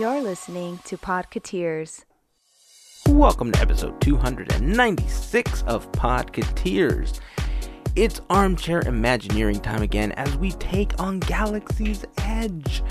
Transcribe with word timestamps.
You're 0.00 0.22
listening 0.22 0.80
to 0.86 0.96
Podcateers. 0.96 2.04
Welcome 3.08 3.52
to 3.52 3.60
episode 3.60 4.00
296 4.00 5.62
of 5.68 5.92
Podcateers. 5.92 7.20
It's 7.94 8.20
armchair 8.28 8.80
imagineering 8.88 9.60
time 9.60 9.82
again 9.82 10.10
as 10.12 10.36
we 10.36 10.50
take 10.52 11.00
on 11.00 11.20
Galaxy's 11.20 12.04
Edge. 12.18 12.82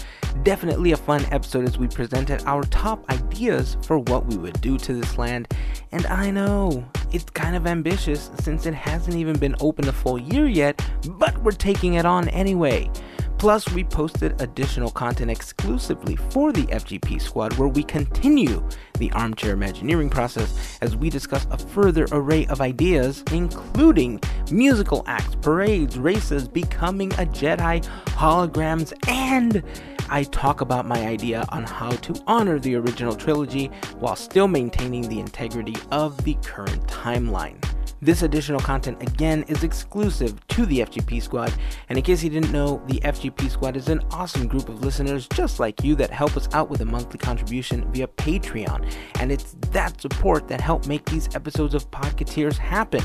Definitely 0.44 0.94
a 0.94 0.98
fun 0.98 1.26
episode 1.30 1.66
as 1.66 1.78
we 1.78 1.90
presented 1.90 2.42
our 2.46 2.64
top 2.64 3.04
ideas 3.12 3.76
for 3.84 4.00
what 4.00 4.26
we 4.28 4.38
would 4.38 4.62
do 4.62 4.78
to 4.78 4.94
this 4.94 5.18
land. 5.18 5.54
And 5.92 6.06
I 6.06 6.32
know, 6.32 6.86
it's 7.12 7.26
kind 7.26 7.58
of 7.58 7.68
ambitious 7.68 8.32
since 8.40 8.66
it 8.66 8.74
hasn't 8.74 9.18
even 9.18 9.38
been 9.38 9.58
open 9.60 9.90
a 9.90 9.92
full 9.92 10.18
year 10.18 10.48
yet, 10.48 10.82
but 11.18 11.38
we're 11.40 11.52
taking 11.52 11.96
it 11.96 12.06
on 12.06 12.30
anyway. 12.30 12.90
Plus, 13.44 13.70
we 13.74 13.84
posted 13.84 14.42
additional 14.42 14.90
content 14.90 15.30
exclusively 15.30 16.16
for 16.16 16.54
the 16.54 16.64
FGP 16.68 17.22
squad 17.22 17.52
where 17.56 17.68
we 17.68 17.84
continue 17.84 18.66
the 19.00 19.12
armchair 19.12 19.52
imagineering 19.52 20.10
process 20.10 20.78
as 20.80 20.96
we 20.96 21.10
discuss 21.10 21.46
a 21.52 21.58
further 21.58 22.08
array 22.14 22.46
of 22.46 22.62
ideas, 22.62 23.22
including 23.34 24.18
musical 24.50 25.04
acts, 25.08 25.36
parades, 25.42 26.00
races, 26.00 26.48
becoming 26.48 27.12
a 27.16 27.26
Jedi, 27.26 27.86
holograms, 28.16 28.94
and 29.10 29.62
I 30.10 30.24
talk 30.24 30.62
about 30.62 30.86
my 30.86 31.06
idea 31.06 31.44
on 31.50 31.66
how 31.66 31.90
to 31.90 32.24
honor 32.26 32.60
the 32.60 32.76
original 32.76 33.14
trilogy 33.14 33.66
while 34.00 34.16
still 34.16 34.48
maintaining 34.48 35.10
the 35.10 35.20
integrity 35.20 35.76
of 35.92 36.16
the 36.24 36.36
current 36.46 36.88
timeline. 36.88 37.62
This 38.04 38.22
additional 38.22 38.60
content 38.60 39.02
again 39.02 39.46
is 39.48 39.64
exclusive 39.64 40.46
to 40.48 40.66
the 40.66 40.80
FGP 40.80 41.22
Squad, 41.22 41.54
and 41.88 41.98
in 41.98 42.04
case 42.04 42.22
you 42.22 42.30
didn't 42.30 42.52
know, 42.52 42.84
the 42.88 43.00
FGP 43.00 43.50
Squad 43.50 43.78
is 43.78 43.88
an 43.88 44.02
awesome 44.12 44.46
group 44.46 44.68
of 44.68 44.84
listeners 44.84 45.26
just 45.30 45.58
like 45.62 45.82
you 45.86 45.96
that 45.96 46.12
help 46.12 46.36
us 46.36 46.50
out 46.54 46.70
with 46.70 46.82
a 46.82 46.86
monthly 46.86 47.18
contribution 47.18 47.90
via 47.94 48.08
Patreon, 48.08 48.94
and 49.22 49.32
it's 49.32 49.56
that 49.72 50.02
support 50.02 50.50
that 50.50 50.60
help 50.60 50.86
make 50.86 51.06
these 51.06 51.34
episodes 51.34 51.74
of 51.74 51.90
Podcateers 51.92 52.58
happen. 52.58 53.02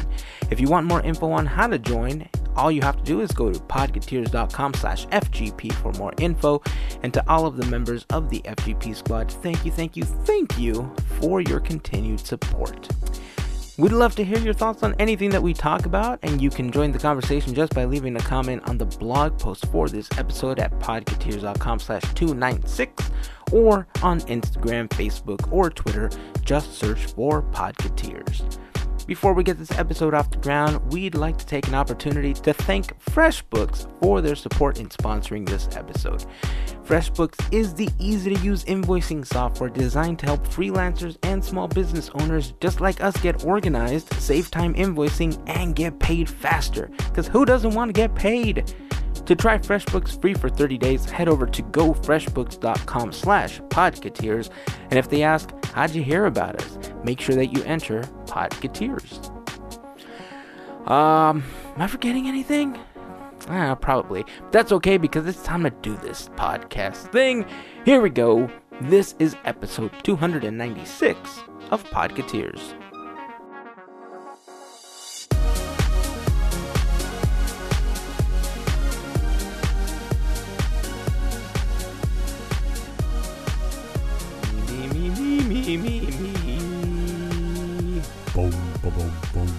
If 0.50 0.58
you 0.58 0.66
want 0.66 0.88
more 0.88 1.02
info 1.02 1.30
on 1.30 1.46
how 1.46 1.68
to 1.68 1.78
join, 1.78 2.28
all 2.56 2.72
you 2.72 2.82
have 2.82 2.96
to 2.96 3.04
do 3.04 3.20
is 3.20 3.30
go 3.30 3.52
to 3.52 3.60
podcateers.com 3.60 4.74
slash 4.74 5.06
FGP 5.06 5.74
for 5.74 5.92
more 5.92 6.12
info, 6.18 6.60
and 7.04 7.14
to 7.14 7.24
all 7.30 7.46
of 7.46 7.56
the 7.56 7.66
members 7.66 8.04
of 8.10 8.30
the 8.30 8.40
FGP 8.40 8.96
Squad, 8.96 9.30
thank 9.30 9.64
you, 9.64 9.70
thank 9.70 9.96
you, 9.96 10.02
thank 10.02 10.58
you 10.58 10.92
for 11.20 11.40
your 11.40 11.60
continued 11.60 12.18
support. 12.18 12.88
We'd 13.78 13.92
love 13.92 14.16
to 14.16 14.24
hear 14.24 14.38
your 14.38 14.54
thoughts 14.54 14.82
on 14.82 14.96
anything 14.98 15.30
that 15.30 15.40
we 15.40 15.54
talk 15.54 15.86
about, 15.86 16.18
and 16.24 16.42
you 16.42 16.50
can 16.50 16.72
join 16.72 16.90
the 16.90 16.98
conversation 16.98 17.54
just 17.54 17.72
by 17.74 17.84
leaving 17.84 18.16
a 18.16 18.20
comment 18.20 18.68
on 18.68 18.76
the 18.76 18.84
blog 18.84 19.38
post 19.38 19.66
for 19.66 19.88
this 19.88 20.08
episode 20.18 20.58
at 20.58 20.76
podcateers.com 20.80 21.78
slash 21.78 22.02
296 22.14 23.10
or 23.52 23.86
on 24.02 24.18
Instagram, 24.22 24.88
Facebook, 24.88 25.52
or 25.52 25.70
Twitter. 25.70 26.10
Just 26.44 26.74
search 26.74 27.06
for 27.06 27.42
Podcateers. 27.52 28.58
Before 29.08 29.32
we 29.32 29.42
get 29.42 29.56
this 29.56 29.70
episode 29.78 30.12
off 30.12 30.30
the 30.30 30.36
ground, 30.36 30.92
we'd 30.92 31.14
like 31.14 31.38
to 31.38 31.46
take 31.46 31.66
an 31.66 31.74
opportunity 31.74 32.34
to 32.34 32.52
thank 32.52 32.94
FreshBooks 33.04 33.90
for 34.02 34.20
their 34.20 34.34
support 34.34 34.78
in 34.78 34.90
sponsoring 34.90 35.48
this 35.48 35.66
episode. 35.74 36.26
FreshBooks 36.84 37.50
is 37.50 37.72
the 37.72 37.88
easy 37.98 38.34
to 38.34 38.40
use 38.42 38.66
invoicing 38.66 39.24
software 39.24 39.70
designed 39.70 40.18
to 40.18 40.26
help 40.26 40.46
freelancers 40.46 41.16
and 41.22 41.42
small 41.42 41.66
business 41.66 42.10
owners 42.16 42.52
just 42.60 42.82
like 42.82 43.02
us 43.02 43.16
get 43.22 43.46
organized, 43.46 44.12
save 44.20 44.50
time 44.50 44.74
invoicing, 44.74 45.42
and 45.46 45.74
get 45.74 45.98
paid 46.00 46.28
faster. 46.28 46.90
Because 46.98 47.26
who 47.26 47.46
doesn't 47.46 47.72
want 47.72 47.88
to 47.88 47.94
get 47.94 48.14
paid? 48.14 48.74
To 49.24 49.34
try 49.34 49.56
FreshBooks 49.56 50.20
free 50.20 50.34
for 50.34 50.50
30 50.50 50.76
days, 50.76 51.06
head 51.06 51.28
over 51.28 51.46
to 51.46 51.62
gofreshbooks.com 51.62 53.12
slash 53.12 53.60
podcateers. 53.68 54.50
And 54.90 54.98
if 54.98 55.08
they 55.08 55.22
ask, 55.22 55.50
how'd 55.68 55.94
you 55.94 56.02
hear 56.02 56.26
about 56.26 56.62
us? 56.62 56.87
Make 57.04 57.20
sure 57.20 57.34
that 57.34 57.46
you 57.46 57.62
enter 57.64 58.02
podcateers. 58.26 59.34
Um, 60.88 61.44
am 61.74 61.82
I 61.82 61.86
forgetting 61.86 62.28
anything? 62.28 62.78
Ah, 63.48 63.74
probably. 63.74 64.24
That's 64.50 64.72
okay 64.72 64.96
because 64.96 65.26
it's 65.26 65.42
time 65.42 65.62
to 65.64 65.70
do 65.70 65.96
this 65.96 66.28
podcast 66.30 67.12
thing. 67.12 67.46
Here 67.84 68.00
we 68.00 68.10
go. 68.10 68.50
This 68.82 69.14
is 69.18 69.36
episode 69.44 69.92
296 70.02 71.40
of 71.70 71.84
Podcateers. 71.90 72.74
Me, 84.68 84.86
me, 84.88 85.10
me, 85.10 85.40
me, 85.42 85.76
me, 85.76 86.00
me. 86.00 86.07
Boom, 88.82 88.92
boom, 88.94 89.12
boom, 89.32 89.46
boom. 89.46 89.56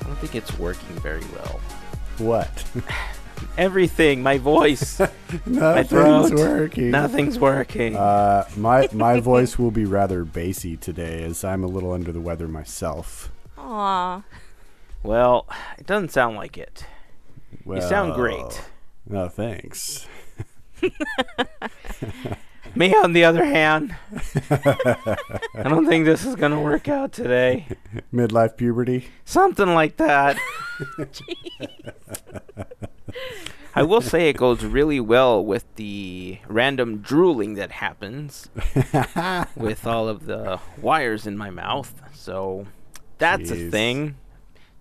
I 0.00 0.04
don't 0.06 0.18
think 0.18 0.34
it's 0.34 0.58
working 0.58 0.96
very 1.00 1.22
well. 1.34 1.60
What? 2.18 2.64
Everything, 3.58 4.22
my 4.22 4.38
voice, 4.38 5.00
my 5.00 5.08
Nothing's 5.46 5.88
throat, 5.88 6.32
working. 6.34 6.90
nothing's 6.92 7.38
working. 7.40 7.96
Uh, 7.96 8.44
my 8.56 8.88
my 8.92 9.18
voice 9.32 9.58
will 9.58 9.72
be 9.72 9.84
rather 9.84 10.24
bassy 10.24 10.76
today, 10.76 11.24
as 11.24 11.42
I'm 11.42 11.64
a 11.64 11.66
little 11.66 11.92
under 11.92 12.12
the 12.12 12.20
weather 12.20 12.46
myself. 12.46 13.32
Aw. 13.58 14.22
well, 15.02 15.46
it 15.78 15.86
doesn't 15.86 16.12
sound 16.12 16.36
like 16.36 16.56
it. 16.56 16.86
Well, 17.64 17.82
You 17.82 17.88
sound 17.88 18.14
great. 18.14 18.62
No, 19.08 19.28
thanks. 19.28 20.06
Me, 22.74 22.94
on 22.94 23.12
the 23.12 23.24
other 23.24 23.44
hand, 23.44 23.94
I 24.50 25.62
don't 25.64 25.86
think 25.86 26.04
this 26.04 26.24
is 26.24 26.36
gonna 26.36 26.60
work 26.60 26.88
out 26.88 27.12
today. 27.12 27.66
Midlife 28.12 28.56
puberty. 28.56 29.08
Something 29.24 29.74
like 29.74 29.98
that. 29.98 30.36
I 33.74 33.82
will 33.82 34.02
say 34.02 34.28
it 34.28 34.36
goes 34.36 34.64
really 34.64 35.00
well 35.00 35.42
with 35.44 35.64
the 35.76 36.38
random 36.46 36.98
drooling 36.98 37.54
that 37.54 37.72
happens 37.72 38.50
with 39.56 39.86
all 39.86 40.08
of 40.08 40.26
the 40.26 40.60
wires 40.78 41.26
in 41.26 41.38
my 41.38 41.50
mouth. 41.50 41.94
So 42.12 42.66
that's 43.18 43.50
a 43.50 43.70
thing. 43.70 44.16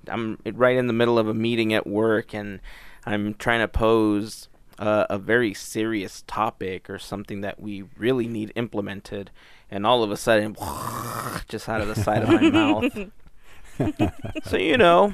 I'm 0.08 0.40
right 0.46 0.76
in 0.76 0.88
the 0.88 0.94
middle 0.94 1.18
of 1.18 1.28
a 1.28 1.34
meeting 1.34 1.74
at 1.74 1.88
work 1.88 2.34
and 2.34 2.60
I'm 3.06 3.34
trying 3.36 3.62
to 3.62 3.68
pose 3.68 4.50
uh, 4.82 5.06
a 5.12 5.20
very 5.20 5.54
serious 5.54 6.24
topic 6.26 6.90
or 6.90 6.98
something 6.98 7.42
that 7.42 7.62
we 7.62 7.84
really 7.98 8.28
need 8.28 8.52
implemented. 8.56 9.30
And 9.70 9.86
all 9.86 10.04
of 10.04 10.12
a 10.12 10.18
sudden, 10.18 10.56
just 11.48 11.70
out 11.70 11.82
of 11.82 11.88
the 11.88 11.96
side 11.96 12.24
of 12.24 12.30
my 12.30 12.50
mouth. 12.50 13.12
so, 14.44 14.58
you 14.58 14.78
know, 14.78 15.14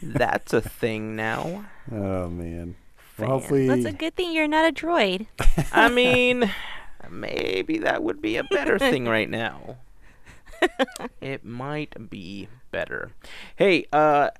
that's 0.00 0.52
a 0.52 0.60
thing 0.60 1.16
now. 1.16 1.66
Oh 1.90 2.28
man. 2.28 2.76
Well, 3.18 3.28
hopefully, 3.30 3.66
That's 3.66 3.84
a 3.84 3.92
good 3.92 4.14
thing 4.14 4.32
you're 4.32 4.48
not 4.48 4.66
a 4.66 4.72
droid. 4.72 5.26
I 5.72 5.88
mean, 5.90 6.50
maybe 7.10 7.78
that 7.78 8.02
would 8.02 8.22
be 8.22 8.36
a 8.36 8.44
better 8.44 8.78
thing 8.78 9.06
right 9.06 9.28
now. 9.28 9.76
it 11.20 11.44
might 11.44 12.08
be 12.08 12.48
better. 12.70 13.10
Hey, 13.56 13.86
uh, 13.92 14.30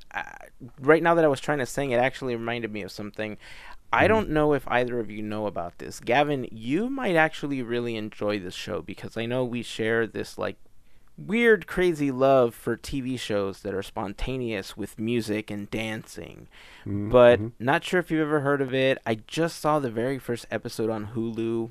right 0.80 1.02
now 1.02 1.14
that 1.14 1.24
I 1.24 1.28
was 1.28 1.40
trying 1.40 1.58
to 1.58 1.66
sing, 1.66 1.90
it 1.90 1.96
actually 1.98 2.36
reminded 2.36 2.72
me 2.72 2.82
of 2.82 2.90
something. 2.92 3.36
I 3.92 4.06
don't 4.06 4.30
know 4.30 4.52
if 4.52 4.66
either 4.68 5.00
of 5.00 5.10
you 5.10 5.22
know 5.22 5.46
about 5.46 5.78
this. 5.78 5.98
Gavin, 6.00 6.46
you 6.52 6.88
might 6.88 7.16
actually 7.16 7.62
really 7.62 7.96
enjoy 7.96 8.38
this 8.38 8.54
show 8.54 8.82
because 8.82 9.16
I 9.16 9.26
know 9.26 9.44
we 9.44 9.62
share 9.62 10.06
this 10.06 10.38
like 10.38 10.56
weird, 11.18 11.66
crazy 11.66 12.10
love 12.10 12.54
for 12.54 12.76
TV 12.76 13.18
shows 13.18 13.60
that 13.62 13.74
are 13.74 13.82
spontaneous 13.82 14.76
with 14.76 14.98
music 14.98 15.50
and 15.50 15.70
dancing. 15.70 16.46
Mhm, 16.86 17.10
But 17.10 17.40
mhm. 17.40 17.52
not 17.58 17.84
sure 17.84 18.00
if 18.00 18.10
you've 18.10 18.20
ever 18.22 18.40
heard 18.40 18.60
of 18.62 18.72
it. 18.72 18.96
I 19.04 19.16
just 19.26 19.60
saw 19.60 19.78
the 19.80 19.90
very 19.90 20.18
first 20.18 20.46
episode 20.50 20.88
on 20.88 21.08
Hulu 21.08 21.70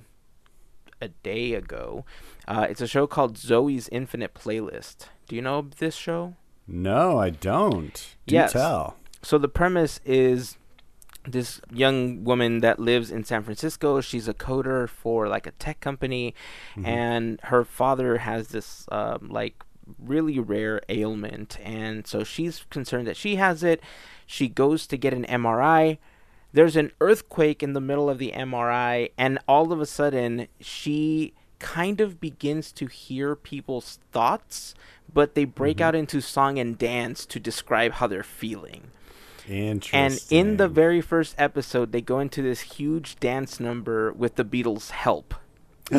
a 1.02 1.08
day 1.08 1.53
ago. 1.53 2.05
Uh, 2.47 2.67
it's 2.70 2.82
a 2.82 2.88
show 2.88 3.08
called 3.08 3.38
Zoe's 3.38 3.88
Infinite 3.90 4.34
Playlist. 4.35 5.08
Do 5.28 5.35
you 5.35 5.41
know 5.41 5.67
this 5.78 5.96
show? 5.96 6.35
no, 6.67 7.17
I 7.17 7.32
don't. 7.32 8.16
Do 8.28 8.35
Yes. 8.35 8.52
tell. 8.53 8.96
So 9.23 9.40
the 9.40 9.47
premise 9.47 9.99
is 10.05 10.59
this 11.31 11.61
young 11.72 12.23
woman 12.23 12.59
that 12.59 12.79
lives 12.79 13.11
in 13.11 13.23
San 13.23 13.43
Francisco. 13.43 14.02
She's 14.02 14.28
a 14.28 14.34
coder 14.34 14.87
for 14.90 15.28
like 15.28 15.47
a 15.47 15.52
tech 15.52 15.79
company, 15.79 16.34
Mhm. 16.76 16.87
and 16.87 17.40
her 17.43 17.64
father 17.64 18.17
has 18.20 18.49
this 18.49 18.85
um, 18.91 19.29
like 19.29 19.64
really 19.97 20.40
rare 20.40 20.81
ailment, 20.90 21.58
and 21.64 22.05
so 22.05 22.23
she's 22.23 22.66
concerned 22.70 23.08
that 23.08 23.17
she 23.17 23.37
has 23.37 23.64
it. 23.64 23.81
She 24.26 24.47
goes 24.47 24.85
to 24.87 24.97
get 24.97 25.14
an 25.14 25.26
MRI. 25.26 25.97
There's 26.53 26.76
an 26.76 26.91
earthquake 27.02 27.61
in 27.64 27.73
the 27.73 27.82
middle 27.82 28.09
of 28.09 28.17
the 28.20 28.32
MRI, 28.34 29.09
and 29.17 29.40
all 29.47 29.72
of 29.72 29.79
a 29.82 29.85
sudden 29.85 30.47
she 30.59 31.34
kind 31.59 31.99
of 31.99 32.22
begins 32.22 32.72
to 32.72 32.85
hear 32.85 33.35
people's 33.35 33.99
thoughts, 34.11 34.73
but 35.14 35.35
they 35.35 35.43
break 35.46 35.78
Mhm. 35.78 35.82
out 35.82 35.96
into 35.96 36.22
song 36.22 36.58
and 36.58 36.78
dance 36.78 37.25
to 37.25 37.40
describe 37.40 37.93
how 37.93 38.08
they're 38.08 38.23
feeling. 38.23 38.91
Interesting. 39.49 39.99
And 40.40 40.49
in 40.49 40.57
the 40.57 40.67
very 40.67 41.01
first 41.01 41.35
episode, 41.37 41.91
they 41.91 42.01
go 42.01 42.19
into 42.19 42.41
this 42.41 42.61
huge 42.61 43.19
dance 43.19 43.59
number 43.59 44.11
with 44.13 44.35
the 44.35 44.46
Beatles' 44.46 44.91
help. 44.91 45.34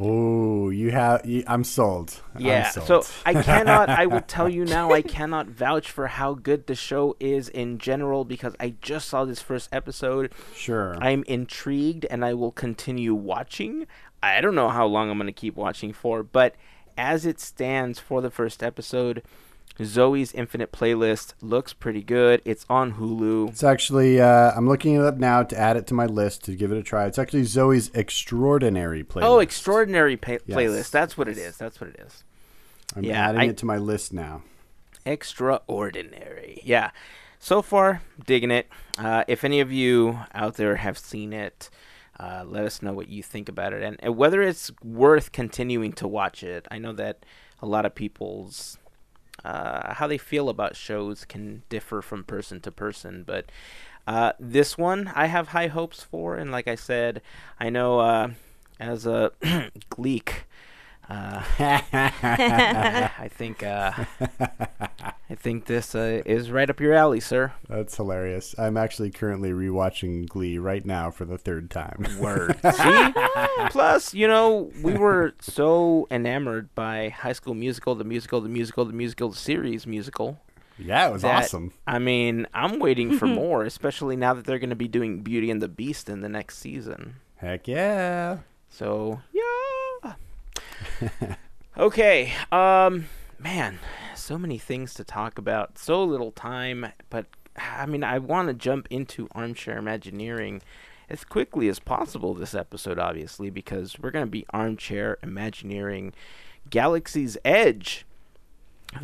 Oh, 0.00 0.70
you 0.70 0.92
have. 0.92 1.26
You, 1.26 1.42
I'm 1.48 1.64
sold. 1.64 2.22
I'm 2.34 2.40
Yeah, 2.40 2.70
sold. 2.70 3.04
so 3.04 3.12
I 3.26 3.34
cannot. 3.42 3.88
I 3.88 4.06
will 4.06 4.20
tell 4.20 4.48
you 4.48 4.64
now. 4.64 4.92
I 4.92 5.02
cannot 5.02 5.48
vouch 5.48 5.90
for 5.90 6.06
how 6.06 6.34
good 6.34 6.68
the 6.68 6.76
show 6.76 7.16
is 7.18 7.48
in 7.48 7.78
general 7.78 8.24
because 8.24 8.54
I 8.60 8.74
just 8.80 9.08
saw 9.08 9.24
this 9.24 9.42
first 9.42 9.68
episode. 9.72 10.32
sure. 10.54 10.96
I'm 11.02 11.24
intrigued, 11.24 12.04
and 12.10 12.24
I 12.24 12.34
will 12.34 12.52
continue 12.52 13.12
watching. 13.12 13.88
I 14.22 14.40
don't 14.40 14.54
know 14.54 14.68
how 14.68 14.86
long 14.86 15.10
I'm 15.10 15.18
going 15.18 15.26
to 15.26 15.32
keep 15.32 15.56
watching 15.56 15.92
for, 15.92 16.22
but 16.22 16.54
as 16.96 17.26
it 17.26 17.40
stands 17.40 17.98
for 17.98 18.20
the 18.20 18.30
first 18.30 18.62
episode, 18.62 19.24
Zoe's 19.82 20.32
Infinite 20.32 20.72
Playlist 20.72 21.34
looks 21.40 21.72
pretty 21.72 22.02
good. 22.02 22.42
It's 22.44 22.66
on 22.68 22.94
Hulu. 22.94 23.50
It's 23.50 23.62
actually. 23.62 24.20
Uh, 24.20 24.52
I'm 24.56 24.68
looking 24.68 24.94
it 24.94 25.02
up 25.02 25.16
now 25.18 25.42
to 25.44 25.56
add 25.58 25.76
it 25.76 25.86
to 25.88 25.94
my 25.94 26.06
list 26.06 26.44
to 26.44 26.54
give 26.56 26.72
it 26.72 26.78
a 26.78 26.82
try. 26.82 27.06
It's 27.06 27.18
actually 27.18 27.44
Zoe's 27.44 27.90
extraordinary 27.94 29.04
playlist. 29.04 29.22
Oh, 29.24 29.38
extraordinary 29.38 30.16
pa- 30.16 30.38
Yes. 30.46 30.58
playlist. 30.58 30.90
That's 30.90 31.16
what 31.16 31.28
it 31.28 31.38
is. 31.38 31.56
That's 31.56 31.80
what 31.80 31.90
it 31.90 32.00
is. 32.04 32.24
I'm 32.96 33.04
yeah, 33.04 33.28
adding 33.28 33.40
I- 33.40 33.44
it 33.46 33.56
to 33.58 33.66
my 33.66 33.76
list 33.78 34.12
now. 34.12 34.42
Extraordinary. 35.06 36.60
Yeah. 36.64 36.90
So 37.38 37.62
far, 37.62 38.02
digging 38.26 38.50
it. 38.50 38.66
Uh, 38.98 39.24
if 39.28 39.44
any 39.44 39.60
of 39.60 39.70
you 39.70 40.18
out 40.34 40.54
there 40.54 40.76
have 40.76 40.98
seen 40.98 41.32
it, 41.32 41.70
uh, 42.18 42.44
let 42.46 42.64
us 42.64 42.82
know 42.82 42.92
what 42.92 43.08
you 43.08 43.22
think 43.22 43.48
about 43.48 43.72
it 43.72 43.82
and, 43.82 43.96
and 44.00 44.16
whether 44.16 44.42
it's 44.42 44.72
worth 44.82 45.30
continuing 45.30 45.92
to 45.92 46.08
watch 46.08 46.42
it. 46.42 46.66
I 46.70 46.78
know 46.78 46.92
that 46.94 47.24
a 47.62 47.66
lot 47.66 47.86
of 47.86 47.94
people's 47.94 48.77
uh, 49.44 49.94
how 49.94 50.06
they 50.06 50.18
feel 50.18 50.48
about 50.48 50.76
shows 50.76 51.24
can 51.24 51.62
differ 51.68 52.02
from 52.02 52.24
person 52.24 52.60
to 52.60 52.70
person, 52.70 53.24
but 53.26 53.46
uh, 54.06 54.32
this 54.40 54.78
one 54.78 55.12
I 55.14 55.26
have 55.26 55.48
high 55.48 55.66
hopes 55.66 56.02
for, 56.02 56.36
and 56.36 56.50
like 56.50 56.66
I 56.66 56.74
said, 56.74 57.20
I 57.60 57.68
know 57.70 58.00
uh, 58.00 58.30
as 58.80 59.06
a 59.06 59.32
Gleek. 59.90 60.44
Uh, 61.08 61.42
I 61.58 63.30
think 63.32 63.62
uh, 63.62 63.92
I 65.30 65.34
think 65.34 65.64
this 65.66 65.94
uh, 65.94 66.22
is 66.26 66.50
right 66.50 66.68
up 66.68 66.80
your 66.80 66.92
alley, 66.92 67.20
sir. 67.20 67.52
That's 67.68 67.96
hilarious. 67.96 68.54
I'm 68.58 68.76
actually 68.76 69.10
currently 69.10 69.50
rewatching 69.52 70.28
Glee 70.28 70.58
right 70.58 70.84
now 70.84 71.10
for 71.10 71.24
the 71.24 71.38
third 71.38 71.70
time. 71.70 72.06
Word. 72.18 72.58
See? 72.74 73.12
Plus, 73.70 74.12
you 74.12 74.28
know, 74.28 74.70
we 74.82 74.94
were 74.94 75.34
so 75.40 76.06
enamored 76.10 76.74
by 76.74 77.08
High 77.08 77.32
School 77.32 77.54
Musical, 77.54 77.94
the 77.94 78.04
musical, 78.04 78.40
the 78.42 78.48
musical, 78.50 78.84
the 78.84 78.92
musical, 78.92 79.30
the 79.30 79.36
series 79.36 79.86
musical. 79.86 80.40
yeah, 80.78 81.08
it 81.08 81.12
was 81.12 81.22
that- 81.22 81.44
awesome. 81.44 81.72
I 81.86 81.98
mean, 81.98 82.46
I'm 82.52 82.78
waiting 82.80 83.16
for 83.16 83.26
more, 83.42 83.64
especially 83.64 84.16
now 84.16 84.34
that 84.34 84.44
they're 84.44 84.58
going 84.58 84.70
to 84.70 84.76
be 84.76 84.88
doing 84.88 85.20
Beauty 85.22 85.50
and 85.50 85.62
the 85.62 85.68
Beast 85.68 86.10
in 86.10 86.20
the 86.20 86.28
next 86.28 86.58
season. 86.58 87.16
Heck 87.36 87.66
yeah. 87.66 88.38
So, 88.68 89.22
yeah. 89.32 90.12
okay. 91.76 92.32
Um 92.50 93.06
man, 93.38 93.78
so 94.14 94.38
many 94.38 94.58
things 94.58 94.94
to 94.94 95.04
talk 95.04 95.38
about. 95.38 95.78
So 95.78 96.02
little 96.04 96.32
time, 96.32 96.86
but 97.10 97.26
I 97.56 97.86
mean, 97.86 98.04
I 98.04 98.18
want 98.18 98.48
to 98.48 98.54
jump 98.54 98.86
into 98.90 99.28
armchair 99.32 99.78
imagineering 99.78 100.62
as 101.08 101.24
quickly 101.24 101.68
as 101.68 101.78
possible 101.78 102.34
this 102.34 102.54
episode 102.54 102.98
obviously 102.98 103.48
because 103.50 103.98
we're 103.98 104.10
going 104.10 104.26
to 104.26 104.30
be 104.30 104.44
armchair 104.50 105.18
imagineering 105.22 106.12
Galaxy's 106.70 107.38
Edge. 107.44 108.04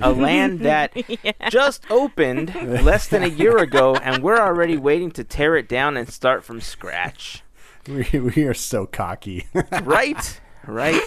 A 0.00 0.12
land 0.14 0.60
that 0.60 0.96
just 1.50 1.84
opened 1.90 2.54
less 2.54 3.06
than 3.06 3.22
a 3.22 3.28
year 3.28 3.58
ago, 3.58 3.94
and 3.96 4.22
we're 4.22 4.38
already 4.38 4.78
waiting 4.78 5.10
to 5.10 5.24
tear 5.24 5.56
it 5.56 5.68
down 5.68 5.98
and 5.98 6.08
start 6.08 6.42
from 6.42 6.62
scratch 6.62 7.42
We, 7.86 8.18
we 8.18 8.44
are 8.44 8.54
so 8.54 8.86
cocky. 8.86 9.46
right 9.82 10.40
right? 10.66 11.00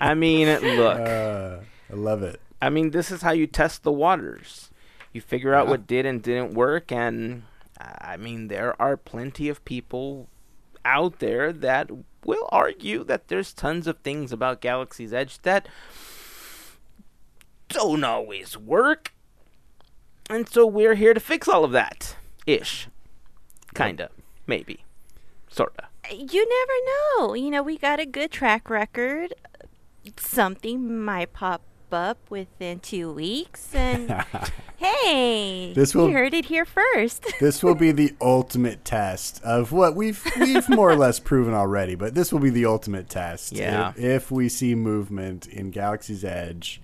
I 0.00 0.14
mean 0.14 0.48
look. 0.76 0.98
Uh, 1.08 1.60
I 1.90 1.94
love 1.94 2.22
it. 2.22 2.40
i 2.60 2.70
mean 2.70 2.90
this 2.90 3.10
is 3.10 3.22
how 3.22 3.32
you 3.32 3.46
test 3.46 3.82
the 3.82 3.92
waters. 3.92 4.70
You 5.12 5.20
figure 5.20 5.54
out 5.54 5.66
Yeah. 5.66 5.70
what 5.72 5.86
did 5.86 6.06
and 6.06 6.22
didn't 6.22 6.54
work 6.54 6.90
and 6.92 7.42
i 7.78 8.16
mean 8.16 8.48
there 8.48 8.80
are 8.80 8.96
plenty 8.96 9.48
of 9.48 9.64
people 9.64 10.28
out 10.84 11.18
there 11.18 11.52
that 11.52 11.90
will 12.24 12.48
argue 12.52 13.02
that 13.04 13.28
there's 13.28 13.52
tons 13.52 13.86
of 13.86 13.98
things 13.98 14.32
about 14.32 14.60
galaxy's 14.60 15.12
edge 15.12 15.40
that 15.42 15.66
don't 17.68 18.04
always 18.04 18.56
work. 18.56 19.12
And 20.30 20.48
so 20.48 20.66
we're 20.66 20.94
here 20.94 21.14
to 21.14 21.20
fix 21.20 21.48
all 21.48 21.64
of 21.64 21.72
that 21.72 22.16
ish 22.46 22.88
kinda. 23.74 24.10
Maybe. 24.46 24.84
Sorta 25.48 25.88
You 26.10 26.48
never 26.48 27.22
know. 27.26 27.34
You 27.34 27.50
know, 27.50 27.62
we 27.62 27.78
got 27.78 28.00
a 28.00 28.06
good 28.06 28.30
track 28.30 28.68
record. 28.68 29.34
Something 30.18 31.00
might 31.04 31.32
pop 31.32 31.62
up 31.92 32.18
within 32.30 32.80
two 32.80 33.12
weeks, 33.12 33.74
and 33.74 34.24
hey, 34.78 35.72
This 35.74 35.94
will- 35.94 36.08
you 36.08 36.14
heard 36.14 36.32
it 36.34 36.46
here 36.46 36.64
first. 36.64 37.26
This 37.40 37.62
will 37.62 37.74
be 37.74 37.92
the 37.92 38.14
ultimate 38.20 38.84
test 38.84 39.42
of 39.44 39.72
what 39.72 39.94
we've 39.94 40.24
we've 40.40 40.68
more 40.70 40.90
or 40.90 40.96
less 40.96 41.20
proven 41.20 41.52
already, 41.54 41.94
but 41.94 42.14
this 42.14 42.32
will 42.32 42.40
be 42.40 42.50
the 42.50 42.64
ultimate 42.66 43.08
test. 43.08 43.52
Yeah. 43.52 43.90
If, 43.90 43.98
if 43.98 44.30
we 44.30 44.48
see 44.48 44.74
movement 44.74 45.46
in 45.46 45.70
Galaxy's 45.70 46.24
Edge, 46.24 46.80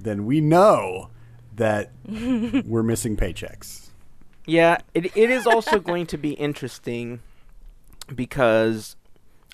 then 0.00 0.24
we 0.26 0.40
know 0.40 1.10
that 1.54 1.90
we're 2.08 2.82
missing 2.82 3.16
paychecks. 3.16 3.90
Yeah, 4.46 4.78
it 4.94 5.16
it 5.16 5.30
is 5.30 5.46
also 5.46 5.78
going 5.80 6.06
to 6.06 6.16
be 6.16 6.32
interesting 6.32 7.20
because 8.14 8.96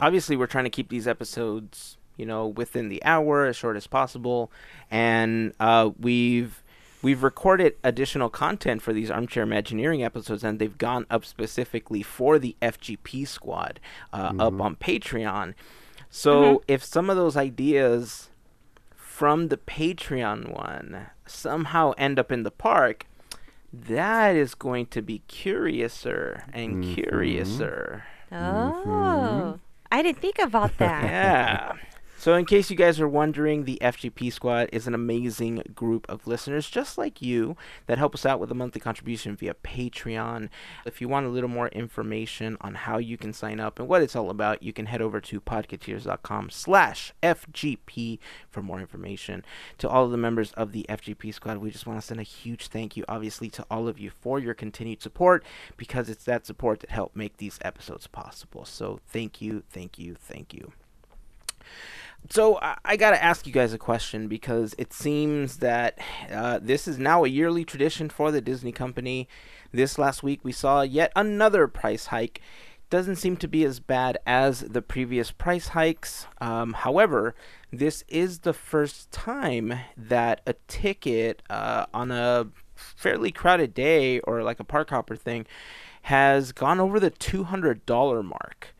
obviously 0.00 0.36
we're 0.36 0.46
trying 0.46 0.64
to 0.64 0.70
keep 0.70 0.88
these 0.88 1.06
episodes, 1.08 1.96
you 2.16 2.26
know, 2.26 2.46
within 2.46 2.88
the 2.88 3.02
hour 3.04 3.46
as 3.46 3.56
short 3.56 3.76
as 3.76 3.86
possible, 3.86 4.50
and 4.90 5.52
uh, 5.60 5.90
we've 5.98 6.62
we've 7.02 7.22
recorded 7.24 7.74
additional 7.82 8.28
content 8.30 8.80
for 8.80 8.92
these 8.92 9.10
armchair 9.10 9.42
imagineering 9.42 10.04
episodes, 10.04 10.44
and 10.44 10.58
they've 10.58 10.78
gone 10.78 11.04
up 11.10 11.24
specifically 11.24 12.02
for 12.02 12.38
the 12.38 12.54
FGP 12.62 13.26
squad 13.26 13.80
uh, 14.12 14.32
up 14.38 14.60
on 14.60 14.76
Patreon. 14.76 15.54
So 16.10 16.62
if 16.68 16.84
some 16.84 17.08
of 17.10 17.16
those 17.16 17.36
ideas 17.36 18.28
from 18.94 19.48
the 19.48 19.56
Patreon 19.56 20.52
one 20.54 21.06
somehow 21.26 21.92
end 21.96 22.18
up 22.18 22.30
in 22.30 22.42
the 22.44 22.50
park, 22.50 23.06
that 23.72 24.36
is 24.36 24.54
going 24.54 24.86
to 24.86 25.00
be 25.02 25.22
curiouser 25.28 26.44
and 26.52 26.84
Mhm. 26.84 26.94
curiouser. 26.94 28.04
Mm-hmm. 28.32 28.90
oh, 28.90 29.60
I 29.90 30.02
didn't 30.02 30.18
think 30.20 30.38
about 30.38 30.76
that. 30.78 31.04
Yeah. 31.12 31.72
So, 32.22 32.34
in 32.34 32.44
case 32.44 32.70
you 32.70 32.76
guys 32.76 33.00
are 33.00 33.08
wondering, 33.08 33.64
the 33.64 33.80
FGP 33.82 34.32
Squad 34.32 34.68
is 34.70 34.86
an 34.86 34.94
amazing 34.94 35.60
group 35.74 36.08
of 36.08 36.24
listeners 36.24 36.70
just 36.70 36.96
like 36.96 37.20
you 37.20 37.56
that 37.88 37.98
help 37.98 38.14
us 38.14 38.24
out 38.24 38.38
with 38.38 38.48
a 38.52 38.54
monthly 38.54 38.80
contribution 38.80 39.34
via 39.34 39.54
Patreon. 39.54 40.48
If 40.86 41.00
you 41.00 41.08
want 41.08 41.26
a 41.26 41.30
little 41.30 41.50
more 41.50 41.66
information 41.70 42.56
on 42.60 42.76
how 42.76 42.98
you 42.98 43.18
can 43.18 43.32
sign 43.32 43.58
up 43.58 43.80
and 43.80 43.88
what 43.88 44.02
it's 44.02 44.14
all 44.14 44.30
about, 44.30 44.62
you 44.62 44.72
can 44.72 44.86
head 44.86 45.02
over 45.02 45.20
to 45.20 45.40
podcateers.com 45.40 46.50
slash 46.50 47.12
FGP 47.24 48.20
for 48.48 48.62
more 48.62 48.78
information. 48.78 49.44
To 49.78 49.88
all 49.88 50.04
of 50.04 50.12
the 50.12 50.16
members 50.16 50.52
of 50.52 50.70
the 50.70 50.86
FGP 50.88 51.34
Squad, 51.34 51.58
we 51.58 51.72
just 51.72 51.88
want 51.88 52.00
to 52.00 52.06
send 52.06 52.20
a 52.20 52.22
huge 52.22 52.68
thank 52.68 52.96
you, 52.96 53.04
obviously, 53.08 53.50
to 53.50 53.66
all 53.68 53.88
of 53.88 53.98
you 53.98 54.10
for 54.10 54.38
your 54.38 54.54
continued 54.54 55.02
support 55.02 55.44
because 55.76 56.08
it's 56.08 56.22
that 56.26 56.46
support 56.46 56.78
that 56.78 56.90
helped 56.90 57.16
make 57.16 57.38
these 57.38 57.58
episodes 57.62 58.06
possible. 58.06 58.64
So, 58.64 59.00
thank 59.08 59.40
you, 59.42 59.64
thank 59.68 59.98
you, 59.98 60.14
thank 60.14 60.54
you. 60.54 60.70
So 62.30 62.58
I, 62.60 62.76
I 62.84 62.96
got 62.96 63.10
to 63.10 63.22
ask 63.22 63.46
you 63.46 63.52
guys 63.52 63.72
a 63.72 63.78
question 63.78 64.28
because 64.28 64.74
it 64.78 64.92
seems 64.92 65.58
that 65.58 65.98
uh, 66.30 66.60
this 66.62 66.86
is 66.88 66.98
now 66.98 67.24
a 67.24 67.28
yearly 67.28 67.64
tradition 67.64 68.08
for 68.08 68.30
the 68.30 68.40
Disney 68.40 68.72
company. 68.72 69.28
This 69.72 69.98
last 69.98 70.22
week 70.22 70.40
we 70.42 70.52
saw 70.52 70.82
yet 70.82 71.12
another 71.16 71.66
price 71.66 72.06
hike. 72.06 72.40
Doesn't 72.90 73.16
seem 73.16 73.36
to 73.38 73.48
be 73.48 73.64
as 73.64 73.80
bad 73.80 74.18
as 74.26 74.60
the 74.60 74.82
previous 74.82 75.30
price 75.30 75.68
hikes. 75.68 76.26
Um, 76.40 76.74
however, 76.74 77.34
this 77.72 78.04
is 78.06 78.40
the 78.40 78.52
first 78.52 79.10
time 79.10 79.74
that 79.96 80.42
a 80.46 80.54
ticket 80.68 81.42
uh, 81.48 81.86
on 81.94 82.10
a 82.10 82.48
fairly 82.74 83.32
crowded 83.32 83.72
day 83.72 84.20
or 84.20 84.42
like 84.42 84.60
a 84.60 84.64
park 84.64 84.90
hopper 84.90 85.16
thing 85.16 85.46
has 86.02 86.52
gone 86.52 86.80
over 86.80 87.00
the 87.00 87.10
$200 87.10 88.24
mark. 88.24 88.74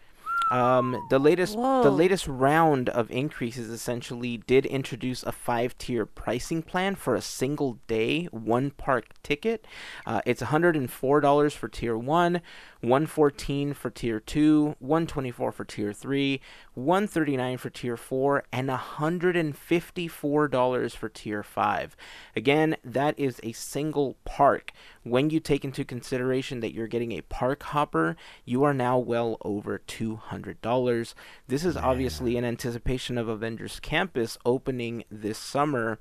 Um, 0.53 1.07
the 1.09 1.19
latest 1.19 1.55
the 1.55 1.91
latest 1.91 2.29
round 2.29 2.91
of 2.91 3.11
increases 3.11 3.71
essentially 3.71 4.37
did 4.37 4.67
introduce 4.67 5.23
a 5.23 5.33
five 5.33 5.79
tier 5.79 6.05
pricing 6.05 6.63
plan 6.63 6.95
for 6.95 7.15
a 7.15 7.23
single 7.23 7.79
day 7.87 8.27
one 8.27 8.71
park 8.71 9.07
ticket. 9.23 9.67
Uh, 10.05 10.21
it's 10.27 10.43
$104 10.43 11.53
for 11.53 11.69
tier 11.69 11.97
one, 11.97 12.43
114 12.83 13.73
for 13.75 13.91
tier 13.91 14.19
2, 14.19 14.75
124 14.81 15.53
for 15.53 15.65
tier 15.65 15.93
3, 15.93 16.41
139 16.75 17.59
for 17.59 17.71
tier 17.71 17.97
4, 17.97 18.43
and 18.53 18.69
$154 18.69 20.97
for 20.97 21.09
tier 21.09 21.45
5. 21.45 21.97
Again, 22.35 22.77
that 22.85 23.17
is 23.19 23.39
a 23.45 23.53
single 23.53 24.17
park. 24.25 24.73
When 25.05 25.31
you 25.31 25.39
take 25.39 25.65
into 25.65 25.85
consideration 25.85 26.59
that 26.61 26.75
you're 26.75 26.89
getting 26.89 27.13
a 27.13 27.21
park 27.23 27.63
hopper, 27.63 28.17
you 28.45 28.65
are 28.65 28.75
now 28.75 28.99
well 28.99 29.37
over 29.43 29.81
$200. 29.87 31.15
This 31.47 31.65
is 31.65 31.77
obviously 31.77 32.37
in 32.37 32.45
anticipation 32.45 33.17
of 33.17 33.29
Avengers 33.29 33.79
Campus 33.79 34.37
opening 34.45 35.05
this 35.09 35.39
summer. 35.39 36.01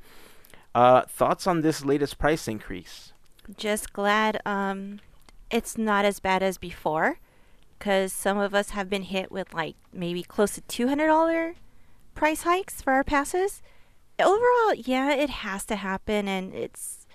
Uh, 0.73 1.03
thoughts 1.03 1.45
on 1.45 1.61
this 1.61 1.85
latest 1.85 2.17
price 2.17 2.47
increase? 2.47 3.13
Just 3.57 3.93
glad 3.93 4.41
um, 4.45 5.00
it's 5.51 5.77
not 5.77 6.05
as 6.05 6.20
bad 6.20 6.41
as 6.41 6.58
before, 6.58 7.20
because 7.77 8.13
some 8.13 8.38
of 8.38 8.55
us 8.55 8.72
have 8.72 8.89
been 8.89 9.03
hit 9.03 9.31
with 9.31 9.53
like 9.53 9.75
maybe 9.93 10.24
close 10.24 10.55
to 10.55 10.62
two 10.62 10.88
hundred 10.88 11.08
dollar 11.08 11.55
price 12.15 12.43
hikes 12.43 12.81
for 12.81 12.93
our 12.93 13.03
passes. 13.03 13.62
Overall, 14.20 14.74
yeah, 14.75 15.13
it 15.13 15.29
has 15.29 15.65
to 15.65 15.75
happen, 15.75 16.27
and 16.27 16.53
it's 16.53 17.08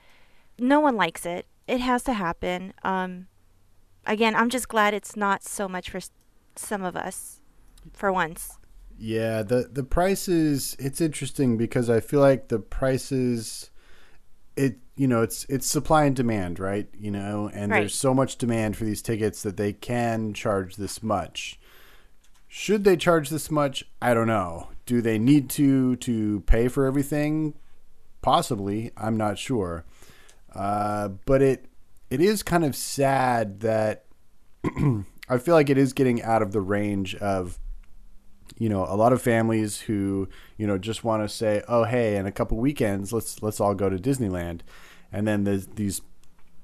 no 0.59 0.81
one 0.81 0.97
likes 0.97 1.25
it. 1.25 1.47
It 1.66 1.81
has 1.81 2.02
to 2.05 2.14
happen. 2.14 2.73
Um, 2.83 3.28
again, 4.07 4.35
I'm 4.35 4.50
just 4.50 4.69
glad 4.69 4.95
it's 4.95 5.16
not 5.16 5.43
so 5.43 5.69
much 5.69 5.90
for 5.90 6.00
some 6.57 6.83
of 6.83 6.97
us, 6.97 7.40
for 7.93 8.12
once. 8.12 8.59
Yeah, 8.99 9.43
the 9.43 9.69
the 9.71 9.85
prices 9.85 10.75
it's 10.78 11.00
interesting 11.00 11.57
because 11.57 11.90
I 11.90 12.00
feel 12.00 12.21
like 12.21 12.49
the 12.49 12.59
prices 12.59 13.71
it 14.57 14.79
you 14.97 15.07
know, 15.07 15.23
it's 15.23 15.45
it's 15.49 15.67
supply 15.67 16.05
and 16.05 16.17
demand, 16.17 16.59
right? 16.59 16.89
You 16.99 17.11
know, 17.11 17.51
and 17.53 17.71
Right. 17.71 17.81
there's 17.81 17.95
so 17.95 18.15
much 18.15 18.37
demand 18.37 18.77
for 18.77 18.85
these 18.85 19.03
tickets 19.03 19.43
that 19.43 19.57
they 19.59 19.73
can 19.75 20.33
charge 20.33 20.77
this 20.77 21.03
much. 21.03 21.59
Should 22.49 22.85
they 22.85 22.97
charge 22.97 23.29
this 23.29 23.51
much? 23.51 23.85
I 24.01 24.15
don't 24.15 24.27
know. 24.27 24.69
Do 24.87 25.03
they 25.03 25.19
need 25.19 25.51
to 25.51 25.97
to 25.97 26.41
pay 26.47 26.69
for 26.69 26.87
everything? 26.87 27.55
Possibly. 28.23 28.91
I'm 28.97 29.17
not 29.17 29.39
sure. 29.39 29.85
Uh, 30.55 31.09
but 31.27 31.43
it 31.43 31.67
it 32.09 32.21
is 32.23 32.43
kind 32.43 32.65
of 32.65 32.75
sad 32.75 33.61
that 33.61 34.05
I 35.29 35.39
feel 35.39 35.55
like 35.55 35.69
it 35.69 35.77
is 35.77 35.93
getting 35.93 36.23
out 36.23 36.41
of 36.41 36.53
the 36.53 36.61
range 36.61 37.15
of 37.17 37.59
you 38.59 38.69
know 38.69 38.85
a 38.85 38.97
lot 38.97 39.12
of 39.12 39.21
families 39.23 39.81
who 39.83 40.29
you 40.57 40.67
know 40.67 40.79
just 40.79 41.05
want 41.05 41.23
to 41.23 41.29
say 41.29 41.62
oh 41.69 41.85
hey 41.85 42.17
in 42.17 42.26
a 42.26 42.33
couple 42.33 42.57
weekends 42.59 43.12
let's 43.12 43.43
let's 43.43 43.61
all 43.61 43.75
go 43.75 43.88
to 43.91 43.97
Disneyland. 43.97 44.61
And 45.12 45.26
then 45.26 45.45
there's 45.45 45.67
these 45.69 46.00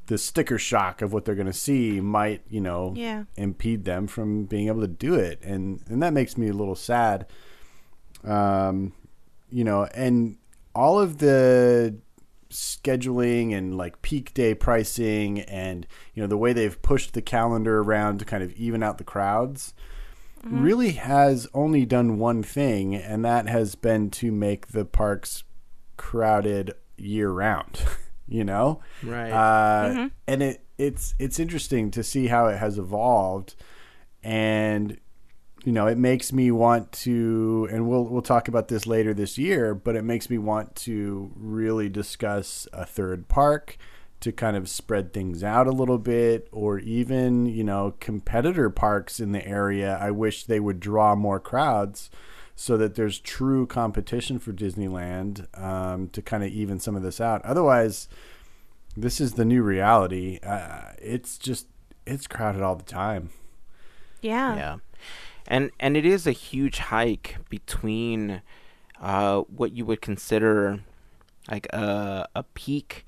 the 0.07 0.19
sticker 0.19 0.59
shock 0.59 1.01
of 1.01 1.13
what 1.13 1.25
they're 1.25 1.35
going 1.37 1.47
to 1.47 1.53
see 1.53 2.01
might 2.01 2.43
you 2.49 2.61
know 2.61 2.93
Yeah. 2.97 3.25
impede 3.37 3.85
them 3.85 4.07
from 4.07 4.45
being 4.45 4.67
able 4.69 4.81
to 4.81 4.89
do 4.89 5.15
it. 5.15 5.41
And 5.43 5.81
and 5.89 6.03
that 6.03 6.13
makes 6.13 6.37
me 6.37 6.49
a 6.49 6.53
little 6.53 6.75
sad. 6.75 7.27
Um 8.25 8.93
you 9.51 9.65
know 9.65 9.85
and 9.95 10.37
all 10.75 10.99
of 11.01 11.19
the 11.19 11.97
scheduling 12.51 13.55
and 13.57 13.77
like 13.77 14.03
peak 14.03 14.33
day 14.35 14.55
pricing 14.55 15.41
and 15.41 15.87
you 16.15 16.23
know 16.23 16.27
the 16.27 16.37
way 16.37 16.53
they've 16.53 16.81
pushed 16.83 17.15
the 17.15 17.23
calendar 17.23 17.81
around 17.81 18.19
to 18.19 18.25
kind 18.25 18.43
of 18.43 18.53
even 18.53 18.83
out 18.83 18.99
the 18.99 19.05
crowds 19.05 19.73
really 20.45 20.93
has 20.93 21.47
only 21.55 21.85
done 21.85 22.19
one 22.19 22.43
thing 22.43 22.95
and 22.95 23.25
that 23.25 23.49
has 23.49 23.75
been 23.75 24.11
to 24.11 24.33
make 24.33 24.69
the 24.69 24.85
parks 24.85 25.45
crowded 25.97 26.73
year 26.97 27.31
round 27.31 27.83
you 28.29 28.45
know? 28.45 28.81
Right. 29.03 29.31
uh, 29.31 30.09
and 30.27 30.43
it 30.43 30.65
it's 30.79 31.15
it's 31.19 31.39
interesting 31.39 31.91
to 31.93 32.03
see 32.03 32.27
how 32.27 32.47
it 32.47 32.57
has 32.59 32.79
evolved 32.79 33.55
and 34.25 34.99
you 35.65 35.73
know 35.73 35.87
it 35.87 35.99
makes 35.99 36.33
me 36.33 36.51
want 36.51 36.91
to 36.93 37.69
and 37.71 37.89
we'll 37.89 38.05
we'll 38.05 38.23
talk 38.23 38.49
about 38.49 38.69
this 38.69 38.87
later 38.87 39.15
this 39.15 39.39
year 39.39 39.75
but 39.75 39.95
it 39.95 40.03
makes 40.03 40.29
me 40.29 40.39
want 40.39 40.75
to 40.75 41.31
really 41.37 41.89
discuss 41.89 42.67
a 42.73 42.85
third 42.85 43.29
park 43.29 43.77
to 44.23 44.33
kind 44.33 44.57
of 44.57 44.69
spread 44.69 45.13
things 45.13 45.45
out 45.45 45.67
a 45.67 45.73
little 45.73 45.99
bit 45.99 46.49
or 46.51 46.79
even 46.79 47.47
you 47.47 47.65
know 47.65 47.95
competitor 48.01 48.71
parks 48.71 49.21
in 49.21 49.33
the 49.33 49.47
area 49.47 49.99
i 50.01 50.11
wish 50.11 50.45
they 50.45 50.61
would 50.61 50.81
draw 50.81 51.15
more 51.15 51.41
crowds 51.41 52.11
so 52.55 52.77
that 52.77 52.95
there's 52.95 53.19
true 53.19 53.67
competition 53.67 54.39
for 54.39 54.53
disneyland 54.53 55.47
um, 55.59 56.09
to 56.09 56.23
kind 56.23 56.45
of 56.45 56.51
even 56.51 56.79
some 56.79 56.95
of 56.95 57.03
this 57.03 57.21
out. 57.21 57.43
Otherwise 57.45 58.09
this 58.97 59.21
is 59.21 59.35
the 59.35 59.45
new 59.45 59.63
reality. 59.63 60.39
Uh, 60.43 60.93
it's 60.99 61.39
just 61.39 61.67
it's 62.07 62.27
crowded 62.27 62.63
all 62.63 62.77
the 62.77 62.83
time. 62.83 63.31
Yeah. 64.21 64.55
Yeah, 64.55 64.77
and 65.47 65.71
and 65.81 65.97
it 65.97 66.05
is 66.05 66.27
a 66.27 66.33
huge 66.33 66.79
hike 66.79 67.37
between 67.49 68.43
uh, 69.01 69.41
what 69.41 69.73
you 69.73 69.85
would 69.87 70.03
consider 70.03 70.81
like 71.51 71.67
a 71.73 72.29
a 72.35 72.43
peak 72.43 73.07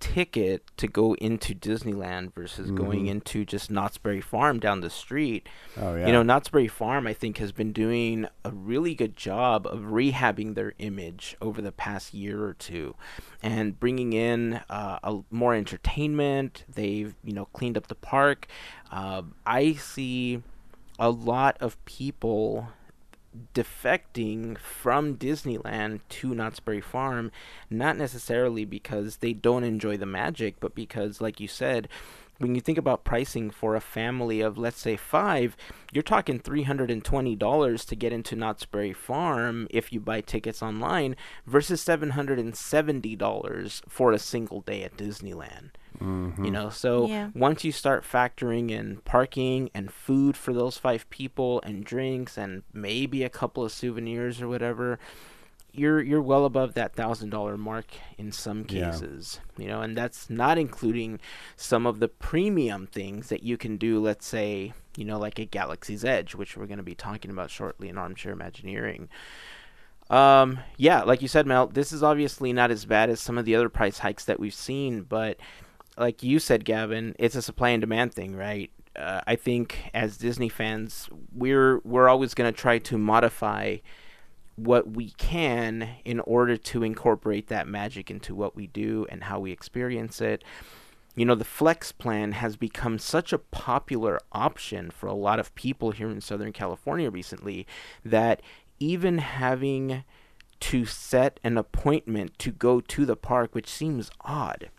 ticket 0.00 0.64
to 0.78 0.88
go 0.88 1.14
into 1.16 1.54
Disneyland 1.54 2.34
versus 2.34 2.70
going 2.70 3.06
into 3.06 3.44
just 3.44 3.70
Knott's 3.70 3.98
Berry 3.98 4.20
Farm 4.20 4.58
down 4.58 4.80
the 4.80 4.90
street. 4.90 5.48
oh 5.76 5.94
yeah 5.94 6.06
You 6.06 6.12
know, 6.12 6.22
Knott's 6.22 6.48
Berry 6.48 6.66
Farm, 6.66 7.06
I 7.06 7.12
think, 7.12 7.38
has 7.38 7.52
been 7.52 7.72
doing 7.72 8.26
a 8.44 8.50
really 8.50 8.94
good 8.94 9.16
job 9.16 9.66
of 9.66 9.80
rehabbing 9.80 10.54
their 10.54 10.72
image 10.78 11.36
over 11.40 11.60
the 11.62 11.70
past 11.70 12.14
year 12.14 12.42
or 12.42 12.54
two, 12.54 12.96
and 13.42 13.78
bringing 13.78 14.12
in 14.12 14.54
uh, 14.68 14.98
a, 15.04 15.20
more 15.30 15.54
entertainment. 15.54 16.64
They've, 16.72 17.14
you 17.22 17.32
know, 17.32 17.44
cleaned 17.46 17.76
up 17.76 17.86
the 17.86 17.94
park. 17.94 18.46
Uh, 18.90 19.22
I 19.46 19.74
see 19.74 20.42
a 20.98 21.10
lot 21.10 21.56
of 21.60 21.82
people 21.84 22.68
defecting 23.54 24.58
from 24.58 25.16
Disneyland 25.16 26.00
to 26.08 26.34
Knott's 26.34 26.60
Berry 26.60 26.80
Farm, 26.80 27.30
not 27.68 27.96
necessarily 27.96 28.64
because 28.64 29.18
they 29.18 29.32
don't 29.32 29.64
enjoy 29.64 29.96
the 29.96 30.06
magic, 30.06 30.56
but 30.60 30.74
because, 30.74 31.20
like 31.20 31.40
you 31.40 31.48
said, 31.48 31.88
when 32.38 32.54
you 32.54 32.60
think 32.62 32.78
about 32.78 33.04
pricing 33.04 33.50
for 33.50 33.76
a 33.76 33.80
family 33.80 34.40
of 34.40 34.56
let's 34.56 34.80
say 34.80 34.96
five, 34.96 35.56
you're 35.92 36.02
talking 36.02 36.38
three 36.38 36.62
hundred 36.62 36.90
and 36.90 37.04
twenty 37.04 37.36
dollars 37.36 37.84
to 37.84 37.94
get 37.94 38.12
into 38.12 38.34
Knott's 38.34 38.64
Berry 38.64 38.94
Farm 38.94 39.68
if 39.70 39.92
you 39.92 40.00
buy 40.00 40.22
tickets 40.22 40.62
online, 40.62 41.16
versus 41.46 41.82
seven 41.82 42.10
hundred 42.10 42.38
and 42.38 42.56
seventy 42.56 43.14
dollars 43.14 43.82
for 43.88 44.12
a 44.12 44.18
single 44.18 44.62
day 44.62 44.82
at 44.82 44.96
Disneyland. 44.96 45.70
You 46.00 46.50
know, 46.50 46.70
so 46.70 47.06
Yeah. 47.06 47.30
once 47.34 47.62
you 47.64 47.72
start 47.72 48.04
factoring 48.04 48.70
in 48.70 48.98
parking 49.04 49.68
and 49.74 49.92
food 49.92 50.36
for 50.36 50.52
those 50.54 50.78
five 50.78 51.08
people 51.10 51.60
and 51.62 51.84
drinks 51.84 52.38
and 52.38 52.62
maybe 52.72 53.22
a 53.22 53.28
couple 53.28 53.62
of 53.64 53.70
souvenirs 53.72 54.40
or 54.40 54.48
whatever, 54.48 54.98
you're 55.72 56.00
you're 56.00 56.22
well 56.22 56.44
above 56.46 56.74
that 56.74 56.94
thousand 56.94 57.30
dollar 57.30 57.56
mark 57.58 57.86
in 58.18 58.32
some 58.32 58.64
Yeah. 58.68 58.90
cases. 58.90 59.40
You 59.58 59.68
know, 59.68 59.82
and 59.82 59.96
that's 59.96 60.30
not 60.30 60.56
including 60.58 61.20
some 61.56 61.86
of 61.86 62.00
the 62.00 62.08
premium 62.08 62.86
things 62.86 63.28
that 63.28 63.42
you 63.42 63.56
can 63.58 63.76
do, 63.76 64.00
let's 64.00 64.26
say, 64.26 64.72
you 64.96 65.04
know, 65.04 65.18
like 65.18 65.38
a 65.38 65.44
Galaxy's 65.44 66.04
Edge, 66.04 66.34
which 66.34 66.56
we're 66.56 66.66
gonna 66.66 66.82
be 66.82 66.94
talking 66.94 67.30
about 67.30 67.50
shortly 67.50 67.88
in 67.90 67.98
Armchair 67.98 68.32
Imagineering. 68.32 69.08
Um, 70.08 70.58
yeah, 70.76 71.02
like 71.02 71.22
you 71.22 71.28
said, 71.28 71.46
Mel, 71.46 71.68
this 71.68 71.92
is 71.92 72.02
obviously 72.02 72.52
not 72.52 72.70
as 72.72 72.84
bad 72.84 73.10
as 73.10 73.20
some 73.20 73.38
of 73.38 73.44
the 73.44 73.54
other 73.54 73.68
price 73.68 73.98
hikes 73.98 74.24
that 74.24 74.40
we've 74.40 74.54
seen, 74.54 75.02
but 75.02 75.38
like 76.00 76.22
you 76.22 76.38
said, 76.38 76.64
Gavin, 76.64 77.14
it's 77.18 77.36
a 77.36 77.42
supply 77.42 77.68
and 77.68 77.80
demand 77.82 78.14
thing, 78.14 78.34
right? 78.34 78.70
Uh, 78.96 79.20
I 79.26 79.36
think 79.36 79.90
as 79.92 80.16
Disney 80.16 80.48
fans, 80.48 81.08
we're 81.32 81.78
we're 81.84 82.08
always 82.08 82.34
going 82.34 82.52
to 82.52 82.58
try 82.58 82.78
to 82.78 82.98
modify 82.98 83.76
what 84.56 84.90
we 84.90 85.10
can 85.10 85.88
in 86.04 86.20
order 86.20 86.56
to 86.56 86.82
incorporate 86.82 87.48
that 87.48 87.68
magic 87.68 88.10
into 88.10 88.34
what 88.34 88.56
we 88.56 88.66
do 88.66 89.06
and 89.10 89.24
how 89.24 89.38
we 89.38 89.52
experience 89.52 90.20
it. 90.20 90.42
You 91.14 91.24
know, 91.26 91.34
the 91.34 91.44
Flex 91.44 91.92
plan 91.92 92.32
has 92.32 92.56
become 92.56 92.98
such 92.98 93.32
a 93.32 93.38
popular 93.38 94.18
option 94.32 94.90
for 94.90 95.06
a 95.06 95.14
lot 95.14 95.38
of 95.38 95.54
people 95.54 95.90
here 95.90 96.10
in 96.10 96.20
Southern 96.20 96.52
California 96.52 97.10
recently 97.10 97.66
that 98.04 98.40
even 98.78 99.18
having 99.18 100.04
to 100.60 100.84
set 100.84 101.40
an 101.44 101.58
appointment 101.58 102.38
to 102.38 102.50
go 102.50 102.80
to 102.80 103.04
the 103.04 103.16
park, 103.16 103.54
which 103.54 103.68
seems 103.68 104.10
odd, 104.22 104.70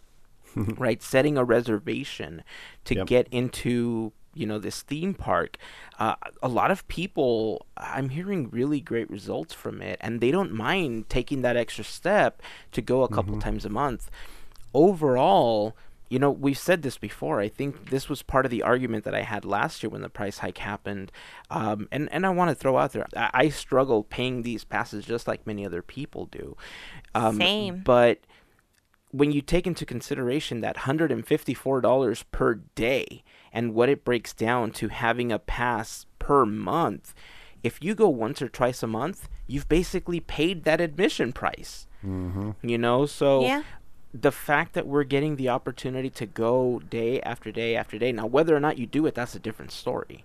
right? 0.78 1.02
Setting 1.02 1.38
a 1.38 1.44
reservation 1.44 2.44
to 2.86 2.96
Yep. 2.96 3.08
get 3.08 3.28
into 3.32 4.12
you 4.34 4.46
know 4.46 4.60
this 4.60 4.82
theme 4.84 5.14
park 5.14 5.58
uh, 6.00 6.16
a 6.42 6.48
lot 6.48 6.72
of 6.72 6.88
people 6.88 7.66
i'm 7.76 8.08
hearing 8.08 8.50
really 8.50 8.80
great 8.80 9.10
results 9.10 9.54
from 9.54 9.82
it 9.82 9.98
and 10.00 10.22
they 10.22 10.32
don't 10.32 10.54
mind 10.54 11.10
taking 11.10 11.42
that 11.42 11.58
extra 11.58 11.84
step 11.84 12.42
to 12.72 12.82
go 12.82 13.04
a 13.04 13.10
couple 13.10 13.38
times 13.42 13.66
a 13.66 13.70
month 13.70 14.10
overall 14.74 15.76
you 16.10 16.20
know 16.20 16.30
we've 16.32 16.58
said 16.58 16.82
this 16.82 16.98
before 16.98 17.40
i 17.40 17.48
think 17.48 17.90
this 17.90 18.10
was 18.10 18.22
part 18.22 18.46
of 18.46 18.52
the 18.52 18.64
argument 18.64 19.04
that 19.04 19.16
i 19.16 19.22
had 19.22 19.46
last 19.46 19.84
year 19.84 19.90
when 19.90 20.02
the 20.02 20.10
price 20.10 20.40
hike 20.40 20.58
happened 20.60 21.12
um, 21.50 21.88
and, 21.92 22.10
and 22.12 22.26
i 22.26 22.30
want 22.30 22.50
to 22.50 22.56
throw 22.56 22.78
out 22.78 22.94
there 22.94 23.06
I, 23.16 23.30
I 23.34 23.50
struggle 23.50 24.04
paying 24.04 24.44
these 24.44 24.64
passes 24.64 25.06
just 25.06 25.28
like 25.28 25.46
many 25.46 25.66
other 25.66 25.82
people 25.82 26.26
do 26.28 26.56
um, 27.16 27.38
Same. 27.38 27.82
but 27.84 28.20
when 29.12 29.32
you 29.32 29.42
take 29.42 29.68
into 29.68 29.86
consideration 29.86 30.62
that 30.62 30.78
$154 30.78 32.24
per 32.32 32.56
day 32.76 33.24
and 33.52 33.74
what 33.74 33.90
it 33.90 34.04
breaks 34.04 34.34
down 34.34 34.72
to 34.72 34.88
having 34.88 35.32
a 35.32 35.40
pass 35.40 36.06
per 36.20 36.46
month, 36.46 37.14
if 37.64 37.78
you 37.82 37.94
go 37.94 38.10
once 38.10 38.42
or 38.42 38.48
twice 38.50 38.82
a 38.82 38.88
month, 38.88 39.30
you've 39.48 39.70
basically 39.70 40.20
paid 40.20 40.64
that 40.64 40.82
admission 40.82 41.32
price. 41.34 41.88
Mm-hmm. 42.06 42.52
You 42.64 42.78
know, 42.78 43.06
so 43.06 43.42
Yeah. 43.44 43.64
the 44.14 44.32
fact 44.32 44.74
that 44.74 44.88
we're 44.88 45.04
getting 45.04 45.36
the 45.36 45.50
opportunity 45.50 46.10
to 46.10 46.26
go 46.26 46.80
day 46.90 47.22
after 47.22 47.52
day 47.52 47.76
after 47.76 47.98
day. 48.00 48.12
Now, 48.12 48.26
whether 48.26 48.56
or 48.56 48.60
not 48.60 48.78
you 48.78 48.88
do 48.88 49.06
it, 49.06 49.14
that's 49.16 49.36
a 49.36 49.40
different 49.40 49.72
story. 49.72 50.24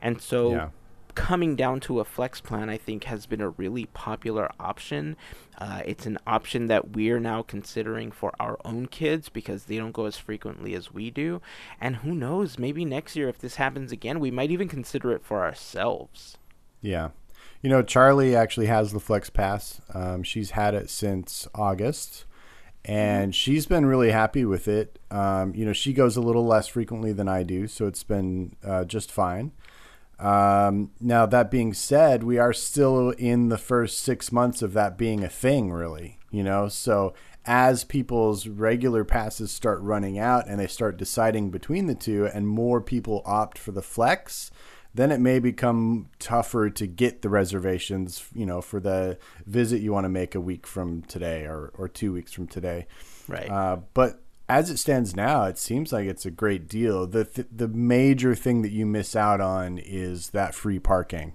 And 0.00 0.20
so, 0.20 0.50
Yeah. 0.50 0.68
Coming 1.16 1.56
down 1.56 1.80
to 1.80 1.98
a 1.98 2.04
flex 2.04 2.40
plan, 2.40 2.68
I 2.70 2.76
think, 2.76 3.04
has 3.04 3.26
been 3.26 3.40
a 3.40 3.48
really 3.48 3.86
popular 3.86 4.48
option. 4.60 5.16
Uh, 5.58 5.80
it's 5.84 6.06
an 6.06 6.18
option 6.26 6.68
that 6.68 6.90
we're 6.90 7.18
now 7.18 7.42
considering 7.42 8.12
for 8.12 8.32
our 8.38 8.58
own 8.64 8.86
kids 8.86 9.28
because 9.28 9.64
they 9.64 9.78
don't 9.78 9.92
go 9.92 10.04
as 10.04 10.16
frequently 10.18 10.74
as 10.74 10.92
we 10.92 11.10
do. 11.10 11.40
And 11.80 11.96
who 11.96 12.14
knows, 12.14 12.58
maybe 12.58 12.84
next 12.84 13.16
year, 13.16 13.28
if 13.28 13.38
this 13.38 13.56
happens 13.56 13.90
again, 13.90 14.20
we 14.20 14.30
might 14.30 14.52
even 14.52 14.68
consider 14.68 15.10
it 15.10 15.24
for 15.24 15.44
ourselves. 15.44 16.36
Yeah. 16.80 17.08
You 17.62 17.70
know, 17.70 17.82
Charlie 17.82 18.36
actually 18.36 18.66
has 18.66 18.92
the 18.92 19.00
Flex 19.00 19.30
Pass. 19.30 19.80
Um, 19.94 20.22
she's 20.22 20.50
had 20.50 20.74
it 20.74 20.90
since 20.90 21.48
August, 21.54 22.26
and 22.84 23.34
she's 23.34 23.66
been 23.66 23.86
really 23.86 24.10
happy 24.10 24.44
with 24.44 24.68
it. 24.68 24.98
Um, 25.10 25.54
you 25.54 25.64
know, 25.64 25.72
she 25.72 25.94
goes 25.94 26.16
a 26.16 26.20
little 26.20 26.46
less 26.46 26.68
frequently 26.68 27.12
than 27.12 27.26
I 27.26 27.42
do, 27.42 27.66
so 27.66 27.86
it's 27.86 28.04
been 28.04 28.54
uh, 28.62 28.84
just 28.84 29.10
fine. 29.10 29.52
Um, 30.18 30.92
now, 31.00 31.26
that 31.26 31.50
being 31.50 31.74
said, 31.74 32.22
we 32.22 32.38
are 32.38 32.52
still 32.52 33.10
in 33.10 33.48
the 33.48 33.58
first 33.58 34.00
six 34.00 34.32
months 34.32 34.62
of 34.62 34.72
that 34.72 34.96
being 34.96 35.22
a 35.22 35.28
thing, 35.28 35.70
really. 35.72 36.18
You 36.30 36.42
know, 36.42 36.68
so 36.68 37.14
as 37.44 37.84
people's 37.84 38.48
regular 38.48 39.04
passes 39.04 39.52
start 39.52 39.80
running 39.80 40.18
out 40.18 40.48
and 40.48 40.58
they 40.58 40.66
start 40.66 40.96
deciding 40.96 41.50
between 41.50 41.86
the 41.86 41.94
two, 41.94 42.26
and 42.26 42.48
more 42.48 42.80
people 42.80 43.22
opt 43.24 43.58
for 43.58 43.72
the 43.72 43.82
Flex, 43.82 44.50
then 44.92 45.12
it 45.12 45.20
may 45.20 45.38
become 45.38 46.08
tougher 46.18 46.70
to 46.70 46.86
get 46.86 47.22
the 47.22 47.28
reservations, 47.28 48.26
you 48.34 48.46
know, 48.46 48.60
for 48.62 48.80
the 48.80 49.18
visit 49.44 49.82
you 49.82 49.92
want 49.92 50.04
to 50.04 50.08
make 50.08 50.34
a 50.34 50.40
week 50.40 50.66
from 50.66 51.02
today 51.02 51.44
or, 51.44 51.70
or 51.74 51.88
two 51.88 52.12
weeks 52.12 52.32
from 52.32 52.46
today. 52.46 52.86
Right. 53.28 53.50
Uh, 53.50 53.78
but 53.94 54.22
as 54.48 54.70
it 54.70 54.76
stands 54.78 55.16
now, 55.16 55.44
it 55.44 55.58
seems 55.58 55.92
like 55.92 56.06
it's 56.06 56.26
a 56.26 56.30
great 56.30 56.68
deal. 56.68 57.06
The 57.06 57.24
th- 57.24 57.48
the 57.54 57.68
major 57.68 58.34
thing 58.34 58.62
that 58.62 58.70
you 58.70 58.86
miss 58.86 59.16
out 59.16 59.40
on 59.40 59.78
is 59.78 60.30
that 60.30 60.54
free 60.54 60.78
parking, 60.78 61.34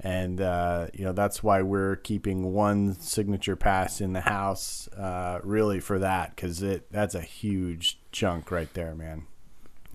and 0.00 0.40
uh, 0.40 0.88
you 0.92 1.04
know 1.04 1.12
that's 1.12 1.42
why 1.42 1.62
we're 1.62 1.96
keeping 1.96 2.52
one 2.52 2.94
signature 2.94 3.56
pass 3.56 4.00
in 4.00 4.12
the 4.12 4.22
house, 4.22 4.88
uh, 4.88 5.40
really 5.44 5.80
for 5.80 5.98
that 6.00 6.34
because 6.34 6.62
it 6.62 6.90
that's 6.90 7.14
a 7.14 7.20
huge 7.22 7.98
chunk 8.12 8.50
right 8.50 8.72
there, 8.74 8.94
man. 8.94 9.26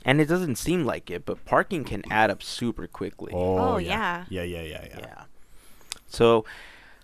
and 0.05 0.20
it 0.22 0.25
doesn't 0.25 0.55
seem 0.58 0.86
like 0.86 1.10
it, 1.12 1.25
but 1.25 1.43
parking 1.46 1.84
can 1.84 2.03
add 2.12 2.29
up 2.29 2.41
super 2.43 2.88
quickly. 2.88 3.32
Oh, 3.36 3.77
yeah, 3.77 4.25
yeah. 4.29 4.43
yeah, 4.43 4.62
yeah, 4.62 4.70
yeah, 4.70 4.88
yeah. 4.89 5.00
Yeah. 5.00 5.24
So, 6.08 6.46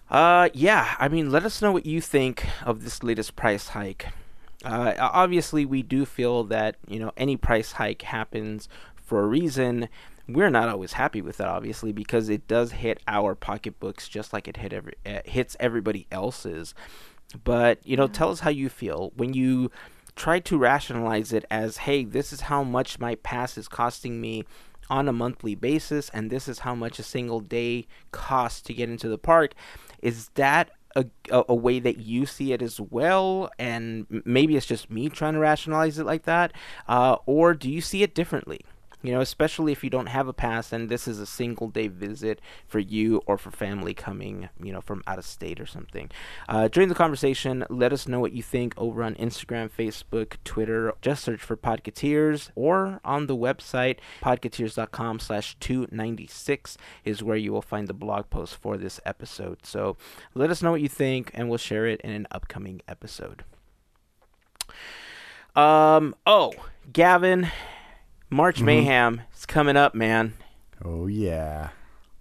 uh, 0.09 0.49
yeah, 0.53 0.95
I 0.99 1.07
mean, 1.07 1.31
let 1.31 1.43
us 1.43 1.61
know 1.61 1.71
what 1.71 1.85
you 1.85 1.99
think 2.01 2.45
of 2.65 2.83
this 2.83 3.01
latest 3.03 3.35
price 3.35 3.69
hike. 3.69 4.07
Uh, 4.63 4.93
obviously, 4.99 5.65
we 5.65 5.81
do 5.81 6.05
feel 6.05 6.43
that 6.45 6.75
you 6.87 6.99
know 6.99 7.11
any 7.15 7.37
price 7.37 7.73
hike 7.73 8.01
happens 8.01 8.67
for 8.95 9.21
a 9.21 9.27
reason. 9.27 9.89
We're 10.27 10.49
not 10.49 10.69
always 10.69 10.93
happy 10.93 11.21
with 11.21 11.37
that, 11.37 11.47
obviously, 11.47 11.91
because 11.91 12.29
it 12.29 12.47
does 12.47 12.73
hit 12.73 13.01
our 13.07 13.33
pocketbooks 13.33 14.07
just 14.07 14.31
like 14.31 14.47
it 14.47 14.57
hit 14.57 14.73
every 14.73 14.93
uh, 15.05 15.21
hits 15.25 15.55
everybody 15.59 16.07
else's. 16.11 16.73
But 17.43 17.79
you 17.85 17.95
know, 17.95 18.07
tell 18.07 18.31
us 18.31 18.41
how 18.41 18.49
you 18.49 18.69
feel 18.69 19.11
when 19.15 19.33
you 19.33 19.71
try 20.15 20.39
to 20.39 20.57
rationalize 20.57 21.31
it 21.31 21.45
as, 21.49 21.77
"Hey, 21.77 22.03
this 22.03 22.33
is 22.33 22.41
how 22.41 22.63
much 22.63 22.99
my 22.99 23.15
pass 23.15 23.57
is 23.57 23.67
costing 23.67 24.21
me." 24.21 24.45
on 24.89 25.07
a 25.07 25.13
monthly 25.13 25.53
basis, 25.53 26.09
and 26.09 26.31
this 26.31 26.47
is 26.47 26.59
how 26.59 26.73
much 26.73 26.97
a 26.97 27.03
single 27.03 27.41
day 27.41 27.85
costs 28.11 28.59
to 28.61 28.73
get 28.73 28.89
into 28.89 29.07
the 29.07 29.19
park. 29.19 29.53
Is 30.01 30.29
that 30.29 30.71
a, 30.95 31.05
a, 31.31 31.55
way 31.55 31.79
that 31.79 31.99
you 31.99 32.25
see 32.25 32.53
it 32.53 32.61
as 32.61 32.79
well? 32.79 33.51
And 33.59 34.05
maybe 34.25 34.55
it's 34.55 34.65
just 34.65 34.89
me 34.89 35.09
trying 35.09 35.33
to 35.33 35.39
rationalize 35.39 35.99
it 35.99 36.05
like 36.05 36.23
that, 36.23 36.51
uh, 36.87 37.17
or 37.25 37.53
do 37.53 37.69
you 37.69 37.81
see 37.81 38.03
it 38.03 38.15
differently? 38.15 38.61
You 39.01 39.13
know, 39.13 39.21
especially 39.21 39.71
if 39.71 39.83
you 39.83 39.89
don't 39.89 40.07
have 40.07 40.27
a 40.27 40.33
pass 40.33 40.73
and 40.73 40.89
this 40.89 41.07
is 41.07 41.19
a 41.19 41.25
single 41.25 41.69
day 41.69 41.87
visit 41.87 42.41
for 42.67 42.79
you 42.79 43.21
or 43.25 43.37
for 43.37 43.49
family 43.49 43.93
coming, 43.93 44.49
you 44.61 44.73
know, 44.73 44.81
from 44.81 45.03
out 45.07 45.17
of 45.17 45.25
state 45.25 45.59
or 45.59 45.65
something. 45.65 46.11
Uh, 46.49 46.67
during 46.67 46.89
the 46.89 46.95
conversation, 46.95 47.65
let 47.69 47.93
us 47.93 48.07
know 48.07 48.19
what 48.19 48.33
you 48.33 48.43
think 48.43 48.73
over 48.75 49.01
on 49.03 49.15
Instagram, 49.15 49.69
Facebook, 49.69 50.35
Twitter. 50.43 50.93
Just 51.01 51.23
search 51.23 51.39
for 51.39 51.55
Podcateers 51.55 52.49
or 52.55 52.99
on 53.05 53.27
the 53.27 53.37
website, 53.37 53.97
podcateers.com 54.21 55.19
slash 55.19 55.55
296 55.59 56.77
is 57.05 57.23
where 57.23 57.37
you 57.37 57.53
will 57.53 57.61
find 57.61 57.87
the 57.87 57.93
blog 57.93 58.29
post 58.29 58.57
for 58.57 58.75
this 58.77 58.99
episode. 59.05 59.65
So 59.65 59.95
let 60.35 60.49
us 60.49 60.61
know 60.61 60.71
what 60.71 60.81
you 60.81 60.89
think 60.89 61.31
and 61.33 61.47
we'll 61.47 61.57
share 61.57 61.87
it 61.87 62.01
in 62.01 62.11
an 62.11 62.27
upcoming 62.31 62.81
episode. 62.87 63.43
Um, 65.55 66.15
oh, 66.25 66.53
Gavin, 66.91 67.49
March 68.29 68.61
Mayhem 68.61 69.21
is 69.35 69.45
coming 69.45 69.75
up, 69.75 69.95
man. 69.95 70.33
Oh 70.83 71.07
yeah. 71.07 71.69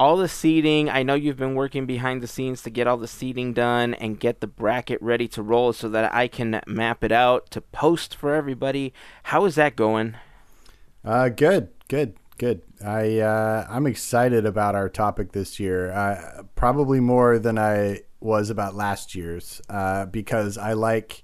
All 0.01 0.17
the 0.17 0.29
seeding, 0.29 0.89
I 0.89 1.03
know 1.03 1.15
you've 1.15 1.37
been 1.37 1.55
working 1.57 1.85
behind 1.85 2.23
the 2.23 2.29
scenes 2.29 2.63
to 2.63 2.71
get 2.71 2.87
all 2.87 2.97
the 2.97 3.09
seeding 3.09 3.53
done 3.53 3.95
and 3.95 4.19
get 4.19 4.41
the 4.41 4.47
bracket 4.47 5.03
ready 5.03 5.27
to 5.29 5.43
roll 5.43 5.73
so 5.73 5.89
that 5.89 6.15
I 6.15 6.29
can 6.29 6.61
map 6.67 7.03
it 7.03 7.11
out 7.11 7.51
to 7.51 7.61
post 7.61 8.15
for 8.15 8.35
everybody. 8.35 8.95
How 9.25 9.45
is 9.45 9.57
that 9.57 9.75
going? 9.77 10.15
Uh, 11.05 11.29
good, 11.29 11.71
good, 11.89 12.15
good. 12.39 12.63
I 12.83 13.19
uh, 13.19 13.67
I'm 13.69 13.87
excited 13.87 14.47
about 14.47 14.75
our 14.75 14.89
topic 14.89 15.33
this 15.33 15.59
year. 15.59 15.91
Uh, 15.91 16.45
probably 16.55 17.01
more 17.01 17.39
than 17.39 17.59
I 17.59 18.03
was 18.21 18.51
about 18.51 18.75
last 18.75 19.15
year's 19.15 19.61
uh, 19.69 20.07
because 20.07 20.57
I 20.57 20.73
like 20.73 21.23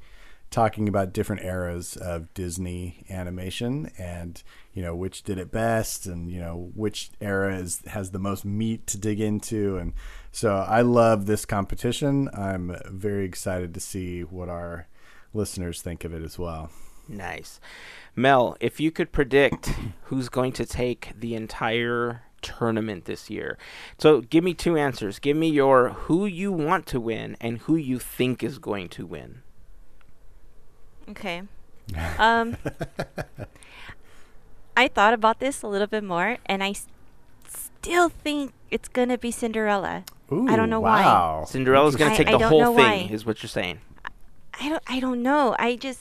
talking 0.51 0.89
about 0.89 1.13
different 1.13 1.43
eras 1.43 1.97
of 1.97 2.33
Disney 2.35 3.05
animation 3.11 3.91
and 3.99 4.43
you 4.75 4.83
know 4.83 4.95
which 4.95 5.23
did 5.23 5.39
it 5.39 5.51
best 5.51 6.07
and 6.07 6.31
you 6.31 6.41
know 6.41 6.71
which 6.75 7.11
era 7.21 7.57
is, 7.57 7.81
has 7.87 8.11
the 8.11 8.19
most 8.19 8.45
meat 8.45 8.87
to 8.89 8.99
dig 8.99 9.21
into 9.21 9.79
and 9.79 9.95
so 10.33 10.57
I 10.57 10.81
love 10.81 11.27
this 11.27 11.47
competition. 11.47 12.29
I'm 12.35 12.77
very 12.87 13.25
excited 13.25 13.73
to 13.75 13.81
see 13.81 14.23
what 14.23 14.49
our 14.49 14.89
listeners 15.33 15.81
think 15.81 16.03
of 16.05 16.13
it 16.13 16.25
as 16.25 16.37
well. 16.37 16.71
Nice. 17.07 17.61
Mel, 18.17 18.57
if 18.59 18.81
you 18.81 18.91
could 18.91 19.13
predict 19.13 19.71
who's 20.05 20.29
going 20.29 20.51
to 20.55 20.67
take 20.67 21.13
the 21.17 21.37
entire 21.37 22.23
tournament 22.43 23.05
this 23.05 23.31
year. 23.31 23.57
So 23.99 24.23
give 24.23 24.43
me 24.43 24.55
two 24.55 24.77
answers. 24.77 25.21
Give 25.21 25.37
me 25.37 25.49
your 25.49 25.91
who 25.91 26.27
you 26.27 26.53
want 26.53 26.87
to 26.87 27.01
win 27.01 27.37
and 27.41 27.59
who 27.59 27.77
you 27.77 28.01
think 28.01 28.43
is 28.43 28.59
going 28.59 28.89
to 28.91 29.07
win. 29.07 29.43
Okay. 31.09 31.43
Um, 32.19 32.57
I 34.77 34.89
thought 34.89 35.15
about 35.15 35.39
this 35.41 35.63
a 35.63 35.69
little 35.69 35.87
bit 35.87 36.03
more, 36.05 36.39
and 36.47 36.63
I 36.63 36.71
s- 36.71 36.87
still 37.49 38.09
think 38.09 38.53
it's 38.71 38.89
gonna 38.89 39.19
be 39.19 39.31
Cinderella. 39.31 40.05
Ooh, 40.33 40.49
I 40.49 40.57
don't 40.57 40.71
know 40.71 40.81
why. 40.81 41.03
wow. 41.03 41.45
Cinderella's 41.47 41.97
going 41.97 42.11
I- 42.13 42.17
to 42.17 42.25
take 42.25 42.29
I 42.29 42.33
the 42.33 42.39
don't 42.39 42.49
whole 42.51 42.61
know 42.61 42.75
thing, 42.77 43.09
why. 43.09 43.15
is 43.15 43.25
what 43.27 43.43
you're 43.43 43.49
saying. 43.51 43.79
I 44.61 44.69
don't. 44.69 44.83
I 44.87 45.01
don't 45.01 45.23
know. 45.23 45.55
I 45.59 45.77
just 45.77 46.01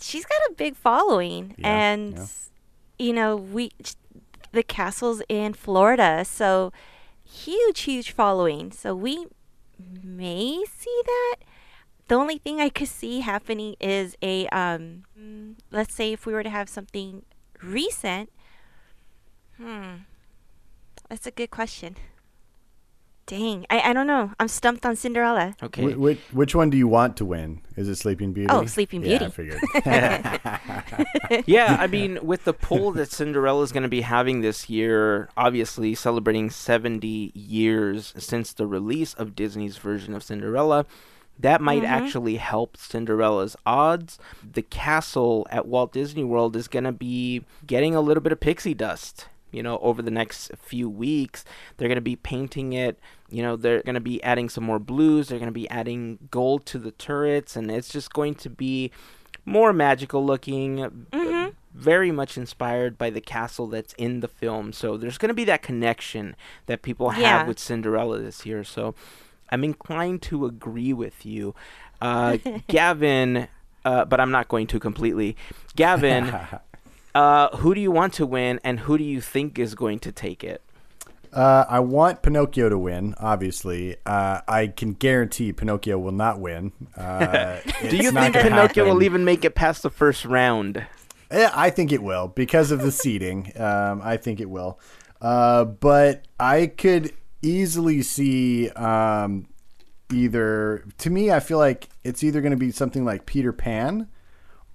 she's 0.00 0.24
got 0.24 0.38
a 0.50 0.54
big 0.54 0.76
following, 0.76 1.54
Yeah, 1.58 1.68
and 1.92 2.14
yeah. 2.16 2.26
you 2.98 3.12
know 3.12 3.36
we 3.36 3.70
the 4.52 4.62
castle's 4.62 5.22
in 5.28 5.52
Florida, 5.54 6.24
so 6.24 6.72
huge, 7.24 7.80
huge 7.82 8.10
following. 8.12 8.70
So 8.72 8.94
we 8.94 9.26
may 10.02 10.64
see 10.70 11.00
that. 11.06 11.36
The 12.08 12.14
only 12.16 12.38
thing 12.38 12.60
I 12.60 12.68
could 12.68 12.88
see 12.88 13.20
happening 13.20 13.76
is 13.80 14.14
a 14.22 14.46
um, 14.48 15.04
mm, 15.18 15.54
let's 15.70 15.94
say 15.94 16.12
if 16.12 16.26
we 16.26 16.32
were 16.34 16.42
to 16.42 16.50
have 16.50 16.68
something 16.68 17.22
recent. 17.64 18.30
Hmm, 19.56 19.94
that's 21.08 21.26
a 21.26 21.30
good 21.30 21.50
question. 21.50 21.96
Dang, 23.26 23.64
I, 23.70 23.80
I 23.80 23.92
don't 23.94 24.06
know. 24.06 24.32
I'm 24.38 24.48
stumped 24.48 24.84
on 24.84 24.96
Cinderella. 24.96 25.54
Okay. 25.62 25.92
Wh- 25.92 25.98
which, 25.98 26.18
which 26.32 26.54
one 26.54 26.68
do 26.68 26.76
you 26.76 26.86
want 26.86 27.16
to 27.16 27.24
win? 27.24 27.62
Is 27.74 27.88
it 27.88 27.96
Sleeping 27.96 28.34
Beauty? 28.34 28.48
Oh, 28.52 28.66
Sleeping 28.66 29.02
Yeah, 29.02 29.14
I 29.14 29.18
Beauty. 29.18 29.32
figured. 29.32 29.60
yeah, 31.46 31.78
I 31.80 31.86
mean, 31.86 32.18
with 32.22 32.44
the 32.44 32.52
poll 32.52 32.92
that 32.92 33.10
Cinderella 33.10 33.62
is 33.62 33.72
going 33.72 33.82
to 33.84 33.88
be 33.88 34.02
having 34.02 34.42
this 34.42 34.68
year, 34.68 35.30
obviously 35.38 35.94
celebrating 35.94 36.50
70 36.50 37.32
years 37.34 38.12
since 38.18 38.52
the 38.52 38.66
release 38.66 39.14
of 39.14 39.34
Disney's 39.34 39.78
version 39.78 40.12
of 40.14 40.22
Cinderella, 40.22 40.84
that 41.38 41.60
might 41.60 41.82
Mhm. 41.82 41.88
actually 41.88 42.36
help 42.36 42.76
Cinderella's 42.76 43.56
odds. 43.66 44.18
The 44.52 44.62
castle 44.62 45.46
at 45.50 45.66
Walt 45.66 45.92
Disney 45.92 46.24
World 46.24 46.56
is 46.56 46.68
going 46.68 46.84
to 46.84 46.92
be 46.92 47.42
getting 47.66 47.94
a 47.94 48.00
little 48.00 48.22
bit 48.22 48.32
of 48.32 48.40
pixie 48.40 48.74
dust. 48.74 49.28
You 49.50 49.62
know, 49.62 49.78
over 49.78 50.02
the 50.02 50.10
next 50.10 50.50
few 50.56 50.88
weeks, 50.90 51.44
they're 51.76 51.86
going 51.88 51.94
to 51.94 52.00
be 52.02 52.16
painting 52.16 52.72
it. 52.72 52.98
You 53.30 53.42
know, 53.42 53.54
they're 53.54 53.82
going 53.82 53.94
to 53.94 54.00
be 54.00 54.20
adding 54.24 54.48
some 54.48 54.64
more 54.64 54.80
blues. 54.80 55.28
They're 55.28 55.38
going 55.38 55.46
to 55.46 55.52
be 55.52 55.70
adding 55.70 56.18
gold 56.32 56.66
to 56.66 56.78
the 56.78 56.90
turrets, 56.90 57.54
and 57.54 57.70
it's 57.70 57.88
just 57.88 58.12
going 58.12 58.34
to 58.36 58.50
be 58.50 58.90
more 59.44 59.72
magical 59.72 60.24
looking, 60.26 60.82
uh, 61.12 61.50
very 61.72 62.10
much 62.10 62.36
inspired 62.36 62.96
by 62.98 63.10
the 63.10 63.20
castle 63.20 63.66
that's 63.68 63.92
in 63.94 64.20
the 64.20 64.28
film. 64.28 64.72
So 64.72 64.96
there's 64.96 65.18
going 65.18 65.28
to 65.28 65.34
be 65.34 65.44
that 65.44 65.62
connection 65.62 66.34
that 66.66 66.82
people 66.82 67.10
have 67.10 67.22
Yeah. 67.22 67.46
with 67.46 67.58
Cinderella 67.60 68.18
this 68.18 68.44
year. 68.46 68.64
So 68.64 68.94
I'm 69.50 69.64
inclined 69.64 70.22
to 70.22 70.46
agree 70.46 70.92
with 70.92 71.24
you. 71.24 71.54
Uh, 72.00 72.38
Gavin, 72.68 73.48
uh, 73.84 74.04
but 74.04 74.20
I'm 74.20 74.30
not 74.30 74.48
going 74.48 74.66
to 74.68 74.80
completely. 74.80 75.36
Gavin, 75.76 76.34
uh, 77.14 77.56
who 77.56 77.74
do 77.74 77.80
you 77.80 77.90
want 77.90 78.12
to 78.14 78.26
win 78.26 78.60
and 78.64 78.80
who 78.80 78.98
do 78.98 79.04
you 79.04 79.20
think 79.20 79.58
is 79.58 79.74
going 79.74 79.98
to 80.00 80.12
take 80.12 80.42
it? 80.44 80.62
Uh, 81.32 81.64
I 81.68 81.80
want 81.80 82.22
Pinocchio 82.22 82.68
to 82.68 82.78
win. 82.78 83.14
Obviously, 83.18 83.96
uh, 84.06 84.40
I 84.46 84.68
can 84.68 84.92
guarantee 84.92 85.52
Pinocchio 85.52 85.98
will 85.98 86.12
not 86.12 86.38
win. 86.38 86.70
Uh, 86.96 87.58
Do 87.90 87.96
you 87.96 88.12
think 88.12 88.34
Pinocchio 88.36 88.84
happen. 88.84 88.88
will 88.88 89.02
even 89.02 89.24
make 89.24 89.44
it 89.44 89.56
past 89.56 89.82
the 89.82 89.90
first 89.90 90.24
round? 90.24 90.86
Yeah, 91.32 91.50
I 91.52 91.70
think 91.70 91.90
it 91.90 92.04
will 92.04 92.28
because 92.28 92.70
of 92.70 92.82
the 92.82 92.92
seeding. 92.92 93.50
Um, 93.56 94.00
I 94.04 94.16
think 94.16 94.38
it 94.38 94.48
will. 94.48 94.78
Uh, 95.20 95.64
but 95.64 96.24
I 96.38 96.68
could 96.68 97.12
easily 97.44 98.02
see 98.02 98.70
um, 98.70 99.46
either. 100.12 100.84
To 100.98 101.10
me, 101.10 101.30
I 101.30 101.40
feel 101.40 101.58
like 101.58 101.88
it's 102.02 102.24
either 102.24 102.40
going 102.40 102.52
to 102.52 102.56
be 102.56 102.70
something 102.70 103.04
like 103.04 103.26
Peter 103.26 103.52
Pan 103.52 104.08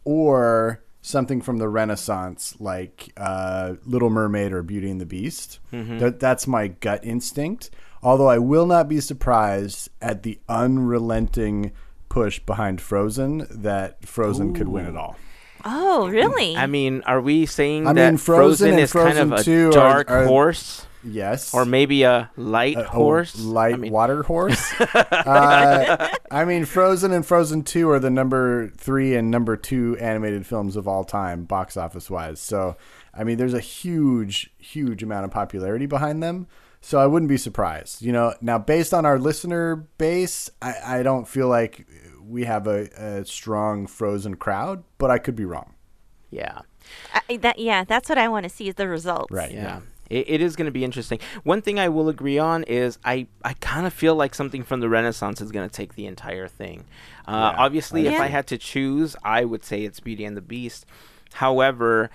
or 0.06 0.84
something 1.02 1.42
from 1.42 1.58
the 1.58 1.68
Renaissance, 1.70 2.56
like 2.60 3.12
uh, 3.18 3.76
Little 3.86 4.10
Mermaid 4.10 4.52
or 4.52 4.64
Beauty 4.64 4.90
and 4.90 5.00
the 5.02 5.06
Beast. 5.06 5.60
That, 6.00 6.20
that's 6.20 6.46
my 6.48 6.68
gut 6.68 7.02
instinct. 7.04 7.70
Although 8.02 8.30
I 8.30 8.38
will 8.38 8.66
not 8.66 8.88
be 8.88 9.02
surprised 9.02 9.90
at 10.02 10.24
the 10.24 10.40
unrelenting 10.48 11.72
push 12.08 12.40
behind 12.40 12.82
Frozen 12.82 13.46
that 13.50 14.06
Frozen 14.06 14.54
could 14.54 14.68
win 14.68 14.86
it 14.86 14.96
all. 14.96 15.16
Oh, 15.66 16.08
really? 16.08 16.56
I 16.56 16.68
mean, 16.68 17.04
are 17.06 17.22
we 17.22 17.46
saying 17.46 17.88
I 17.88 17.94
that 17.94 18.10
mean, 18.12 18.18
Frozen 18.18 18.72
and 18.72 18.80
is 18.80 18.94
kind 18.94 19.18
of 19.18 19.32
a 19.32 19.44
2 19.44 19.68
are- 19.68 19.72
dark 19.72 20.12
are- 20.12 20.26
horse, 20.26 20.86
Yes. 21.04 21.54
or 21.54 21.66
maybe 21.66 22.04
a 22.04 22.30
light 22.38 22.78
A- 22.78 22.82
a 22.82 22.88
horse? 22.88 23.40
light 23.40 23.74
I 23.76 23.78
mean, 23.78 23.92
water 23.92 24.24
horse. 24.24 24.74
uh, 24.80 26.10
I 26.32 26.46
mean, 26.46 26.66
Frozen 26.66 27.12
and 27.12 27.26
Frozen 27.26 27.64
Two 27.64 27.90
are 27.90 28.00
the 28.00 28.10
number 28.10 28.70
three 28.78 29.16
and 29.16 29.30
number 29.32 29.56
two 29.58 29.98
animated 30.00 30.46
films 30.46 30.76
of 30.76 30.88
all 30.88 31.04
time, 31.04 31.44
box 31.46 31.78
office 31.78 32.10
wise. 32.10 32.40
So, 32.40 32.76
I 33.14 33.24
mean, 33.24 33.38
there's 33.38 33.54
a 33.54 33.60
huge, 33.60 34.52
huge 34.58 35.04
amount 35.04 35.26
of 35.26 35.32
popularity 35.32 35.86
behind 35.86 36.22
them. 36.24 36.48
So 36.82 36.98
I 36.98 37.08
wouldn't 37.08 37.28
be 37.28 37.36
surprised. 37.38 38.02
You 38.02 38.14
know, 38.14 38.34
now 38.40 38.58
based 38.58 38.94
on 38.94 39.06
our 39.06 39.20
listener 39.20 39.76
base, 39.98 40.50
I, 40.62 40.76
I 41.00 41.04
don't 41.04 41.28
feel 41.28 41.50
like 41.50 41.86
we 42.30 42.46
have 42.46 42.68
a, 42.68 42.88
a 42.96 43.26
strong 43.26 43.88
Frozen 43.88 44.36
crowd, 44.36 44.84
but 44.98 45.10
I 45.12 45.18
could 45.18 45.36
be 45.36 45.46
wrong. 45.46 45.74
yeah. 46.30 46.62
I, 47.14 47.38
that 47.38 47.60
yeah, 47.60 47.84
that's 47.84 48.10
what 48.10 48.18
I 48.18 48.28
want 48.30 48.46
to 48.46 48.50
see 48.50 48.68
is 48.68 48.76
the 48.76 48.88
results. 48.88 49.32
Right. 49.32 49.52
Yeah. 49.52 49.82
It, 50.10 50.28
it 50.28 50.42
is 50.42 50.56
going 50.56 50.66
to 50.66 50.72
be 50.72 50.84
interesting. 50.84 51.20
One 51.44 51.62
thing 51.62 51.78
I 51.78 51.90
will 51.90 52.10
agree 52.10 52.40
on 52.40 52.64
is 52.64 52.98
I, 53.06 53.28
I 53.44 53.54
kind 53.54 53.86
of 53.86 53.94
feel 53.94 54.16
like 54.16 54.34
something 54.34 54.64
from 54.64 54.80
the 54.80 54.90
Renaissance 54.90 55.40
is 55.40 55.52
going 55.52 55.70
to 55.70 55.74
take 55.74 55.94
the 55.94 56.08
entire 56.08 56.48
thing. 56.48 56.86
Uh, 57.28 57.52
Yeah, 57.54 57.64
obviously, 57.64 58.08
I 58.10 58.14
if 58.14 58.20
I 58.20 58.28
had 58.28 58.48
to 58.48 58.58
choose, 58.58 59.16
I 59.24 59.46
would 59.46 59.64
say 59.64 59.84
it's 59.84 60.00
Beauty 60.00 60.26
and 60.26 60.36
the 60.36 60.42
Beast. 60.42 60.88
However, 61.34 62.10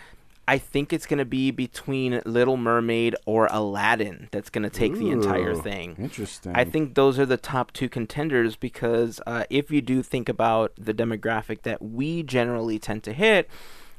I 0.47 0.59
think 0.59 0.93
it's 0.93 1.07
going 1.07 1.19
to 1.19 1.25
be 1.25 1.51
between 1.51 2.21
Little 2.27 2.57
Mermaid 2.59 3.17
or 3.25 3.49
Aladdin 3.51 4.29
that's 4.31 4.51
going 4.51 4.65
to 4.65 4.71
take 4.71 4.95
the 4.95 5.11
entire 5.11 5.55
thing. 5.55 5.97
Interesting. 5.99 6.53
I 6.55 6.65
think 6.65 6.95
those 6.95 7.19
are 7.19 7.25
the 7.27 7.39
top 7.39 7.73
two 7.73 7.89
contenders 7.89 8.55
because 8.55 9.21
uh, 9.27 9.45
if 9.49 9.71
you 9.71 9.81
do 9.81 10.03
think 10.03 10.29
about 10.29 10.73
the 10.79 10.93
demographic 10.93 11.63
that 11.63 11.81
we 11.81 12.23
generally 12.23 12.79
tend 12.79 13.03
to 13.05 13.13
hit, 13.15 13.49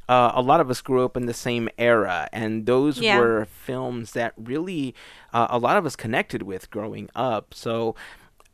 uh, 0.07 0.33
a 0.35 0.41
lot 0.41 0.59
of 0.59 0.69
us 0.69 0.81
grew 0.81 1.03
up 1.03 1.17
in 1.17 1.25
the 1.25 1.33
same 1.33 1.67
era, 1.79 2.29
and 2.31 2.67
those 2.67 2.99
Yeah. 2.99 3.17
were 3.17 3.45
films 3.45 4.11
that 4.11 4.33
really 4.37 4.93
uh, 5.33 5.47
a 5.49 5.57
lot 5.57 5.77
of 5.77 5.85
us 5.87 5.95
connected 5.95 6.43
with 6.43 6.69
growing 6.69 7.09
up. 7.15 7.53
So. 7.53 7.95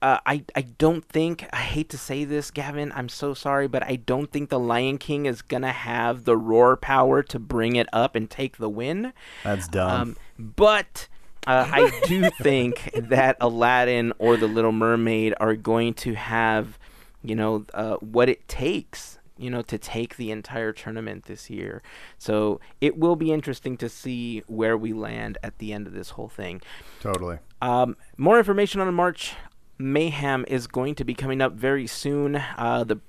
Uh, 0.02 0.20
I, 0.26 0.44
I 0.56 0.62
don't 0.62 1.06
think 1.06 1.48
I 1.54 1.58
hate 1.58 1.90
to 1.90 1.98
say 1.98 2.24
this, 2.24 2.50
Gavin. 2.50 2.92
I'm 2.96 3.10
so 3.10 3.34
sorry, 3.34 3.68
but 3.68 3.84
I 3.84 3.98
don't 3.98 4.32
think 4.32 4.50
the 4.50 4.60
Lion 4.60 4.98
King 4.98 5.28
is 5.28 5.42
gonna 5.42 5.72
have 5.72 6.24
the 6.24 6.36
roar 6.36 6.76
power 6.76 7.22
to 7.24 7.40
bring 7.40 7.76
it 7.76 7.88
up 7.94 8.16
and 8.16 8.30
take 8.30 8.58
the 8.58 8.70
win. 8.70 9.14
that's 9.44 9.68
dumb. 9.68 10.02
Um, 10.02 10.18
but 10.40 11.08
uh, 11.48 11.68
I 11.72 12.02
do 12.06 12.30
think 12.42 12.92
that 12.96 13.38
Aladdin 13.40 14.14
or 14.20 14.38
The 14.38 14.48
Little 14.48 14.72
Mermaid 14.72 15.34
are 15.40 15.56
going 15.56 15.94
to 15.96 16.14
have, 16.14 16.78
you 17.24 17.36
know, 17.36 17.66
uh, 17.74 17.96
what 17.96 18.30
it 18.30 18.48
takes, 18.48 19.18
you 19.38 19.50
know, 19.50 19.62
to 19.64 19.78
take 19.78 20.18
the 20.18 20.32
entire 20.32 20.72
tournament 20.72 21.26
this 21.26 21.50
year. 21.50 21.82
So 22.18 22.60
it 22.80 22.98
will 22.98 23.16
be 23.16 23.32
interesting 23.32 23.76
to 23.78 23.90
see 23.90 24.44
where 24.48 24.78
we 24.78 24.94
land 24.94 25.38
at 25.42 25.58
the 25.58 25.74
end 25.74 25.88
of 25.88 25.94
this 25.94 26.12
whole 26.12 26.30
thing. 26.30 26.62
totally. 27.00 27.40
Um, 27.62 27.96
more 28.18 28.40
information 28.40 28.82
on 28.82 28.92
March 28.94 29.34
Mayhem 29.82 30.46
is 30.48 30.68
going 30.68 30.96
to 30.96 31.04
be 31.04 31.14
coming 31.14 31.42
up 31.42 31.54
very 31.54 31.88
soon. 31.88 32.36
Uh, 32.36 32.84
the 32.84 33.00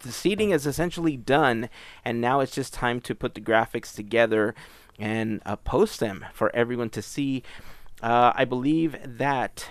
the 0.00 0.12
seeding 0.12 0.50
is 0.50 0.66
essentially 0.66 1.16
done, 1.16 1.68
and 2.04 2.20
now 2.20 2.40
it's 2.40 2.54
just 2.54 2.74
time 2.74 3.00
to 3.02 3.14
put 3.14 3.34
the 3.34 3.40
graphics 3.40 3.94
together 3.94 4.54
and 4.98 5.40
uh, 5.46 5.56
post 5.56 6.00
them 6.00 6.24
for 6.32 6.54
everyone 6.54 6.90
to 6.90 7.02
see. 7.02 7.42
Uh, 8.02 8.32
I 8.34 8.44
believe 8.44 8.96
that 9.04 9.70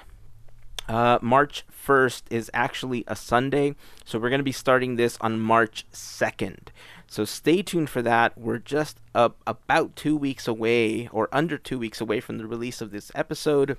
uh, 0.87 1.19
March 1.21 1.65
1st 1.85 2.23
is 2.29 2.49
actually 2.53 3.03
a 3.07 3.15
Sunday, 3.15 3.75
so 4.05 4.19
we're 4.19 4.29
going 4.29 4.39
to 4.39 4.43
be 4.43 4.51
starting 4.51 4.95
this 4.95 5.17
on 5.21 5.39
March 5.39 5.85
2nd. 5.91 6.69
So 7.07 7.25
stay 7.25 7.61
tuned 7.61 7.89
for 7.89 8.01
that. 8.01 8.37
We're 8.37 8.57
just 8.57 8.99
uh, 9.13 9.29
about 9.45 9.95
two 9.95 10.15
weeks 10.15 10.47
away, 10.47 11.09
or 11.11 11.27
under 11.31 11.57
two 11.57 11.77
weeks 11.77 11.99
away 11.99 12.19
from 12.19 12.37
the 12.37 12.47
release 12.47 12.81
of 12.81 12.91
this 12.91 13.11
episode. 13.15 13.77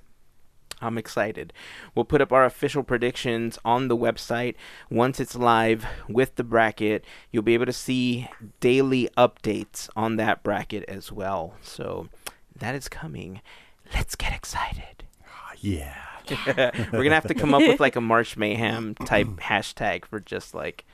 I'm 0.82 0.98
excited. 0.98 1.52
We'll 1.94 2.04
put 2.04 2.20
up 2.20 2.32
our 2.32 2.44
official 2.44 2.82
predictions 2.82 3.58
on 3.64 3.88
the 3.88 3.96
website 3.96 4.56
once 4.90 5.20
it's 5.20 5.36
live 5.36 5.86
with 6.08 6.34
the 6.34 6.44
bracket. 6.44 7.04
You'll 7.30 7.42
be 7.42 7.54
able 7.54 7.66
to 7.66 7.72
see 7.72 8.28
daily 8.60 9.08
updates 9.16 9.88
on 9.96 10.16
that 10.16 10.42
bracket 10.42 10.84
as 10.88 11.12
well. 11.12 11.54
So 11.62 12.08
that 12.56 12.74
is 12.74 12.88
coming. 12.88 13.40
Let's 13.94 14.16
get 14.16 14.34
excited. 14.34 15.04
Ah, 15.26 15.52
yeah. 15.58 15.94
We're 16.46 16.90
going 16.90 17.10
to 17.10 17.14
have 17.14 17.26
to 17.28 17.34
come 17.34 17.54
up 17.54 17.60
with 17.60 17.80
like 17.80 17.96
a 17.96 18.00
March 18.00 18.36
Mayhem 18.36 18.94
type 18.94 19.26
mm. 19.26 19.40
hashtag 19.40 20.04
for 20.04 20.20
just 20.20 20.54
like 20.54 20.84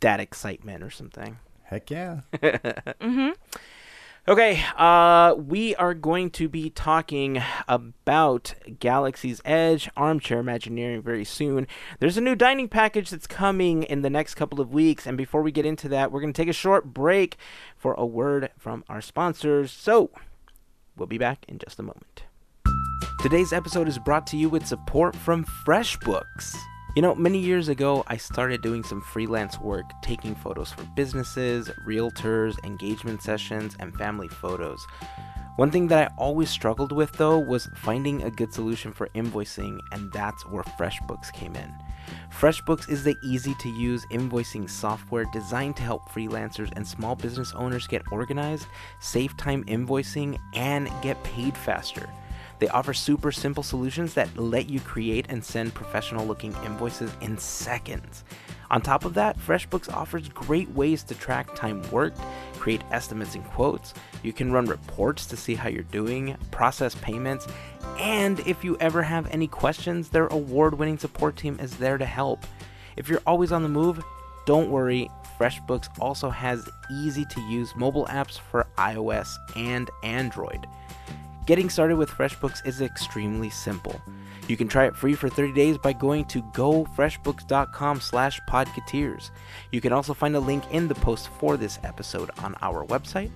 that 0.00 0.20
excitement 0.20 0.82
or 0.82 0.90
something. 0.90 1.38
Heck 1.64 1.90
yeah. 1.90 2.20
Mm-hmm. 2.34 3.30
Okay, 4.26 4.64
uh, 4.78 5.34
we 5.36 5.74
are 5.76 5.92
going 5.92 6.30
to 6.30 6.48
be 6.48 6.70
talking 6.70 7.42
about 7.68 8.54
Galaxy's 8.80 9.42
Edge 9.44 9.90
Armchair 9.98 10.38
Imagineering 10.38 11.02
very 11.02 11.26
soon. 11.26 11.66
There's 12.00 12.16
a 12.16 12.22
new 12.22 12.34
dining 12.34 12.68
package 12.68 13.10
that's 13.10 13.26
coming 13.26 13.82
in 13.82 14.00
the 14.00 14.08
next 14.08 14.36
couple 14.36 14.62
of 14.62 14.72
weeks, 14.72 15.06
and 15.06 15.18
before 15.18 15.42
we 15.42 15.52
get 15.52 15.66
into 15.66 15.90
that, 15.90 16.10
we're 16.10 16.22
going 16.22 16.32
to 16.32 16.42
take 16.42 16.48
a 16.48 16.54
short 16.54 16.94
break 16.94 17.36
for 17.76 17.92
a 17.98 18.06
word 18.06 18.48
from 18.56 18.82
our 18.88 19.02
sponsors. 19.02 19.70
So, 19.70 20.08
we'll 20.96 21.06
be 21.06 21.18
back 21.18 21.44
in 21.46 21.58
just 21.58 21.78
a 21.78 21.82
moment. 21.82 22.22
Today's 23.20 23.52
episode 23.52 23.88
is 23.88 23.98
brought 23.98 24.26
to 24.28 24.38
you 24.38 24.48
with 24.48 24.66
support 24.66 25.14
from 25.14 25.44
FreshBooks. 25.66 26.56
You 26.94 27.02
know, 27.02 27.12
many 27.12 27.40
years 27.40 27.68
ago, 27.68 28.04
I 28.06 28.16
started 28.16 28.62
doing 28.62 28.84
some 28.84 29.00
freelance 29.00 29.58
work, 29.58 30.00
taking 30.00 30.36
photos 30.36 30.70
for 30.70 30.84
businesses, 30.94 31.68
realtors, 31.84 32.54
engagement 32.64 33.20
sessions, 33.20 33.74
and 33.80 33.92
family 33.96 34.28
photos. 34.28 34.86
One 35.56 35.72
thing 35.72 35.88
that 35.88 35.98
I 36.08 36.14
always 36.16 36.50
struggled 36.50 36.92
with, 36.92 37.10
though, 37.14 37.36
was 37.36 37.68
finding 37.74 38.22
a 38.22 38.30
good 38.30 38.54
solution 38.54 38.92
for 38.92 39.08
invoicing, 39.16 39.80
and 39.90 40.12
that's 40.12 40.46
where 40.46 40.62
FreshBooks 40.62 41.32
came 41.32 41.56
in. 41.56 41.74
FreshBooks 42.30 42.88
is 42.88 43.02
the 43.02 43.16
easy 43.24 43.56
to 43.58 43.68
use 43.70 44.06
invoicing 44.12 44.70
software 44.70 45.24
designed 45.32 45.74
to 45.76 45.82
help 45.82 46.08
freelancers 46.10 46.70
and 46.76 46.86
small 46.86 47.16
business 47.16 47.52
owners 47.54 47.88
get 47.88 48.02
organized, 48.12 48.68
save 49.00 49.36
time 49.36 49.64
invoicing, 49.64 50.38
and 50.54 50.88
get 51.02 51.20
paid 51.24 51.56
faster. 51.56 52.08
They 52.58 52.68
offer 52.68 52.94
super 52.94 53.32
simple 53.32 53.62
solutions 53.62 54.14
that 54.14 54.36
let 54.36 54.70
you 54.70 54.80
create 54.80 55.26
and 55.28 55.44
send 55.44 55.74
professional 55.74 56.26
looking 56.26 56.54
invoices 56.64 57.10
in 57.20 57.36
seconds. 57.38 58.24
On 58.70 58.80
top 58.80 59.04
of 59.04 59.14
that, 59.14 59.38
FreshBooks 59.38 59.92
offers 59.92 60.28
great 60.30 60.70
ways 60.70 61.02
to 61.04 61.14
track 61.14 61.54
time 61.54 61.82
worked, 61.90 62.18
create 62.54 62.82
estimates 62.90 63.34
and 63.34 63.44
quotes. 63.44 63.94
You 64.22 64.32
can 64.32 64.52
run 64.52 64.66
reports 64.66 65.26
to 65.26 65.36
see 65.36 65.54
how 65.54 65.68
you're 65.68 65.82
doing, 65.84 66.36
process 66.50 66.94
payments, 66.96 67.46
and 67.98 68.40
if 68.40 68.64
you 68.64 68.76
ever 68.80 69.02
have 69.02 69.30
any 69.30 69.46
questions, 69.46 70.08
their 70.08 70.26
award 70.28 70.74
winning 70.78 70.98
support 70.98 71.36
team 71.36 71.58
is 71.60 71.76
there 71.76 71.98
to 71.98 72.06
help. 72.06 72.44
If 72.96 73.08
you're 73.08 73.22
always 73.26 73.52
on 73.52 73.62
the 73.62 73.68
move, 73.68 74.02
don't 74.46 74.70
worry, 74.70 75.10
FreshBooks 75.38 75.88
also 76.00 76.30
has 76.30 76.68
easy 76.90 77.24
to 77.26 77.40
use 77.42 77.74
mobile 77.76 78.06
apps 78.06 78.38
for 78.38 78.66
iOS 78.78 79.34
and 79.56 79.90
Android. 80.02 80.66
Getting 81.46 81.68
started 81.68 81.96
with 81.96 82.08
FreshBooks 82.08 82.66
is 82.66 82.80
extremely 82.80 83.50
simple. 83.50 84.00
You 84.48 84.56
can 84.56 84.66
try 84.66 84.86
it 84.86 84.96
free 84.96 85.12
for 85.12 85.28
30 85.28 85.52
days 85.52 85.76
by 85.76 85.92
going 85.92 86.24
to 86.26 86.42
gofreshbooks.com 86.42 88.00
slash 88.00 88.40
podcateers. 88.48 89.30
You 89.70 89.82
can 89.82 89.92
also 89.92 90.14
find 90.14 90.34
a 90.36 90.40
link 90.40 90.64
in 90.70 90.88
the 90.88 90.94
post 90.94 91.28
for 91.38 91.58
this 91.58 91.78
episode 91.84 92.30
on 92.42 92.54
our 92.62 92.86
website. 92.86 93.30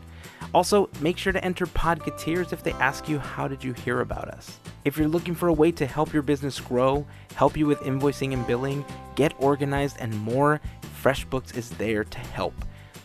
Also, 0.54 0.88
make 1.02 1.18
sure 1.18 1.34
to 1.34 1.44
enter 1.44 1.66
Podcateers 1.66 2.54
if 2.54 2.62
they 2.62 2.72
ask 2.74 3.10
you 3.10 3.18
how 3.18 3.46
did 3.46 3.62
you 3.62 3.74
hear 3.74 4.00
about 4.00 4.28
us. 4.28 4.58
If 4.86 4.96
you're 4.96 5.06
looking 5.06 5.34
for 5.34 5.48
a 5.48 5.52
way 5.52 5.70
to 5.72 5.86
help 5.86 6.14
your 6.14 6.22
business 6.22 6.58
grow, 6.60 7.06
help 7.34 7.58
you 7.58 7.66
with 7.66 7.80
invoicing 7.80 8.32
and 8.32 8.46
billing, 8.46 8.86
get 9.16 9.34
organized, 9.38 9.98
and 10.00 10.18
more, 10.20 10.62
FreshBooks 11.02 11.54
is 11.58 11.70
there 11.70 12.04
to 12.04 12.18
help. 12.18 12.54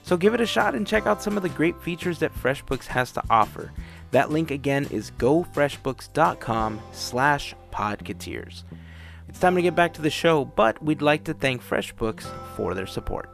So 0.04 0.18
give 0.18 0.34
it 0.34 0.42
a 0.42 0.46
shot 0.46 0.76
and 0.76 0.86
check 0.86 1.08
out 1.08 1.24
some 1.24 1.38
of 1.38 1.44
the 1.44 1.50
great 1.50 1.82
features 1.82 2.20
that 2.20 2.34
FreshBooks 2.34 2.88
has 2.88 3.12
to 3.13 3.24
offer. 3.30 3.72
That 4.13 4.30
link 4.30 4.52
again 4.52 4.88
is 4.91 5.10
gofreshbooks.com 5.17 6.82
slash. 6.91 7.56
It's 9.28 9.39
time 9.39 9.56
to 9.56 9.62
get 9.63 9.76
back 9.76 9.93
to 9.95 10.04
the 10.04 10.12
show, 10.12 10.45
but 10.45 10.84
we'd 10.84 11.02
like 11.02 11.23
to 11.23 11.34
thank 11.34 11.63
FreshBooks 11.63 12.21
for 12.56 12.76
their 12.76 12.86
support. 12.86 13.28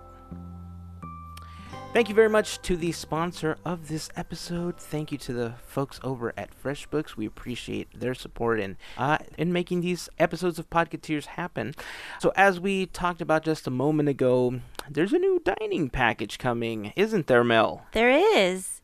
Thank 1.92 2.08
you 2.08 2.16
very 2.16 2.30
much 2.30 2.62
to 2.62 2.78
the 2.78 2.94
sponsor 2.94 3.58
of 3.66 3.90
this 3.90 4.10
episode. 4.16 4.78
Thank 4.78 5.12
you 5.12 5.18
to 5.18 5.34
the 5.34 5.56
folks 5.68 6.00
over 6.02 6.32
at 6.38 6.52
FreshBooks. 6.64 7.18
We 7.18 7.26
appreciate 7.26 8.00
their 8.00 8.14
support 8.14 8.62
in 8.62 8.78
uh, 8.98 9.18
in 9.38 9.52
making 9.52 9.82
these 9.82 10.08
episodes 10.18 10.60
of 10.60 10.70
Podcateers 10.70 11.26
happen. 11.26 11.76
So, 12.20 12.32
as 12.38 12.58
we 12.62 12.86
talked 12.86 13.20
about 13.20 13.44
just 13.44 13.68
a 13.68 13.72
moment 13.72 14.08
ago, 14.08 14.62
there's 14.90 15.12
a 15.12 15.20
new 15.20 15.42
dining 15.44 15.90
package 15.90 16.38
coming, 16.38 16.94
isn't 16.96 17.28
there, 17.28 17.44
Mel? 17.44 17.86
There 17.92 18.10
is. 18.10 18.79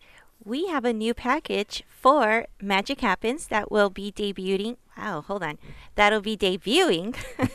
We 0.45 0.67
have 0.67 0.86
a 0.86 0.93
new 0.93 1.13
package 1.15 1.84
for 1.89 2.45
Magic 2.62 3.01
Happens 3.01 3.47
that 3.47 3.71
will 3.71 3.89
be 3.89 4.12
debuting. 4.12 4.77
Wow, 4.95 5.21
hold 5.27 5.41
on. 5.41 5.58
That'll 5.95 6.21
be 6.21 6.38
debuting 6.38 7.15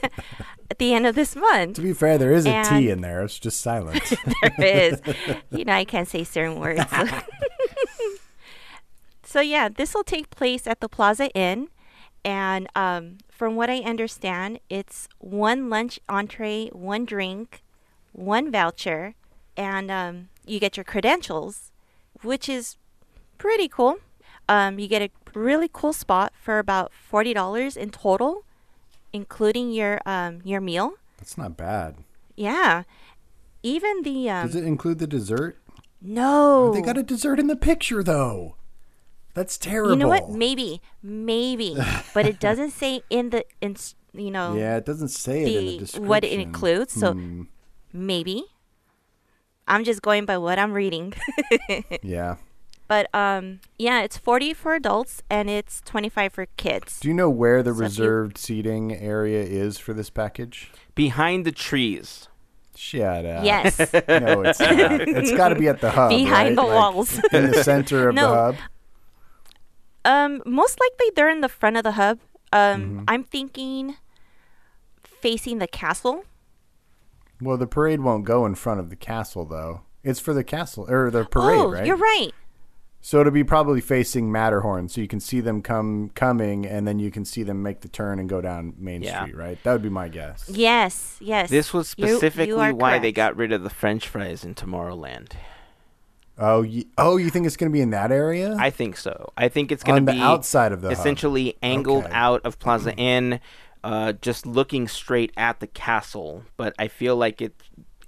at 0.70 0.78
the 0.78 0.92
end 0.92 1.06
of 1.06 1.14
this 1.14 1.36
month. 1.36 1.76
To 1.76 1.82
be 1.82 1.92
fair, 1.92 2.18
there 2.18 2.32
is 2.32 2.46
a 2.46 2.50
And- 2.50 2.68
T 2.68 2.90
in 2.90 3.00
there. 3.00 3.22
It's 3.22 3.38
just 3.38 3.60
silent. 3.60 4.02
there 4.58 4.92
is. 4.92 5.00
You 5.52 5.64
know, 5.64 5.72
I 5.74 5.84
can't 5.84 6.08
say 6.08 6.24
certain 6.24 6.58
words. 6.58 6.82
so 9.22 9.40
yeah, 9.40 9.68
this 9.68 9.94
will 9.94 10.04
take 10.04 10.30
place 10.30 10.66
at 10.66 10.80
the 10.80 10.88
Plaza 10.88 11.28
Inn, 11.30 11.68
and 12.24 12.68
um, 12.74 13.18
from 13.28 13.54
what 13.56 13.70
I 13.70 13.78
understand, 13.80 14.58
it's 14.68 15.08
one 15.18 15.70
lunch 15.70 15.98
entree, 16.08 16.68
one 16.72 17.04
drink, 17.04 17.62
one 18.12 18.50
voucher, 18.50 19.14
and 19.56 19.90
um, 19.90 20.28
you 20.46 20.58
get 20.60 20.76
your 20.76 20.84
credentials, 20.84 21.70
which 22.22 22.48
is 22.48 22.76
pretty 23.40 23.68
cool. 23.68 23.96
Um, 24.48 24.78
you 24.78 24.86
get 24.86 25.00
a 25.02 25.10
really 25.34 25.70
cool 25.72 25.92
spot 25.92 26.32
for 26.40 26.58
about 26.58 26.92
forty 26.92 27.32
dollars 27.32 27.76
in 27.76 27.90
total, 27.90 28.44
including 29.12 29.72
your 29.72 30.00
um, 30.06 30.40
your 30.44 30.60
meal. 30.60 30.92
That's 31.18 31.36
not 31.38 31.56
bad. 31.56 31.96
Yeah, 32.36 32.84
even 33.62 34.02
the 34.02 34.28
um, 34.30 34.46
Does 34.46 34.56
it 34.56 34.64
include 34.64 34.98
the 34.98 35.06
dessert? 35.06 35.56
no, 36.02 36.72
They 36.72 36.80
got 36.80 36.96
a 36.96 37.02
dessert 37.02 37.38
in 37.38 37.46
the 37.46 37.56
picture, 37.56 38.02
though. 38.02 38.56
That's 39.34 39.58
terrible. 39.58 39.92
You 39.92 39.96
know 39.98 40.08
what? 40.08 40.30
Maybe, 40.30 40.80
maybe, 41.02 41.76
but 42.14 42.26
it 42.26 42.40
doesn't 42.40 42.70
say 42.72 43.02
in 43.10 43.30
the 43.30 43.44
in 43.60 43.76
you 44.12 44.30
know 44.30 44.56
yeah, 44.56 44.76
it 44.76 44.84
doesn't 44.84 45.08
say 45.14 45.42
it 45.42 45.46
in 45.46 45.52
the 45.54 45.70
the 45.72 45.78
description. 45.78 46.08
what 46.08 46.24
it 46.24 46.32
includes. 46.40 46.92
So 46.92 47.12
Hmm, 47.12 47.42
maybe. 47.92 48.44
I'm 49.68 49.84
just 49.84 50.02
going 50.02 50.24
by 50.26 50.36
what 50.38 50.58
I'm 50.58 50.72
reading. 50.72 51.14
yeah. 52.02 52.36
But 52.90 53.06
um, 53.14 53.60
yeah, 53.78 54.02
it's 54.02 54.18
40 54.18 54.52
for 54.52 54.74
adults 54.74 55.22
and 55.30 55.48
it's 55.48 55.80
25 55.82 56.32
for 56.32 56.46
kids. 56.56 56.98
Do 56.98 57.06
you 57.06 57.14
know 57.14 57.30
where 57.30 57.62
the 57.62 57.70
So 57.70 57.74
if 57.74 57.78
you- 57.78 57.82
reserved 57.84 58.36
seating 58.36 58.92
area 58.92 59.40
is 59.42 59.78
for 59.78 59.92
this 59.94 60.10
package? 60.10 60.72
Behind 60.96 61.44
the 61.46 61.52
trees. 61.52 62.26
Shut 62.74 63.24
up. 63.24 63.44
Yes, 63.44 63.78
No, 64.08 64.42
it's 64.42 64.58
not. 64.58 65.00
it's 65.02 65.30
got 65.32 65.50
to 65.50 65.54
be 65.54 65.68
at 65.68 65.80
the 65.80 65.90
hub. 65.92 66.10
behind 66.10 66.56
right? 66.56 66.56
the 66.56 66.62
Like, 66.62 66.94
walls. 66.94 67.20
in 67.32 67.50
the 67.52 67.62
center 67.62 68.08
of 68.08 68.14
No. 68.20 68.28
the 68.30 68.34
hub. 68.34 68.56
um, 70.04 70.42
most 70.44 70.80
likely 70.80 71.12
they're 71.14 71.30
in 71.30 71.42
the 71.42 71.48
front 71.48 71.76
of 71.76 71.84
the 71.84 71.92
hub. 71.92 72.18
Um, 72.52 72.60
Mm-hmm. 72.82 73.04
I'm 73.06 73.22
thinking 73.22 73.96
facing 75.04 75.58
the 75.58 75.68
castle. 75.68 76.24
Well, 77.40 77.56
the 77.56 77.66
parade 77.68 78.00
won't 78.00 78.24
go 78.24 78.44
in 78.46 78.54
front 78.56 78.80
of 78.80 78.90
the 78.90 78.96
castle, 78.96 79.44
though. 79.44 79.82
It's 80.02 80.18
for 80.20 80.34
the 80.34 80.42
castle 80.44 80.86
or 80.88 81.10
the 81.10 81.24
parade, 81.24 81.58
oh, 81.60 81.70
right? 81.70 81.86
you're 81.86 81.96
right. 81.96 82.32
So 83.02 83.18
it'll 83.20 83.32
be 83.32 83.44
probably 83.44 83.80
facing 83.80 84.30
Matterhorn, 84.30 84.88
so 84.90 85.00
you 85.00 85.08
can 85.08 85.20
see 85.20 85.40
them 85.40 85.62
come 85.62 86.10
coming, 86.14 86.66
and 86.66 86.86
then 86.86 86.98
you 86.98 87.10
can 87.10 87.24
see 87.24 87.42
them 87.42 87.62
make 87.62 87.80
the 87.80 87.88
turn 87.88 88.18
and 88.18 88.28
go 88.28 88.40
down 88.42 88.74
Main 88.76 89.02
Yeah. 89.02 89.22
Street, 89.22 89.36
right? 89.36 89.62
That 89.64 89.72
would 89.72 89.82
be 89.82 89.88
my 89.88 90.08
guess. 90.08 90.44
Yes, 90.52 91.16
yes. 91.18 91.48
This 91.48 91.72
was 91.72 91.94
You- 91.96 92.06
you 92.06 92.12
specifically 92.18 92.52
are 92.52 92.74
why 92.74 92.98
they 92.98 93.08
correct. 93.12 93.16
got 93.16 93.36
rid 93.36 93.52
of 93.52 93.62
the 93.62 93.70
French 93.70 94.06
fries 94.06 94.44
in 94.44 94.54
Tomorrowland. 94.54 95.32
Oh, 96.38 96.62
you, 96.62 96.84
oh, 96.98 97.16
you 97.16 97.30
think 97.30 97.46
it's 97.46 97.56
going 97.56 97.70
to 97.70 97.72
be 97.72 97.80
in 97.82 97.90
that 97.90 98.10
area? 98.12 98.56
I 98.58 98.70
think 98.70 98.96
so. 98.96 99.30
I 99.36 99.48
think 99.48 99.70
it's 99.72 99.82
going 99.82 99.96
on 100.00 100.06
to 100.06 100.12
the 100.12 100.18
be 100.18 100.22
outside 100.22 100.72
of 100.72 100.80
the 100.82 100.88
hub. 100.88 100.98
essentially 100.98 101.56
angled 101.62 102.04
Okay. 102.04 102.12
out 102.14 102.40
of 102.44 102.58
Plaza 102.58 102.94
Inn, 102.96 103.40
uh, 103.84 104.12
just 104.12 104.46
looking 104.46 104.88
straight 104.88 105.32
at 105.36 105.60
the 105.60 105.66
castle. 105.66 106.44
But 106.56 106.74
I 106.78 106.88
feel 106.88 107.16
like 107.16 107.40
it 107.42 107.54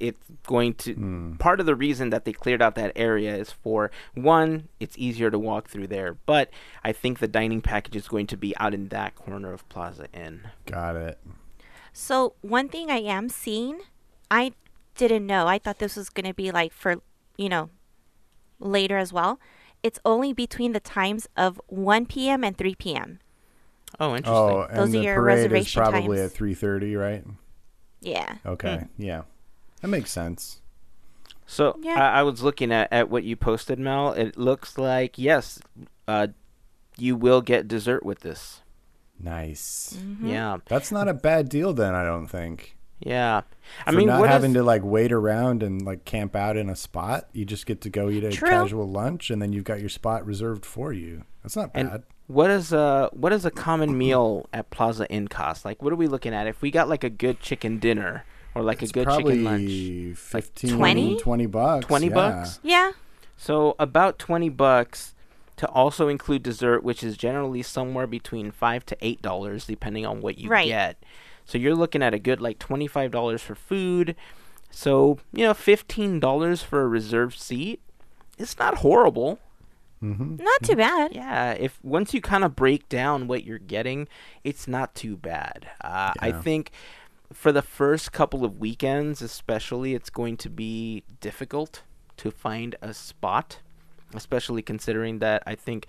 it's 0.03 0.27
going 0.47 0.75
to 0.75 0.95
Hmm. 0.95 1.35
part 1.37 1.61
of 1.61 1.67
the 1.67 1.75
reason 1.77 2.11
that 2.11 2.25
they 2.25 2.33
cleared 2.33 2.61
out 2.61 2.75
that 2.75 2.93
area 2.97 3.35
is 3.37 3.51
for 3.53 3.91
one, 4.15 4.69
it's 4.81 4.99
easier 4.99 5.31
to 5.31 5.39
walk 5.39 5.69
through 5.69 5.87
there. 5.87 6.15
But 6.27 6.51
I 6.83 6.93
think 6.93 7.19
the 7.21 7.29
dining 7.29 7.61
package 7.63 7.97
is 7.97 8.09
going 8.09 8.27
to 8.29 8.37
be 8.37 8.57
out 8.59 8.75
in 8.75 8.89
that 8.89 9.15
corner 9.15 9.53
of 9.53 9.69
Plaza 9.69 10.07
Inn. 10.13 10.49
Got 10.67 10.97
it. 10.97 11.19
So 11.93 12.35
one 12.41 12.69
thing 12.69 12.91
I 12.91 12.99
am 12.99 13.29
seeing, 13.29 13.81
I 14.31 14.53
didn't 14.97 15.27
know. 15.27 15.47
I 15.47 15.59
thought 15.59 15.79
this 15.79 15.97
was 15.97 16.09
going 16.11 16.27
to 16.27 16.35
be 16.35 16.51
like 16.51 16.73
for, 16.73 16.97
you 17.39 17.49
know, 17.49 17.71
later 18.59 18.97
as 18.99 19.13
well. 19.13 19.39
It's 19.83 19.99
only 20.05 20.33
between 20.33 20.73
the 20.73 20.81
times 20.81 21.29
of 21.37 21.61
1 21.67 22.07
p.m. 22.07 22.45
and 22.45 22.57
3 22.57 22.75
p.m. 22.77 23.19
Oh, 24.01 24.17
interesting. 24.17 24.35
Oh, 24.35 24.67
and 24.69 24.79
Those 24.79 24.89
are 24.89 24.93
the 24.99 25.05
your 25.05 25.15
parade 25.17 25.53
is 25.53 25.73
probably 25.75 26.17
times. 26.17 26.31
at 26.31 26.33
three 26.33 26.55
thirty, 26.55 26.97
right? 26.97 27.25
Yeah. 28.01 28.37
Okay, 28.47 28.87
yeah, 28.97 29.23
that 29.83 29.89
makes 29.89 30.11
sense. 30.11 30.61
So 31.47 31.79
Yeah. 31.83 32.01
I, 32.03 32.21
I 32.21 32.23
was 32.23 32.43
looking 32.43 32.73
at, 32.73 32.91
at 32.93 33.11
what 33.11 33.25
you 33.25 33.37
posted, 33.37 33.79
Mel. 33.79 34.13
It 34.13 34.39
looks 34.39 34.79
like 34.79 35.19
yes, 35.19 35.61
uh, 36.09 36.29
you 36.97 37.15
will 37.17 37.43
get 37.43 37.69
dessert 37.69 38.05
with 38.07 38.21
this. 38.21 38.61
Nice. 39.21 39.97
Mm-hmm. 39.99 40.29
Yeah, 40.29 40.57
That's 40.67 40.91
not 40.91 41.09
a 41.09 41.15
bad 41.15 41.49
deal, 41.49 41.73
then. 41.73 41.95
I 41.95 42.05
don't 42.05 42.27
think. 42.27 42.77
yeah. 43.01 43.43
I 43.87 43.93
For 43.93 43.97
mean, 43.99 44.09
not 44.09 44.21
what 44.21 44.29
is- 44.29 44.33
having 44.33 44.55
to 44.55 44.63
like 44.63 44.83
wait 44.83 45.13
around 45.13 45.63
and 45.63 45.83
like 45.85 46.05
camp 46.05 46.35
out 46.35 46.57
in 46.57 46.69
a 46.69 46.77
spot, 46.77 47.29
you 47.33 47.45
just 47.45 47.67
get 47.67 47.81
to 47.83 47.91
go 47.91 48.11
eat 48.11 48.25
a 48.25 48.31
True. 48.31 48.49
casual 48.49 48.89
lunch, 48.91 49.31
and 49.31 49.41
then 49.41 49.53
you've 49.53 49.65
got 49.65 49.81
your 49.81 49.89
spot 49.89 50.27
reserved 50.27 50.65
for 50.67 50.93
you. 50.93 51.25
That's 51.43 51.57
not 51.57 51.71
And- 51.75 51.91
bad. 51.91 52.03
What 52.29 52.51
is 52.51 52.73
a 52.73 53.11
what 53.13 53.33
is 53.33 53.45
a 53.45 53.51
common 53.51 53.99
meal 53.99 54.49
at 54.55 54.71
Plaza 54.71 55.07
Inn 55.11 55.29
cost? 55.29 55.65
Like, 55.67 55.83
what 55.83 55.93
are 55.93 55.97
we 55.97 56.07
looking 56.07 56.33
at? 56.33 56.47
If 56.47 56.63
we 56.63 56.71
got 56.71 56.89
like 56.89 57.05
a 57.05 57.11
good 57.11 57.41
chicken 57.41 57.79
dinner 57.79 58.25
or 58.55 58.63
like 58.63 58.83
it's 58.83 58.91
a 58.91 58.95
good 58.95 59.05
probably 59.05 59.35
chicken 59.35 60.11
lunch, 60.11 60.19
15, 60.19 60.77
20? 60.77 61.19
20 61.19 61.47
bucks. 61.47 61.87
20 61.87 62.07
yeah. 62.07 62.13
bucks? 62.15 62.61
Yeah. 62.63 62.93
so 63.37 63.75
about 63.79 64.19
twenty 64.19 64.49
bucks 64.49 65.15
to 65.57 65.69
also 65.69 66.09
include 66.09 66.43
dessert, 66.43 66.83
which 66.83 67.03
is 67.05 67.17
generally 67.17 67.63
somewhere 67.63 68.07
between 68.07 68.51
five 68.51 68.85
to 68.87 68.97
eight 69.01 69.23
dollars, 69.23 69.67
depending 69.67 70.05
on 70.07 70.21
what 70.21 70.39
you 70.39 70.49
Right. 70.49 70.67
get. 70.69 71.03
So 71.45 71.59
you're 71.59 71.75
looking 71.75 72.03
at 72.03 72.15
a 72.15 72.19
good 72.19 72.41
like 72.41 72.59
twenty 72.59 72.87
five 72.87 73.11
dollars 73.11 73.43
for 73.43 73.55
food. 73.55 74.15
So 74.71 75.19
you 75.33 75.45
know, 75.45 75.55
fifteen 75.55 76.21
dollars 76.21 76.63
for 76.63 76.83
a 76.83 76.89
reserved 76.89 77.39
seat. 77.39 77.81
It's 78.39 78.59
not 78.59 78.79
horrible. 78.79 79.39
Mm-hmm. 80.03 80.37
Not 80.43 80.63
too 80.65 80.75
bad. 80.75 81.15
Yeah, 81.15 81.53
if 81.53 81.79
once 81.85 82.13
you 82.13 82.21
kind 82.21 82.43
of 82.43 82.57
break 82.57 82.89
down 82.89 83.29
what 83.29 83.45
you're 83.45 83.59
getting, 83.59 84.09
it's 84.43 84.67
not 84.67 84.95
too 84.97 85.17
bad. 85.17 85.69
Uh, 85.81 86.13
I 86.19 86.33
think 86.33 86.73
for 87.33 87.53
the 87.53 87.63
first 87.63 88.13
couple 88.13 88.45
of 88.45 88.59
weekends, 88.59 89.23
especially, 89.23 89.95
it's 89.95 90.11
going 90.11 90.37
to 90.39 90.51
be 90.51 91.03
difficult 91.21 91.83
to 92.19 92.31
find 92.31 92.77
a 92.83 92.93
spot, 92.95 93.59
especially 94.15 94.63
considering 94.63 95.19
that 95.21 95.43
I 95.47 95.55
think 95.55 95.87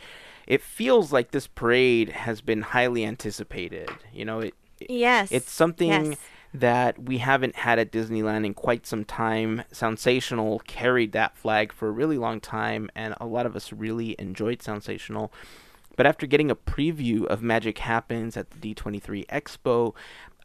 it 0.47 0.61
feels 0.61 1.11
like 1.11 1.31
this 1.31 1.47
parade 1.47 2.09
has 2.09 2.41
been 2.41 2.61
highly 2.61 3.05
anticipated. 3.05 3.89
You 4.13 4.25
know, 4.25 4.39
it, 4.39 4.53
Yes. 4.89 5.31
it's 5.31 5.51
something 5.51 5.89
Yes. 6.11 6.17
that 6.53 7.01
we 7.01 7.19
haven't 7.19 7.55
had 7.55 7.79
at 7.79 7.91
Disneyland 7.91 8.45
in 8.45 8.53
quite 8.53 8.85
some 8.85 9.05
time. 9.05 9.63
Soundsational 9.71 10.65
carried 10.67 11.11
that 11.13 11.37
flag 11.37 11.71
for 11.71 11.87
a 11.87 11.91
really 11.91 12.17
long 12.17 12.39
time, 12.41 12.89
and 12.95 13.15
a 13.21 13.25
lot 13.25 13.45
of 13.45 13.55
us 13.55 13.71
really 13.71 14.15
enjoyed 14.19 14.59
Soundsational. 14.59 15.29
But 15.95 16.05
after 16.07 16.25
getting 16.25 16.49
a 16.49 16.55
preview 16.55 17.25
of 17.25 17.43
Magic 17.43 17.77
Happens 17.77 18.35
at 18.35 18.49
the 18.49 18.57
D23 18.57 19.25
Expo, 19.27 19.93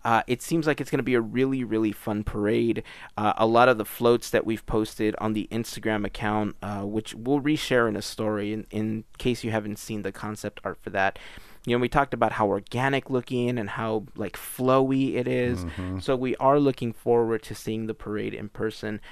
Uh, 0.09 0.23
it 0.27 0.41
seems 0.41 0.67
like 0.67 0.81
it's 0.81 0.91
going 0.91 0.97
to 0.97 1.03
be 1.03 1.13
a 1.13 1.21
really, 1.21 1.63
really 1.63 1.93
fun 1.93 2.25
parade. 2.25 2.83
Uh, 3.19 3.35
a 3.37 3.45
lot 3.45 3.69
of 3.69 3.77
the 3.77 3.85
floats 3.85 4.31
that 4.31 4.47
we've 4.47 4.65
posted 4.65 5.15
on 5.19 5.35
the 5.35 5.47
Instagram 5.53 6.07
account, 6.07 6.57
uh, 6.63 6.81
which 6.81 7.15
we'll 7.15 7.43
reshare 7.43 7.87
in 7.87 7.95
a 7.95 8.01
story 8.01 8.55
in, 8.55 8.67
in 8.71 9.05
case 9.19 9.45
you 9.45 9.51
haven't 9.51 9.79
seen 9.79 10.01
the 10.01 10.11
concept 10.11 10.63
art 10.65 10.79
for 10.81 10.89
that. 10.89 11.19
You 11.67 11.77
know, 11.77 11.81
we 11.83 11.91
talked 11.91 12.15
about 12.15 12.33
how 12.33 12.49
organic 12.49 13.11
looking 13.11 13.59
and 13.59 13.69
how 13.69 14.07
like 14.17 14.39
flowy 14.39 15.17
it 15.17 15.29
is. 15.29 15.67
So 16.01 16.17
we 16.17 16.35
are 16.37 16.59
looking 16.59 16.95
forward 16.95 17.43
to 17.43 17.55
seeing 17.55 17.87
the 17.87 17.93
parade 17.93 18.33
in 18.33 18.49
person. 18.49 19.03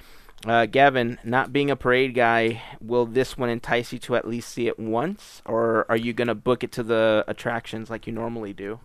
Uh, 0.46 0.64
Gavin, 0.64 1.18
not 1.22 1.52
being 1.52 1.70
a 1.70 1.76
parade 1.76 2.14
guy, 2.14 2.62
will 2.80 3.04
this 3.04 3.36
one 3.36 3.50
entice 3.50 3.92
you 3.92 3.98
to 3.98 4.16
at 4.16 4.26
least 4.26 4.48
see 4.48 4.66
it 4.66 4.78
once, 4.78 5.42
or 5.44 5.84
are 5.90 5.96
you 5.98 6.14
gonna 6.14 6.34
book 6.34 6.64
it 6.64 6.72
to 6.72 6.82
the 6.82 7.22
attractions 7.28 7.90
like 7.90 8.06
you 8.06 8.14
normally 8.14 8.54
do? 8.54 8.80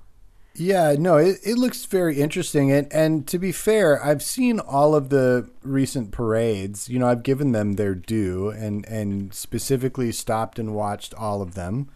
Yeah, 0.54 0.96
no, 1.00 1.16
it, 1.18 1.38
it 1.44 1.58
looks 1.58 1.86
very 1.86 2.20
interesting. 2.20 2.72
And, 2.72 2.92
and 2.92 3.28
to 3.28 3.40
be 3.40 3.52
fair, 3.52 4.04
I've 4.04 4.22
seen 4.22 4.60
all 4.60 4.94
of 4.96 5.10
the 5.10 5.50
recent 5.64 6.12
parades. 6.12 6.90
You 6.90 7.00
know, 7.00 7.08
I've 7.08 7.24
given 7.24 7.54
them 7.54 7.74
their 7.74 7.96
due 7.96 8.50
and, 8.50 8.86
and 8.86 9.34
specifically 9.34 10.12
stopped 10.12 10.60
and 10.60 10.76
watched 10.76 11.14
all 11.14 11.42
of 11.42 11.56
them 11.56 11.90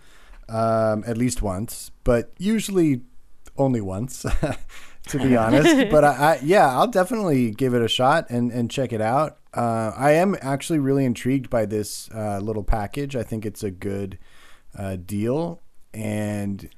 um, 0.48 1.04
at 1.06 1.18
least 1.18 1.42
once, 1.42 1.92
but 2.04 2.32
usually 2.38 3.02
only 3.58 3.82
once, 3.82 4.26
to 5.08 5.18
be 5.20 5.36
honest. 5.36 5.90
but 5.92 6.06
I, 6.06 6.10
I, 6.10 6.40
yeah, 6.42 6.70
I'll 6.70 6.88
definitely 6.88 7.52
give 7.52 7.74
it 7.74 7.82
a 7.82 7.90
shot 7.90 8.30
and, 8.30 8.52
and 8.52 8.72
check 8.72 8.94
it 8.94 9.02
out. 9.02 9.38
Uh, 9.54 9.92
I 9.96 10.12
am 10.12 10.36
actually 10.42 10.80
really 10.80 11.04
intrigued 11.04 11.50
by 11.50 11.66
this 11.66 12.10
uh, 12.14 12.40
little 12.40 12.64
package. 12.64 13.16
I 13.18 13.24
think 13.24 13.46
it's 13.46 13.64
a 13.64 13.72
good 13.72 14.18
uh, 14.78 14.96
deal. 14.96 15.62
And 15.94 16.70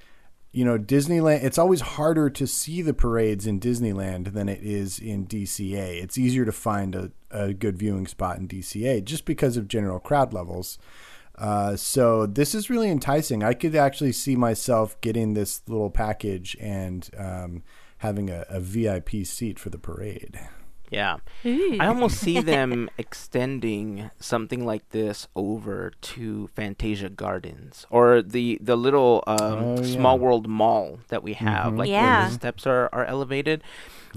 you 0.58 0.66
know, 0.66 0.80
Disneyland, 0.80 1.44
it's 1.44 1.60
always 1.60 1.82
harder 1.82 2.32
to 2.32 2.48
see 2.48 2.82
the 2.82 2.96
parades 2.96 3.46
in 3.46 3.60
Disneyland 3.60 4.34
than 4.34 4.50
it 4.50 4.60
is 4.64 4.98
in 4.98 5.28
DCA. 5.28 6.02
It's 6.02 6.18
easier 6.18 6.46
to 6.46 6.52
find 6.52 6.96
a, 6.96 7.12
a 7.30 7.54
good 7.54 7.78
viewing 7.78 8.08
spot 8.08 8.40
in 8.40 8.48
DCA 8.48 9.06
just 9.06 9.26
because 9.26 9.56
of 9.56 9.68
general 9.68 10.00
crowd 10.00 10.34
levels. 10.34 10.80
Uh, 11.38 11.76
so 11.76 12.26
this 12.26 12.56
is 12.56 12.72
really 12.72 12.90
enticing. 12.90 13.44
I 13.44 13.54
could 13.54 13.76
actually 13.76 14.14
see 14.14 14.36
myself 14.36 15.00
getting 15.00 15.36
this 15.36 15.62
little 15.68 15.92
package 15.92 16.58
and 16.60 17.08
um, 17.16 17.62
having 18.00 18.32
a, 18.32 18.44
a 18.50 18.60
VIP 18.60 19.28
seat 19.28 19.60
for 19.60 19.70
the 19.70 19.78
parade. 19.78 20.40
Yeah. 20.90 21.18
I 21.44 21.88
almost 21.88 22.18
see 22.18 22.40
them 22.54 22.90
extending 22.98 24.10
something 24.20 24.66
like 24.66 24.90
this 24.90 25.28
over 25.36 25.92
to 26.02 26.48
Fantasia 26.56 27.10
Gardens 27.10 27.86
or 27.90 28.22
the 28.22 28.58
the 28.62 28.76
little 28.78 29.24
um, 29.28 29.38
Oh, 29.40 29.76
yeah. 29.82 29.96
Small 29.96 30.18
World 30.18 30.48
Mall 30.48 31.00
that 31.10 31.24
we 31.24 31.34
have, 31.34 31.74
like 31.76 31.90
where 31.90 32.02
Yeah. 32.02 32.28
the 32.30 32.34
steps 32.34 32.66
are, 32.66 32.90
are 32.94 33.06
elevated. 33.06 33.64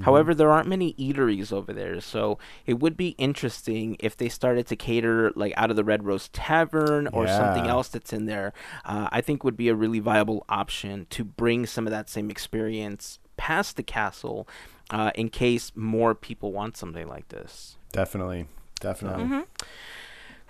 However, 0.02 0.34
there 0.34 0.50
aren't 0.50 0.68
many 0.68 0.94
eateries 0.94 1.52
over 1.52 1.72
there, 1.74 2.00
so 2.00 2.38
it 2.64 2.74
would 2.80 2.96
be 2.96 3.08
interesting 3.18 3.96
if 4.00 4.16
they 4.16 4.30
started 4.30 4.66
to 4.68 4.76
cater 4.76 5.30
like 5.36 5.52
out 5.58 5.68
of 5.70 5.76
the 5.76 5.84
Red 5.84 6.04
Rose 6.04 6.28
Tavern 6.28 7.08
or 7.08 7.26
something 7.26 7.66
else 7.66 7.88
that's 7.88 8.12
in 8.12 8.24
there. 8.26 8.52
Uh, 8.86 9.08
I 9.12 9.20
think 9.20 9.44
would 9.44 9.56
be 9.58 9.68
a 9.68 9.74
really 9.74 9.98
viable 9.98 10.46
option 10.48 11.06
to 11.10 11.24
bring 11.24 11.66
some 11.66 11.86
of 11.86 11.90
that 11.90 12.08
same 12.08 12.30
experience 12.30 13.18
past 13.36 13.76
the 13.76 13.82
castle 13.82 14.46
uh, 14.90 15.10
in 15.14 15.28
case 15.28 15.72
more 15.74 16.14
people 16.14 16.52
want 16.52 16.76
something 16.76 17.06
like 17.08 17.28
this. 17.28 17.76
Definitely. 17.92 18.46
Definitely. 18.80 19.44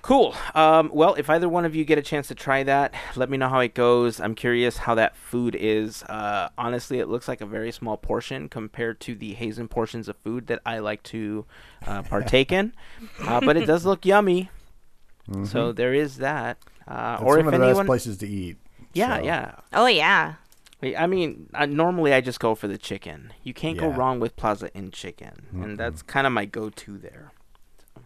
Cool. 0.02 0.34
Um, 0.54 0.90
well, 0.94 1.12
if 1.14 1.28
either 1.28 1.46
one 1.46 1.66
of 1.66 1.74
you 1.74 1.84
get 1.84 1.98
a 1.98 2.02
chance 2.02 2.28
to 2.28 2.34
try 2.34 2.62
that, 2.62 2.94
let 3.16 3.28
me 3.28 3.36
know 3.36 3.50
how 3.50 3.60
it 3.60 3.74
goes. 3.74 4.18
I'm 4.18 4.34
curious 4.34 4.78
how 4.78 4.94
that 4.94 5.14
food 5.14 5.54
is. 5.58 6.02
Uh, 6.04 6.48
honestly, 6.56 7.00
it 7.00 7.08
looks 7.08 7.28
like 7.28 7.42
a 7.42 7.46
very 7.46 7.70
small 7.70 7.98
portion 7.98 8.48
compared 8.48 8.98
to 9.00 9.14
the 9.14 9.34
Hazen 9.34 9.68
portions 9.68 10.08
of 10.08 10.16
food 10.16 10.46
that 10.46 10.60
I 10.64 10.78
like 10.78 11.02
to 11.04 11.44
uh, 11.86 12.00
partake 12.08 12.50
in. 12.50 12.72
Uh, 13.22 13.40
but 13.40 13.58
it 13.58 13.66
does 13.66 13.84
look 13.84 14.06
yummy. 14.06 14.48
So 15.44 15.70
there 15.72 15.92
is 15.94 16.16
that. 16.16 16.56
Uh, 16.88 17.18
It's 17.20 17.22
or 17.22 17.36
one 17.36 17.40
if 17.40 17.46
of 17.46 17.52
the 17.52 17.58
best 17.58 17.68
anyone, 17.68 17.86
places 17.86 18.16
to 18.18 18.26
eat. 18.26 18.56
yeah, 18.94 19.18
so. 19.18 19.24
yeah. 19.24 19.54
Oh 19.74 19.86
yeah. 19.86 20.34
I- 20.82 20.94
I 20.96 21.06
mean, 21.06 21.48
uh, 21.54 21.66
normally 21.66 22.12
I 22.14 22.20
just 22.20 22.40
go 22.40 22.54
for 22.54 22.66
the 22.68 22.78
chicken. 22.78 23.32
You 23.42 23.52
can't 23.54 23.78
go 23.78 23.88
wrong 23.88 24.18
with 24.20 24.36
Plaza 24.36 24.72
Inn 24.74 24.90
chicken, 24.90 25.46
and 25.52 25.78
that's 25.78 26.02
kind 26.02 26.26
of 26.26 26.32
my 26.32 26.44
go-to 26.46 26.96
there. 26.98 27.32
So. 27.94 28.02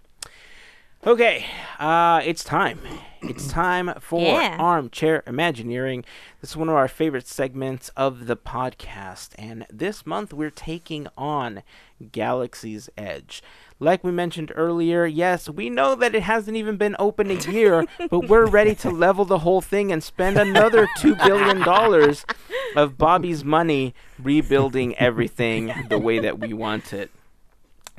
Okay, 1.12 1.44
uh, 1.78 2.22
it's 2.24 2.42
time. 2.42 2.80
It's 3.22 3.46
time 3.62 3.92
for 4.00 4.20
Yeah. 4.22 4.56
Armchair 4.58 5.22
Imagineering. 5.26 6.04
This 6.40 6.50
is 6.50 6.56
one 6.56 6.68
of 6.70 6.74
our 6.74 6.88
favorite 6.88 7.26
segments 7.28 7.90
of 7.96 8.26
the 8.26 8.36
podcast, 8.36 9.30
and 9.38 9.66
this 9.70 10.06
month 10.06 10.32
we're 10.32 10.50
taking 10.50 11.06
on 11.16 11.62
Galaxy's 12.10 12.88
Edge. 12.96 13.42
Like 13.80 14.04
we 14.04 14.12
mentioned 14.12 14.52
earlier, 14.54 15.04
yes, 15.04 15.48
we 15.48 15.68
know 15.68 15.94
that 15.96 16.14
it 16.14 16.22
hasn't 16.22 16.56
even 16.56 16.76
been 16.76 16.94
open 16.98 17.30
a 17.30 17.34
year, 17.34 17.84
but 18.08 18.28
we're 18.28 18.46
ready 18.46 18.74
to 18.76 18.90
level 18.90 19.24
the 19.24 19.40
whole 19.40 19.60
thing 19.60 19.90
and 19.90 20.02
spend 20.02 20.38
another 20.38 20.86
$2 20.98 21.16
billion 21.26 22.16
of 22.76 22.96
Bobby's 22.96 23.44
money 23.44 23.94
rebuilding 24.22 24.94
everything 24.96 25.72
the 25.88 25.98
way 25.98 26.20
that 26.20 26.38
we 26.38 26.52
want 26.52 26.92
it. 26.92 27.10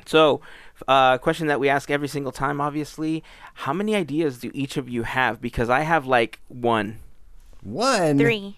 So, 0.06 0.40
uh, 0.88 1.18
question 1.18 1.46
that 1.48 1.60
we 1.60 1.68
ask 1.68 1.90
every 1.90 2.08
single 2.08 2.32
time, 2.32 2.60
obviously, 2.60 3.22
how 3.54 3.72
many 3.72 3.94
ideas 3.94 4.38
do 4.38 4.50
each 4.54 4.76
of 4.76 4.88
you 4.88 5.02
have? 5.02 5.40
Because 5.40 5.68
I 5.68 5.80
have 5.80 6.06
like 6.06 6.40
one. 6.48 7.00
One. 7.62 8.18
Three. 8.18 8.56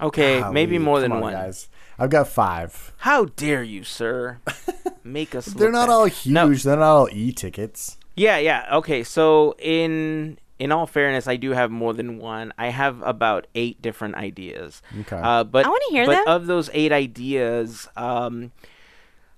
Okay, 0.00 0.44
maybe 0.52 0.78
more 0.78 0.96
come 0.96 1.02
than 1.02 1.12
on, 1.12 1.20
one. 1.20 1.32
Guys. 1.32 1.68
I've 1.98 2.10
got 2.10 2.28
five. 2.28 2.92
How 2.98 3.26
dare 3.26 3.62
you, 3.62 3.82
sir? 3.84 4.38
Make 5.04 5.34
us. 5.34 5.46
They're 5.46 5.66
look 5.68 5.72
not 5.74 5.86
bad. 5.88 5.92
all 5.92 6.04
huge. 6.06 6.32
No. 6.32 6.54
They're 6.54 6.76
not 6.76 6.84
all 6.84 7.08
e-tickets. 7.12 7.96
Yeah, 8.14 8.38
yeah. 8.38 8.68
Okay, 8.72 9.02
so 9.04 9.54
in 9.58 10.38
in 10.58 10.72
all 10.72 10.86
fairness, 10.86 11.26
I 11.28 11.36
do 11.36 11.50
have 11.52 11.70
more 11.70 11.92
than 11.94 12.18
one. 12.18 12.52
I 12.58 12.68
have 12.68 13.00
about 13.02 13.46
eight 13.54 13.80
different 13.80 14.16
ideas. 14.16 14.82
Okay. 15.00 15.16
Uh, 15.16 15.44
but 15.44 15.64
I 15.66 15.68
wanna 15.68 15.80
hear 15.90 16.06
but 16.06 16.24
them. 16.24 16.24
of 16.26 16.46
those 16.46 16.68
eight 16.72 16.90
ideas, 16.92 17.88
um, 17.96 18.50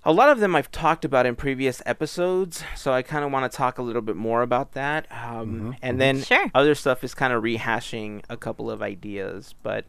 a 0.03 0.11
lot 0.11 0.29
of 0.29 0.39
them 0.39 0.55
I've 0.55 0.71
talked 0.71 1.05
about 1.05 1.27
in 1.27 1.35
previous 1.35 1.79
episodes, 1.85 2.63
so 2.75 2.91
I 2.91 3.03
kind 3.03 3.23
of 3.23 3.31
want 3.31 3.51
to 3.51 3.55
talk 3.55 3.77
a 3.77 3.83
little 3.83 4.01
bit 4.01 4.15
more 4.15 4.41
about 4.41 4.71
that. 4.71 5.05
Um, 5.11 5.75
and 5.83 6.01
then 6.01 6.23
Sure. 6.23 6.49
other 6.55 6.73
stuff 6.73 7.03
is 7.03 7.13
kind 7.13 7.31
of 7.33 7.43
rehashing 7.43 8.23
a 8.27 8.35
couple 8.35 8.71
of 8.71 8.81
ideas. 8.81 9.53
But 9.61 9.85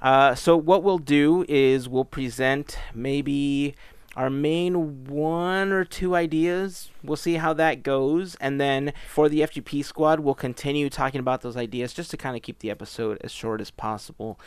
uh, 0.00 0.34
so 0.34 0.56
what 0.56 0.82
we'll 0.82 0.98
do 0.98 1.44
is 1.48 1.88
we'll 1.88 2.04
present 2.04 2.78
maybe 2.94 3.74
our 4.16 4.30
main 4.30 5.04
one 5.04 5.70
or 5.70 5.84
two 5.84 6.16
ideas. 6.16 6.90
We'll 7.04 7.16
see 7.16 7.34
how 7.34 7.52
that 7.54 7.82
goes, 7.82 8.34
and 8.40 8.60
then 8.60 8.92
for 9.08 9.28
the 9.28 9.40
FGP 9.40 9.84
squad, 9.84 10.20
we'll 10.20 10.34
continue 10.34 10.90
talking 10.90 11.20
about 11.20 11.42
those 11.42 11.56
ideas 11.56 11.92
just 11.92 12.10
to 12.10 12.16
kind 12.16 12.36
of 12.36 12.42
keep 12.42 12.58
the 12.58 12.70
episode 12.70 13.18
as 13.22 13.30
short 13.32 13.60
as 13.60 13.70
possible. 13.70 14.40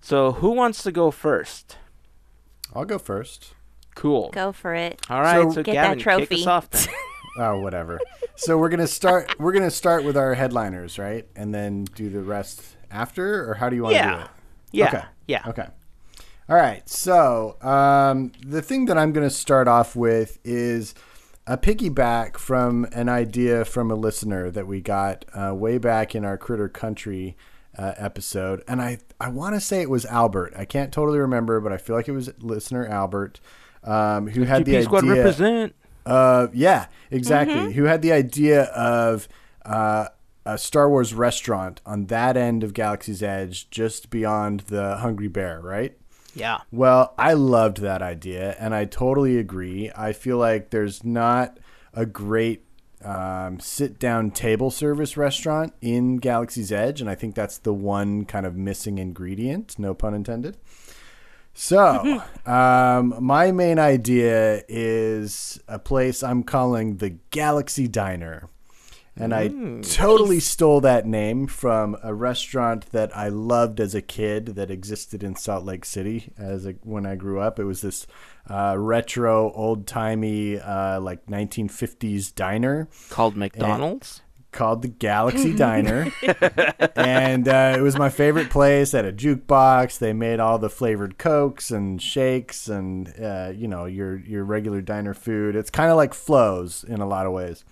So, 0.00 0.32
who 0.32 0.50
wants 0.50 0.82
to 0.84 0.92
go 0.92 1.10
first? 1.10 1.78
I'll 2.74 2.84
go 2.84 2.98
first. 2.98 3.54
Cool. 3.96 4.30
Go 4.30 4.52
for 4.52 4.74
it. 4.74 5.00
All 5.08 5.22
right, 5.22 5.42
so, 5.42 5.50
So- 5.50 5.62
Get 5.62 5.74
that 5.74 5.98
Gavin, 5.98 6.26
kick 6.26 6.32
us 6.40 6.46
off 6.46 6.70
then. 6.70 6.86
Oh, 7.38 7.60
whatever. 7.60 8.00
so 8.36 8.56
we're 8.56 8.70
gonna 8.70 8.86
start. 8.86 9.38
We're 9.38 9.52
gonna 9.52 9.70
start 9.70 10.04
with 10.04 10.16
our 10.16 10.32
headliners, 10.32 10.98
right, 10.98 11.26
and 11.36 11.54
then 11.54 11.84
do 11.84 12.08
the 12.08 12.22
rest 12.22 12.62
after, 12.90 13.50
or 13.50 13.54
how 13.54 13.68
do 13.68 13.76
you 13.76 13.82
want 13.82 13.94
to 13.96 14.02
do 14.02 14.08
yeah, 14.08 14.24
it? 14.24 14.30
Yeah, 14.72 14.88
Okay. 14.88 15.02
yeah. 15.26 15.42
Okay. 15.46 15.66
All 16.48 16.56
right. 16.56 16.88
So 16.88 17.56
um, 17.60 18.32
the 18.44 18.62
thing 18.62 18.86
that 18.86 18.96
I'm 18.96 19.12
going 19.12 19.26
to 19.28 19.34
start 19.34 19.66
off 19.68 19.96
with 19.96 20.38
is 20.44 20.94
a 21.46 21.56
piggyback 21.58 22.36
from 22.36 22.86
an 22.92 23.08
idea 23.08 23.64
from 23.64 23.90
a 23.90 23.94
listener 23.94 24.50
that 24.50 24.66
we 24.66 24.80
got 24.80 25.24
uh, 25.34 25.54
way 25.54 25.78
back 25.78 26.14
in 26.14 26.24
our 26.24 26.36
Critter 26.38 26.68
Country 26.68 27.36
uh, 27.78 27.92
episode, 27.96 28.62
and 28.66 28.80
I 28.80 28.98
I 29.20 29.28
want 29.28 29.54
to 29.54 29.60
say 29.60 29.82
it 29.82 29.90
was 29.90 30.06
Albert. 30.06 30.54
I 30.56 30.64
can't 30.64 30.92
totally 30.92 31.18
remember, 31.18 31.60
but 31.60 31.72
I 31.72 31.76
feel 31.76 31.94
like 31.94 32.08
it 32.08 32.12
was 32.12 32.30
listener 32.40 32.86
Albert 32.86 33.38
um, 33.84 34.28
who 34.28 34.44
had 34.44 34.64
the 34.64 34.82
squad 34.82 35.04
idea. 35.04 35.14
represent. 35.16 35.74
Uh, 36.06 36.46
yeah, 36.54 36.86
exactly. 37.10 37.72
Who 37.72 37.84
had 37.84 38.00
the 38.02 38.12
idea 38.12 38.62
of 38.64 39.28
uh, 39.64 40.08
a 40.46 40.56
Star 40.56 40.88
Wars 40.88 41.12
restaurant 41.12 41.80
on 41.84 42.06
that 42.06 42.36
end 42.36 42.62
of 42.62 42.72
Galaxy's 42.72 43.22
Edge, 43.22 43.68
just 43.70 44.08
beyond 44.10 44.60
the 44.60 44.98
Hungry 44.98 45.28
Bear, 45.28 45.60
right? 45.60 45.98
Yeah, 46.34 46.60
Well, 46.70 47.14
I 47.18 47.32
loved 47.32 47.78
that 47.78 48.02
idea, 48.02 48.54
and 48.58 48.74
I 48.74 48.84
totally 48.84 49.38
agree. 49.38 49.90
I 49.96 50.12
feel 50.12 50.36
like 50.36 50.68
there's 50.68 51.02
not 51.02 51.58
a 51.94 52.04
great 52.04 52.62
um, 53.02 53.58
sit 53.58 53.98
down 53.98 54.30
table 54.30 54.70
service 54.70 55.16
restaurant 55.16 55.72
in 55.80 56.18
Galaxy's 56.18 56.70
Edge, 56.70 57.00
and 57.00 57.08
I 57.08 57.14
think 57.14 57.34
that's 57.34 57.58
the 57.58 57.72
one 57.74 58.24
kind 58.24 58.44
of 58.44 58.54
missing 58.54 58.98
ingredient, 58.98 59.78
no 59.78 59.94
pun 59.94 60.14
intended. 60.14 60.58
So, 61.54 62.22
um, 62.46 63.14
my 63.18 63.50
main 63.50 63.78
idea 63.78 64.62
is 64.68 65.58
a 65.66 65.78
place 65.78 66.22
I'm 66.22 66.42
calling 66.42 66.98
the 66.98 67.10
Galaxy 67.30 67.88
Diner. 67.88 68.48
And 69.18 69.34
I 69.34 69.48
Mm. 69.48 69.94
totally 69.96 70.40
stole 70.40 70.82
that 70.82 71.06
name 71.06 71.46
from 71.46 71.96
a 72.02 72.12
restaurant 72.12 72.92
that 72.92 73.16
I 73.16 73.28
loved 73.28 73.80
as 73.80 73.94
a 73.94 74.02
kid 74.02 74.46
that 74.56 74.70
existed 74.70 75.22
in 75.22 75.36
Salt 75.36 75.64
Lake 75.64 75.86
City 75.86 76.32
as 76.36 76.66
a, 76.66 76.72
when 76.82 77.06
I 77.06 77.14
grew 77.16 77.40
up. 77.40 77.58
It 77.58 77.64
was 77.64 77.80
this 77.80 78.06
uh, 78.50 78.74
retro, 78.78 79.50
old 79.52 79.86
timey, 79.86 80.58
uh, 80.60 81.00
like 81.00 81.24
1950s 81.26 82.34
diner 82.34 82.88
Called 83.08 83.36
McDonald's. 83.36 84.20
called 84.52 84.82
the 84.82 84.88
Galaxy 84.88 85.52
Diner, 85.66 86.12
and 86.94 87.48
uh, 87.48 87.74
it 87.76 87.80
was 87.80 87.98
my 87.98 88.08
favorite 88.08 88.50
place. 88.50 88.90
They 88.92 88.98
had 88.98 89.04
a 89.04 89.12
jukebox. 89.12 89.98
They 89.98 90.12
made 90.12 90.40
all 90.40 90.58
the 90.58 90.70
flavored 90.70 91.18
cokes 91.18 91.70
and 91.70 92.00
shakes, 92.00 92.68
and 92.68 93.12
uh, 93.20 93.52
you 93.54 93.68
know 93.68 93.84
your 93.86 94.18
your 94.20 94.44
regular 94.44 94.80
diner 94.80 95.14
food. 95.14 95.56
It's 95.56 95.70
kind 95.70 95.90
of 95.90 95.96
like 95.96 96.14
Flo's 96.14 96.84
in 96.84 97.00
a 97.00 97.06
lot 97.06 97.26
of 97.26 97.32
ways, 97.32 97.64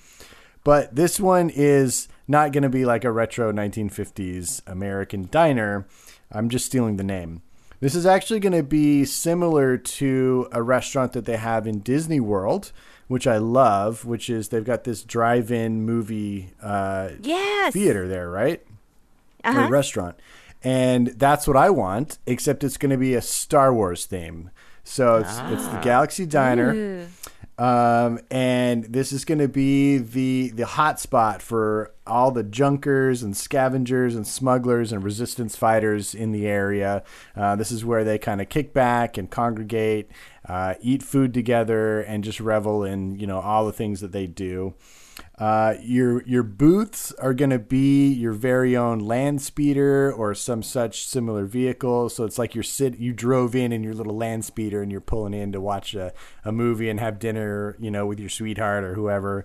but 0.64 0.94
this 0.96 1.20
one 1.20 1.50
is 1.50 2.08
not 2.26 2.52
going 2.52 2.62
to 2.62 2.68
be 2.68 2.84
like 2.84 3.04
a 3.04 3.12
retro 3.12 3.52
1950s 3.52 4.62
American 4.66 5.28
diner. 5.30 5.86
I'm 6.32 6.48
just 6.48 6.66
stealing 6.66 6.96
the 6.96 7.04
name. 7.04 7.42
This 7.80 7.94
is 7.94 8.06
actually 8.06 8.40
going 8.40 8.54
to 8.54 8.62
be 8.62 9.04
similar 9.04 9.76
to 9.76 10.48
a 10.52 10.62
restaurant 10.62 11.12
that 11.12 11.26
they 11.26 11.36
have 11.36 11.66
in 11.66 11.80
Disney 11.80 12.18
World, 12.18 12.72
which 13.08 13.26
I 13.26 13.36
love, 13.36 14.04
which 14.06 14.30
is 14.30 14.48
they've 14.48 14.64
got 14.64 14.84
this 14.84 15.02
drive-in 15.02 15.82
movie 15.84 16.50
uh, 16.62 17.10
Yes. 17.20 17.74
theater 17.74 18.08
there, 18.08 18.30
right? 18.30 18.62
Or 19.44 19.50
Uh-huh. 19.50 19.68
restaurant. 19.68 20.18
And 20.62 21.08
that's 21.08 21.46
what 21.46 21.58
I 21.58 21.68
want, 21.68 22.16
except 22.26 22.64
it's 22.64 22.78
going 22.78 22.88
to 22.90 22.96
be 22.96 23.14
a 23.14 23.20
Star 23.20 23.74
Wars 23.74 24.06
theme. 24.06 24.48
So 24.82 25.16
it's, 25.16 25.38
it's 25.50 25.68
the 25.68 25.80
Galaxy 25.82 26.24
Diner. 26.24 26.72
Ooh. 26.72 27.06
Um, 27.56 28.18
and 28.32 28.84
this 28.84 29.12
is 29.12 29.24
going 29.24 29.38
to 29.38 29.48
be 29.48 29.98
the 29.98 30.50
the 30.50 30.66
hot 30.66 30.98
spot 30.98 31.40
for 31.40 31.92
all 32.04 32.32
the 32.32 32.42
junkers 32.42 33.22
and 33.22 33.36
scavengers 33.36 34.16
and 34.16 34.26
smugglers 34.26 34.90
and 34.90 35.04
resistance 35.04 35.54
fighters 35.54 36.14
in 36.14 36.32
the 36.32 36.46
area. 36.46 37.04
Uh, 37.36 37.54
this 37.54 37.70
is 37.70 37.84
where 37.84 38.02
they 38.02 38.18
kind 38.18 38.40
of 38.40 38.48
kick 38.48 38.74
back 38.74 39.16
and 39.16 39.30
congregate, 39.30 40.10
uh, 40.48 40.74
eat 40.80 41.02
food 41.02 41.32
together, 41.32 42.00
and 42.00 42.24
just 42.24 42.40
revel 42.40 42.82
in 42.82 43.18
you 43.20 43.26
know 43.26 43.38
all 43.38 43.64
the 43.66 43.72
things 43.72 44.00
that 44.00 44.10
they 44.10 44.26
do. 44.26 44.74
Uh, 45.36 45.74
your 45.82 46.22
your 46.26 46.44
booths 46.44 47.10
are 47.12 47.34
going 47.34 47.50
to 47.50 47.58
be 47.58 48.12
your 48.12 48.32
very 48.32 48.76
own 48.76 49.00
land 49.00 49.42
speeder 49.42 50.12
or 50.12 50.32
some 50.32 50.62
such 50.62 51.06
similar 51.06 51.44
vehicle. 51.44 52.08
So 52.08 52.24
it's 52.24 52.38
like 52.38 52.54
you're 52.54 52.62
sit 52.62 52.98
you 52.98 53.12
drove 53.12 53.56
in 53.56 53.72
in 53.72 53.82
your 53.82 53.94
little 53.94 54.16
land 54.16 54.44
speeder 54.44 54.80
and 54.80 54.92
you're 54.92 55.00
pulling 55.00 55.34
in 55.34 55.50
to 55.50 55.60
watch 55.60 55.94
a, 55.94 56.12
a 56.44 56.52
movie 56.52 56.88
and 56.88 57.00
have 57.00 57.18
dinner, 57.18 57.76
you 57.80 57.90
know, 57.90 58.06
with 58.06 58.20
your 58.20 58.28
sweetheart 58.28 58.84
or 58.84 58.94
whoever. 58.94 59.44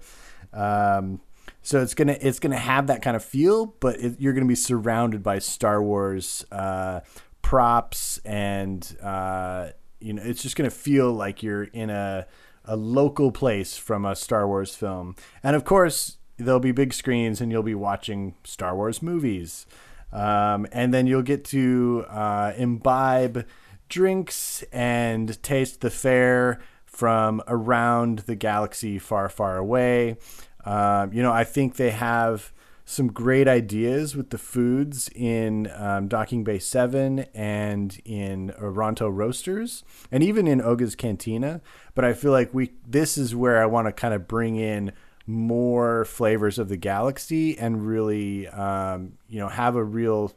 Um, 0.53 1.21
so 1.63 1.81
it's 1.81 1.95
gonna 1.95 2.17
it's 2.21 2.39
gonna 2.39 2.57
have 2.57 2.87
that 2.87 3.01
kind 3.01 3.15
of 3.15 3.23
feel, 3.23 3.65
but 3.79 3.99
it, 3.99 4.19
you're 4.19 4.33
gonna 4.33 4.45
be 4.45 4.55
surrounded 4.55 5.23
by 5.23 5.39
Star 5.39 5.81
Wars 5.81 6.45
uh, 6.51 6.99
props 7.41 8.19
and 8.19 8.95
uh, 9.01 9.69
you 9.99 10.13
know 10.13 10.21
it's 10.23 10.43
just 10.43 10.55
gonna 10.55 10.69
feel 10.69 11.11
like 11.11 11.41
you're 11.41 11.63
in 11.63 11.89
a 11.89 12.27
a 12.65 12.75
local 12.75 13.31
place 13.31 13.77
from 13.77 14.05
a 14.05 14.15
Star 14.15 14.47
Wars 14.47 14.75
film. 14.75 15.15
And 15.43 15.55
of 15.55 15.65
course, 15.65 16.17
there'll 16.37 16.59
be 16.59 16.71
big 16.71 16.93
screens 16.93 17.41
and 17.41 17.51
you'll 17.51 17.63
be 17.63 17.75
watching 17.75 18.35
Star 18.43 18.75
Wars 18.75 19.01
movies. 19.01 19.65
Um, 20.11 20.67
and 20.71 20.93
then 20.93 21.07
you'll 21.07 21.21
get 21.21 21.43
to 21.45 22.05
uh, 22.09 22.53
imbibe 22.57 23.45
drinks 23.89 24.63
and 24.71 25.41
taste 25.43 25.81
the 25.81 25.89
fare 25.89 26.59
from 26.85 27.41
around 27.47 28.19
the 28.19 28.35
galaxy 28.35 28.99
far, 28.99 29.29
far 29.29 29.57
away. 29.57 30.17
Um, 30.65 31.13
you 31.13 31.21
know, 31.21 31.31
I 31.31 31.43
think 31.43 31.75
they 31.75 31.91
have 31.91 32.51
some 32.89 33.11
great 33.11 33.47
ideas 33.47 34.15
with 34.15 34.31
the 34.31 34.37
foods 34.39 35.11
in 35.13 35.71
um, 35.75 36.07
Docking 36.07 36.43
Bay 36.43 36.57
7 36.57 37.19
and 37.35 38.01
in 38.03 38.51
Ronto 38.59 39.07
Roasters 39.15 39.83
and 40.11 40.23
even 40.23 40.47
in 40.47 40.59
Oga's 40.59 40.95
Cantina. 40.95 41.61
But 41.93 42.03
I 42.03 42.13
feel 42.13 42.31
like 42.31 42.51
we 42.51 42.71
this 42.87 43.15
is 43.15 43.35
where 43.35 43.61
I 43.61 43.67
want 43.67 43.87
to 43.87 43.91
kind 43.91 44.15
of 44.15 44.27
bring 44.27 44.55
in 44.55 44.91
more 45.27 46.03
flavors 46.05 46.57
of 46.57 46.67
the 46.67 46.77
galaxy 46.77 47.55
and 47.59 47.85
really, 47.85 48.47
um, 48.47 49.19
you 49.27 49.37
know, 49.37 49.49
have 49.49 49.75
a 49.75 49.83
real, 49.83 50.33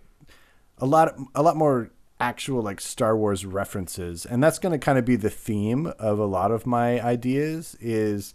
a 0.76 0.84
lot, 0.84 1.16
a 1.34 1.42
lot 1.42 1.56
more 1.56 1.90
actual 2.20 2.60
like 2.60 2.82
Star 2.82 3.16
Wars 3.16 3.46
references. 3.46 4.26
And 4.26 4.44
that's 4.44 4.58
going 4.58 4.78
to 4.78 4.78
kind 4.78 4.98
of 4.98 5.06
be 5.06 5.16
the 5.16 5.30
theme 5.30 5.86
of 5.98 6.18
a 6.18 6.26
lot 6.26 6.50
of 6.50 6.66
my 6.66 7.00
ideas 7.00 7.78
is 7.80 8.34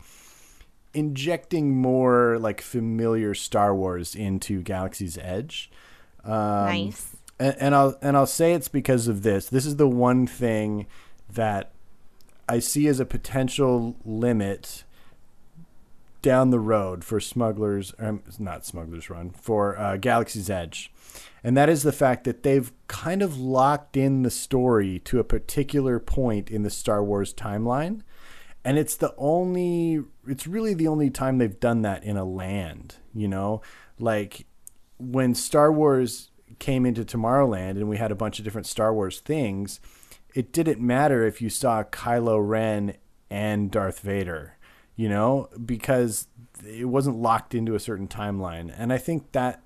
injecting 0.98 1.78
more 1.78 2.40
like 2.40 2.60
familiar 2.60 3.36
Star 3.36 3.76
Wars 3.76 4.16
into 4.16 4.64
Galaxy's 4.64 5.16
Edge. 5.20 5.70
Um, 6.24 6.66
nice. 6.66 7.16
and, 7.40 7.56
and 7.60 7.76
I'll 7.76 7.98
and 8.02 8.18
I'll 8.18 8.26
say 8.26 8.54
it's 8.54 8.68
because 8.68 9.08
of 9.08 9.22
this. 9.22 9.48
This 9.48 9.68
is 9.68 9.76
the 9.76 9.88
one 9.88 10.26
thing 10.26 10.88
that 11.30 11.72
I 12.50 12.58
see 12.58 12.88
as 12.88 13.00
a 13.00 13.06
potential 13.06 13.96
limit 14.06 14.86
down 16.24 16.50
the 16.50 16.60
road 16.60 17.04
for 17.04 17.20
smugglers, 17.20 17.94
um, 18.00 18.24
not 18.40 18.66
smugglers 18.66 19.08
run 19.08 19.30
for 19.30 19.78
uh, 19.78 19.98
Galaxy's 19.98 20.50
Edge, 20.50 20.92
and 21.44 21.56
that 21.56 21.70
is 21.70 21.84
the 21.84 21.92
fact 21.92 22.24
that 22.24 22.42
they've 22.42 22.72
kind 22.88 23.22
of 23.22 23.38
locked 23.38 23.96
in 23.96 24.24
the 24.24 24.32
story 24.32 24.98
to 25.06 25.20
a 25.20 25.24
particular 25.24 26.00
point 26.00 26.50
in 26.50 26.64
the 26.64 26.72
Star 26.72 27.04
Wars 27.04 27.36
timeline, 27.36 28.02
and 28.68 28.78
it's 28.78 28.98
the 28.98 29.16
only, 29.18 30.04
it's 30.28 30.46
really 30.46 30.74
the 30.74 30.90
only 30.90 31.10
time 31.10 31.38
they've 31.38 31.58
done 31.58 31.84
that 31.84 32.04
in 32.04 32.18
a 32.18 32.26
land. 32.26 32.96
You 33.14 33.30
know, 33.30 33.62
like 33.98 34.46
when 34.98 35.36
Star 35.36 35.72
Wars 35.72 36.32
came 36.60 36.86
into 36.86 37.06
Tomorrowland 37.06 37.78
and 37.78 37.88
we 37.88 37.96
had 37.96 38.12
a 38.12 38.16
bunch 38.16 38.40
of 38.40 38.44
different 38.44 38.68
Star 38.68 38.94
Wars 38.94 39.22
things, 39.22 39.80
it 40.36 40.52
didn't 40.52 40.82
matter 40.82 41.26
if 41.26 41.42
you 41.42 41.50
saw 41.50 41.82
Kylo 41.84 42.46
Ren 42.46 42.98
and 43.30 43.72
Darth 43.72 44.02
Vader, 44.02 44.58
you 44.98 45.08
know, 45.08 45.48
because 45.66 46.28
it 46.68 46.90
wasn't 46.90 47.16
locked 47.16 47.56
into 47.56 47.74
a 47.74 47.80
certain 47.80 48.10
timeline. 48.10 48.74
And 48.78 48.92
I 48.92 48.98
think 48.98 49.32
that 49.32 49.64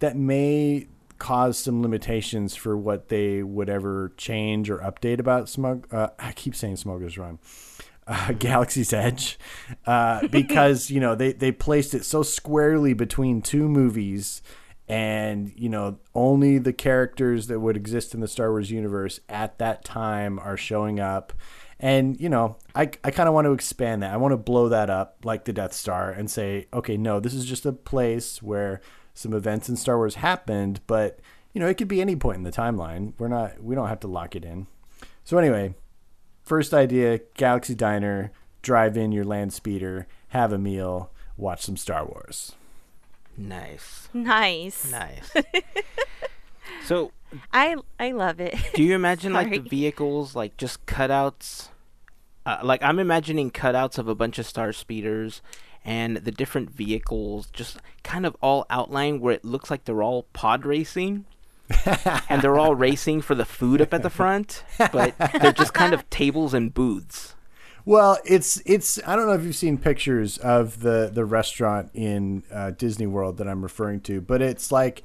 that 0.00 0.18
may 0.18 0.86
cause 1.18 1.58
some 1.58 1.80
limitations 1.80 2.54
for 2.54 2.76
what 2.76 3.08
they 3.08 3.42
would 3.42 3.70
ever 3.70 4.12
change 4.18 4.68
or 4.68 4.80
update 4.80 5.18
about 5.18 5.48
Smug. 5.48 5.88
Uh, 5.90 6.08
I 6.18 6.32
keep 6.32 6.54
saying 6.54 6.76
Smuggler's 6.76 7.16
Run. 7.16 7.38
Uh, 8.08 8.32
Galaxy's 8.38 8.92
Edge, 8.92 9.38
uh, 9.86 10.26
because 10.30 10.90
you 10.90 10.98
know 10.98 11.14
they 11.14 11.32
they 11.32 11.52
placed 11.52 11.94
it 11.94 12.04
so 12.04 12.22
squarely 12.22 12.94
between 12.94 13.42
two 13.42 13.68
movies, 13.68 14.42
and 14.88 15.52
you 15.54 15.68
know 15.68 15.98
only 16.14 16.58
the 16.58 16.72
characters 16.72 17.46
that 17.48 17.60
would 17.60 17.76
exist 17.76 18.14
in 18.14 18.20
the 18.20 18.28
Star 18.28 18.50
Wars 18.50 18.70
universe 18.70 19.20
at 19.28 19.58
that 19.58 19.84
time 19.84 20.38
are 20.38 20.56
showing 20.56 20.98
up, 20.98 21.34
and 21.78 22.18
you 22.18 22.30
know 22.30 22.56
I 22.74 22.90
I 23.04 23.10
kind 23.10 23.28
of 23.28 23.34
want 23.34 23.44
to 23.44 23.52
expand 23.52 24.02
that. 24.02 24.12
I 24.12 24.16
want 24.16 24.32
to 24.32 24.38
blow 24.38 24.70
that 24.70 24.88
up 24.88 25.18
like 25.24 25.44
the 25.44 25.52
Death 25.52 25.74
Star 25.74 26.10
and 26.10 26.30
say, 26.30 26.66
okay, 26.72 26.96
no, 26.96 27.20
this 27.20 27.34
is 27.34 27.44
just 27.44 27.66
a 27.66 27.72
place 27.72 28.42
where 28.42 28.80
some 29.12 29.34
events 29.34 29.68
in 29.68 29.76
Star 29.76 29.98
Wars 29.98 30.14
happened, 30.14 30.80
but 30.86 31.20
you 31.52 31.60
know 31.60 31.66
it 31.66 31.74
could 31.74 31.88
be 31.88 32.00
any 32.00 32.16
point 32.16 32.38
in 32.38 32.44
the 32.44 32.52
timeline. 32.52 33.12
We're 33.18 33.28
not 33.28 33.62
we 33.62 33.74
don't 33.74 33.88
have 33.88 34.00
to 34.00 34.08
lock 34.08 34.34
it 34.34 34.44
in. 34.44 34.66
So 35.24 35.36
anyway, 35.36 35.74
First 36.48 36.72
idea 36.72 37.20
Galaxy 37.34 37.74
Diner, 37.74 38.32
drive 38.62 38.96
in 38.96 39.12
your 39.12 39.26
land 39.26 39.52
speeder, 39.52 40.06
have 40.28 40.50
a 40.50 40.56
meal, 40.56 41.10
watch 41.36 41.60
some 41.60 41.76
Star 41.76 42.06
Wars. 42.06 42.52
Nice. 43.36 44.08
Nice. 44.14 44.90
Nice. 44.90 45.30
so, 46.86 47.12
I 47.52 47.76
I 48.00 48.12
love 48.12 48.40
it. 48.40 48.56
do 48.72 48.82
you 48.82 48.94
imagine 48.94 49.34
like 49.34 49.50
the 49.50 49.58
vehicles 49.58 50.34
like 50.34 50.56
just 50.56 50.86
cutouts? 50.86 51.68
Uh, 52.46 52.60
like 52.62 52.82
I'm 52.82 52.98
imagining 52.98 53.50
cutouts 53.50 53.98
of 53.98 54.08
a 54.08 54.14
bunch 54.14 54.38
of 54.38 54.46
star 54.46 54.72
speeders 54.72 55.42
and 55.84 56.16
the 56.16 56.32
different 56.32 56.70
vehicles 56.70 57.50
just 57.52 57.76
kind 58.04 58.24
of 58.24 58.34
all 58.40 58.64
outlined 58.70 59.20
where 59.20 59.34
it 59.34 59.44
looks 59.44 59.70
like 59.70 59.84
they're 59.84 60.02
all 60.02 60.22
pod 60.32 60.64
racing. 60.64 61.26
and 62.28 62.42
they're 62.42 62.58
all 62.58 62.74
racing 62.74 63.20
for 63.20 63.34
the 63.34 63.44
food 63.44 63.80
up 63.80 63.92
at 63.92 64.02
the 64.02 64.10
front, 64.10 64.64
but 64.92 65.14
they're 65.40 65.52
just 65.52 65.74
kind 65.74 65.92
of 65.92 66.08
tables 66.10 66.54
and 66.54 66.72
booths. 66.72 67.34
Well, 67.84 68.18
it's 68.24 68.60
it's 68.66 69.00
I 69.06 69.16
don't 69.16 69.26
know 69.26 69.32
if 69.32 69.44
you've 69.44 69.56
seen 69.56 69.78
pictures 69.78 70.36
of 70.38 70.80
the 70.80 71.10
the 71.12 71.24
restaurant 71.24 71.90
in 71.94 72.42
uh, 72.52 72.72
Disney 72.72 73.06
World 73.06 73.38
that 73.38 73.48
I'm 73.48 73.62
referring 73.62 74.00
to, 74.02 74.20
but 74.20 74.42
it's 74.42 74.70
like 74.70 75.02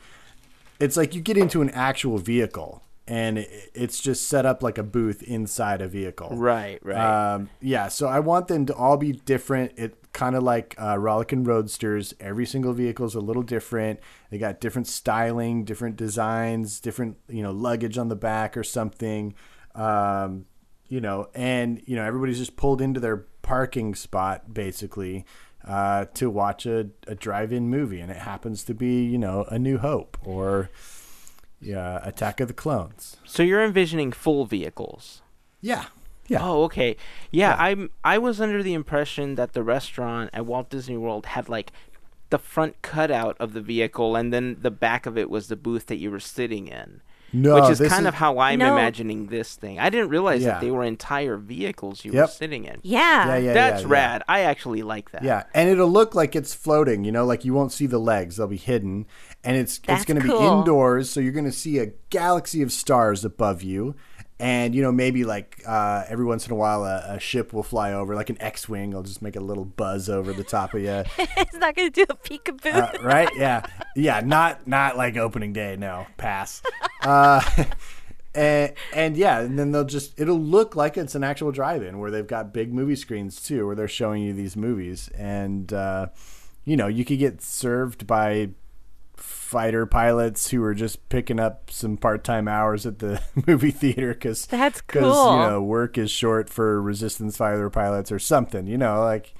it's 0.79 0.97
like 0.97 1.15
you 1.15 1.21
get 1.21 1.37
into 1.37 1.61
an 1.61 1.69
actual 1.69 2.17
vehicle 2.17 2.83
and 3.07 3.45
it's 3.73 4.01
just 4.01 4.27
set 4.27 4.45
up 4.45 4.63
like 4.63 4.77
a 4.77 4.83
booth 4.83 5.23
inside 5.23 5.81
a 5.81 5.87
vehicle. 5.87 6.29
Right, 6.31 6.79
right. 6.83 7.33
Um, 7.35 7.49
yeah, 7.61 7.87
so 7.87 8.07
I 8.07 8.19
want 8.19 8.47
them 8.47 8.65
to 8.67 8.75
all 8.75 8.97
be 8.97 9.13
different. 9.13 9.73
It 9.77 9.95
kind 10.13 10.35
of 10.35 10.43
like 10.43 10.75
uh, 10.77 10.97
Rollickin' 10.97 11.43
Roadsters. 11.43 12.13
Every 12.19 12.45
single 12.45 12.73
vehicle 12.73 13.05
is 13.05 13.15
a 13.15 13.19
little 13.19 13.43
different. 13.43 13.99
They 14.29 14.37
got 14.37 14.61
different 14.61 14.87
styling, 14.87 15.65
different 15.65 15.95
designs, 15.97 16.79
different 16.79 17.17
you 17.27 17.43
know 17.43 17.51
luggage 17.51 17.97
on 17.97 18.07
the 18.07 18.15
back 18.15 18.55
or 18.55 18.63
something. 18.63 19.33
Um, 19.75 20.45
you 20.87 21.01
know, 21.01 21.29
and 21.33 21.81
you 21.85 21.95
know 21.95 22.03
everybody's 22.05 22.37
just 22.37 22.55
pulled 22.55 22.79
into 22.81 22.99
their 22.99 23.25
parking 23.41 23.95
spot 23.95 24.53
basically. 24.53 25.25
uh, 25.65 26.05
to 26.13 26.29
watch 26.29 26.65
a, 26.65 26.89
a 27.07 27.15
drive-in 27.15 27.69
movie, 27.69 27.99
and 28.01 28.11
it 28.11 28.17
happens 28.17 28.63
to 28.65 28.73
be 28.73 29.05
you 29.05 29.17
know 29.17 29.45
A 29.49 29.57
New 29.57 29.77
Hope 29.77 30.17
or 30.23 30.69
yeah, 31.61 31.99
Attack 32.03 32.39
of 32.41 32.47
the 32.47 32.53
Clones. 32.53 33.17
So 33.25 33.43
you're 33.43 33.63
envisioning 33.63 34.11
full 34.11 34.45
vehicles. 34.45 35.21
Yeah, 35.61 35.85
yeah. 36.27 36.39
Oh, 36.41 36.63
okay. 36.63 36.95
Yeah, 37.31 37.49
Yeah. 37.49 37.55
I'm. 37.63 37.89
I 38.03 38.17
was 38.17 38.39
under 38.41 38.63
the 38.63 38.73
impression 38.73 39.35
that 39.35 39.53
the 39.53 39.63
restaurant 39.63 40.29
at 40.33 40.45
Walt 40.45 40.69
Disney 40.69 40.97
World 40.97 41.25
had 41.27 41.49
like 41.49 41.71
the 42.29 42.37
front 42.39 42.81
cutout 42.81 43.35
of 43.39 43.53
the 43.53 43.61
vehicle, 43.61 44.15
and 44.15 44.33
then 44.33 44.57
the 44.61 44.71
back 44.71 45.05
of 45.05 45.17
it 45.17 45.29
was 45.29 45.47
the 45.47 45.55
booth 45.55 45.85
that 45.87 45.97
you 45.97 46.09
were 46.11 46.19
sitting 46.19 46.67
in. 46.67 47.01
No, 47.35 47.55
which 47.55 47.71
is 47.71 47.79
this 47.79 47.91
kind 47.91 48.07
of 48.07 48.13
how 48.13 48.37
I'm 48.37 48.59
No. 48.59 48.73
imagining 48.77 49.25
this 49.25 49.55
thing. 49.55 49.79
I 49.79 49.89
didn't 49.89 50.09
realize 50.09 50.43
Yeah. 50.43 50.49
that 50.51 50.61
they 50.61 50.69
were 50.69 50.83
entire 50.83 51.35
vehicles 51.35 52.05
you 52.05 52.13
were 52.13 52.27
sitting 52.27 52.65
in. 52.65 52.77
Yeah. 52.83 53.25
Yeah, 53.27 53.37
yeah, 53.37 53.53
That's 53.53 53.81
yeah, 53.81 53.87
rad. 53.89 54.23
I 54.27 54.41
actually 54.41 54.83
like 54.83 55.09
that. 55.13 55.23
Yeah, 55.23 55.43
and 55.55 55.67
it'll 55.67 55.89
look 55.91 56.13
like 56.13 56.35
it's 56.35 56.53
floating. 56.53 57.03
You 57.05 57.11
know, 57.11 57.25
like 57.25 57.43
you 57.43 57.53
won't 57.55 57.71
see 57.71 57.87
the 57.87 57.97
legs; 57.99 58.37
they'll 58.37 58.45
be 58.47 58.57
hidden, 58.57 59.07
and 59.43 59.57
it's 59.57 59.77
it's 59.77 59.87
That's 59.87 60.05
going 60.05 60.17
to 60.17 60.23
be 60.23 60.29
cool. 60.29 60.59
indoors. 60.59 61.09
So 61.09 61.19
you're 61.19 61.31
going 61.31 61.45
to 61.45 61.51
see 61.51 61.79
a 61.79 61.87
galaxy 62.11 62.61
of 62.61 62.71
stars 62.71 63.25
above 63.25 63.63
you, 63.63 63.95
and 64.43 64.75
you 64.75 64.81
know 64.81 64.91
maybe 64.91 65.23
like 65.23 65.61
uh, 65.65 66.03
every 66.09 66.25
once 66.25 66.45
in 66.45 66.51
a 66.51 66.55
while 66.55 66.83
a, 66.83 67.15
a 67.15 67.19
ship 67.19 67.53
will 67.53 67.63
fly 67.63 67.93
over, 67.93 68.13
like 68.13 68.29
an 68.29 68.35
X-wing. 68.41 68.91
will 68.91 69.01
just 69.01 69.21
make 69.21 69.37
a 69.37 69.39
little 69.39 69.63
buzz 69.63 70.09
over 70.09 70.33
the 70.33 70.43
top 70.43 70.73
of 70.73 70.81
you. 70.81 71.03
it's 71.17 71.55
not 71.55 71.75
going 71.75 71.89
to 71.89 72.05
do 72.05 72.05
a 72.09 72.15
peekaboo. 72.15 72.73
Uh, 72.73 73.01
right? 73.01 73.29
Yeah, 73.37 73.65
yeah. 73.95 74.19
Not 74.19 74.67
not 74.67 74.97
like 74.97 75.15
opening 75.15 75.53
day. 75.53 75.77
No, 75.77 76.05
pass. 76.17 76.61
Uh, 77.01 77.41
and 78.35 78.73
and 78.93 79.15
yeah, 79.15 79.39
and 79.39 79.57
then 79.57 79.71
they'll 79.71 79.85
just 79.85 80.19
it'll 80.19 80.41
look 80.41 80.75
like 80.75 80.97
it's 80.97 81.15
an 81.15 81.23
actual 81.23 81.53
drive-in 81.53 81.99
where 81.99 82.11
they've 82.11 82.27
got 82.27 82.53
big 82.53 82.73
movie 82.73 82.97
screens 82.97 83.41
too, 83.41 83.65
where 83.65 83.75
they're 83.75 83.87
showing 83.87 84.23
you 84.23 84.33
these 84.33 84.57
movies, 84.57 85.09
and 85.15 85.71
uh, 85.71 86.07
you 86.65 86.75
know 86.75 86.87
you 86.87 87.05
could 87.05 87.19
get 87.19 87.41
served 87.41 88.05
by 88.05 88.49
fighter 89.53 89.85
pilots 89.85 90.49
who 90.49 90.63
are 90.63 90.73
just 90.73 91.07
picking 91.09 91.39
up 91.39 91.69
some 91.69 91.95
part-time 91.95 92.47
hours 92.47 92.87
at 92.87 92.97
the 92.97 93.21
movie 93.47 93.69
theater 93.69 94.15
because 94.15 94.47
That's 94.47 94.81
because 94.81 95.03
you 95.03 95.49
know 95.51 95.61
work 95.61 95.95
is 95.95 96.09
short 96.09 96.49
for 96.49 96.81
resistance 96.81 97.37
fighter 97.37 97.69
pilots 97.69 98.11
or 98.11 98.17
something 98.17 98.65
you 98.65 98.79
know 98.79 99.01
like 99.01 99.35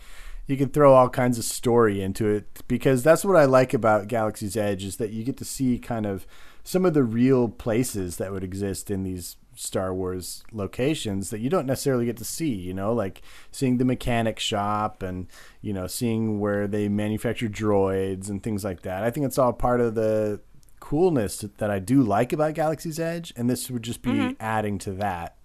you 0.45 0.55
can 0.55 0.69
throw 0.69 0.93
all 0.93 1.09
kinds 1.09 1.39
of 1.39 1.45
story 1.45 1.99
into 1.99 2.27
it 2.27 2.61
because 2.67 3.01
that's 3.01 3.25
what 3.25 3.35
I 3.35 3.45
like 3.45 3.73
about 3.73 4.07
Galaxy's 4.07 4.55
Edge 4.55 4.83
is 4.83 4.97
that 4.97 5.09
you 5.09 5.23
get 5.23 5.37
to 5.37 5.45
see 5.45 5.79
kind 5.79 6.05
of 6.05 6.27
some 6.63 6.85
of 6.85 6.93
the 6.93 7.03
real 7.03 7.49
places 7.49 8.17
that 8.17 8.31
would 8.31 8.43
exist 8.43 8.91
in 8.91 9.01
these 9.01 9.37
Star 9.55 9.93
Wars 9.93 10.43
locations 10.51 11.29
that 11.29 11.39
you 11.39 11.49
don't 11.49 11.65
necessarily 11.65 12.05
get 12.05 12.17
to 12.17 12.25
see, 12.25 12.53
you 12.53 12.73
know, 12.73 12.93
like 12.93 13.21
seeing 13.51 13.77
the 13.77 13.85
mechanic 13.85 14.39
shop 14.39 15.03
and, 15.03 15.27
you 15.61 15.73
know, 15.73 15.87
seeing 15.87 16.39
where 16.39 16.67
they 16.67 16.89
manufacture 16.89 17.49
droids 17.49 18.29
and 18.29 18.41
things 18.41 18.63
like 18.63 18.81
that. 18.81 19.03
I 19.03 19.11
think 19.11 19.25
it's 19.25 19.37
all 19.37 19.53
part 19.53 19.81
of 19.81 19.95
the 19.95 20.41
coolness 20.79 21.45
that 21.57 21.71
I 21.71 21.79
do 21.79 22.01
like 22.03 22.33
about 22.33 22.55
Galaxy's 22.55 22.99
Edge, 22.99 23.33
and 23.37 23.49
this 23.49 23.71
would 23.71 23.83
just 23.83 24.01
be 24.01 24.11
mm-hmm. 24.11 24.33
adding 24.39 24.77
to 24.79 24.91
that. 24.93 25.37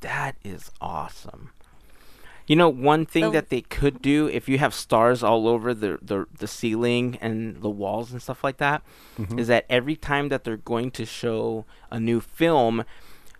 That 0.00 0.36
is 0.44 0.70
awesome. 0.80 1.50
You 2.48 2.56
know, 2.56 2.68
one 2.68 3.04
thing 3.06 3.24
So- 3.24 3.30
that 3.30 3.50
they 3.50 3.60
could 3.60 4.02
do 4.02 4.26
if 4.26 4.48
you 4.48 4.58
have 4.58 4.74
stars 4.74 5.22
all 5.22 5.46
over 5.46 5.72
the, 5.74 5.98
the 6.02 6.26
the 6.38 6.48
ceiling 6.48 7.16
and 7.20 7.62
the 7.62 7.70
walls 7.70 8.10
and 8.10 8.20
stuff 8.20 8.42
like 8.42 8.56
that, 8.56 8.82
is 9.18 9.24
Mm-hmm. 9.26 9.42
that 9.44 9.66
every 9.70 9.94
time 9.96 10.28
that 10.30 10.42
they're 10.44 10.56
going 10.56 10.90
to 10.92 11.04
show 11.04 11.64
a 11.90 12.00
new 12.00 12.20
film, 12.20 12.84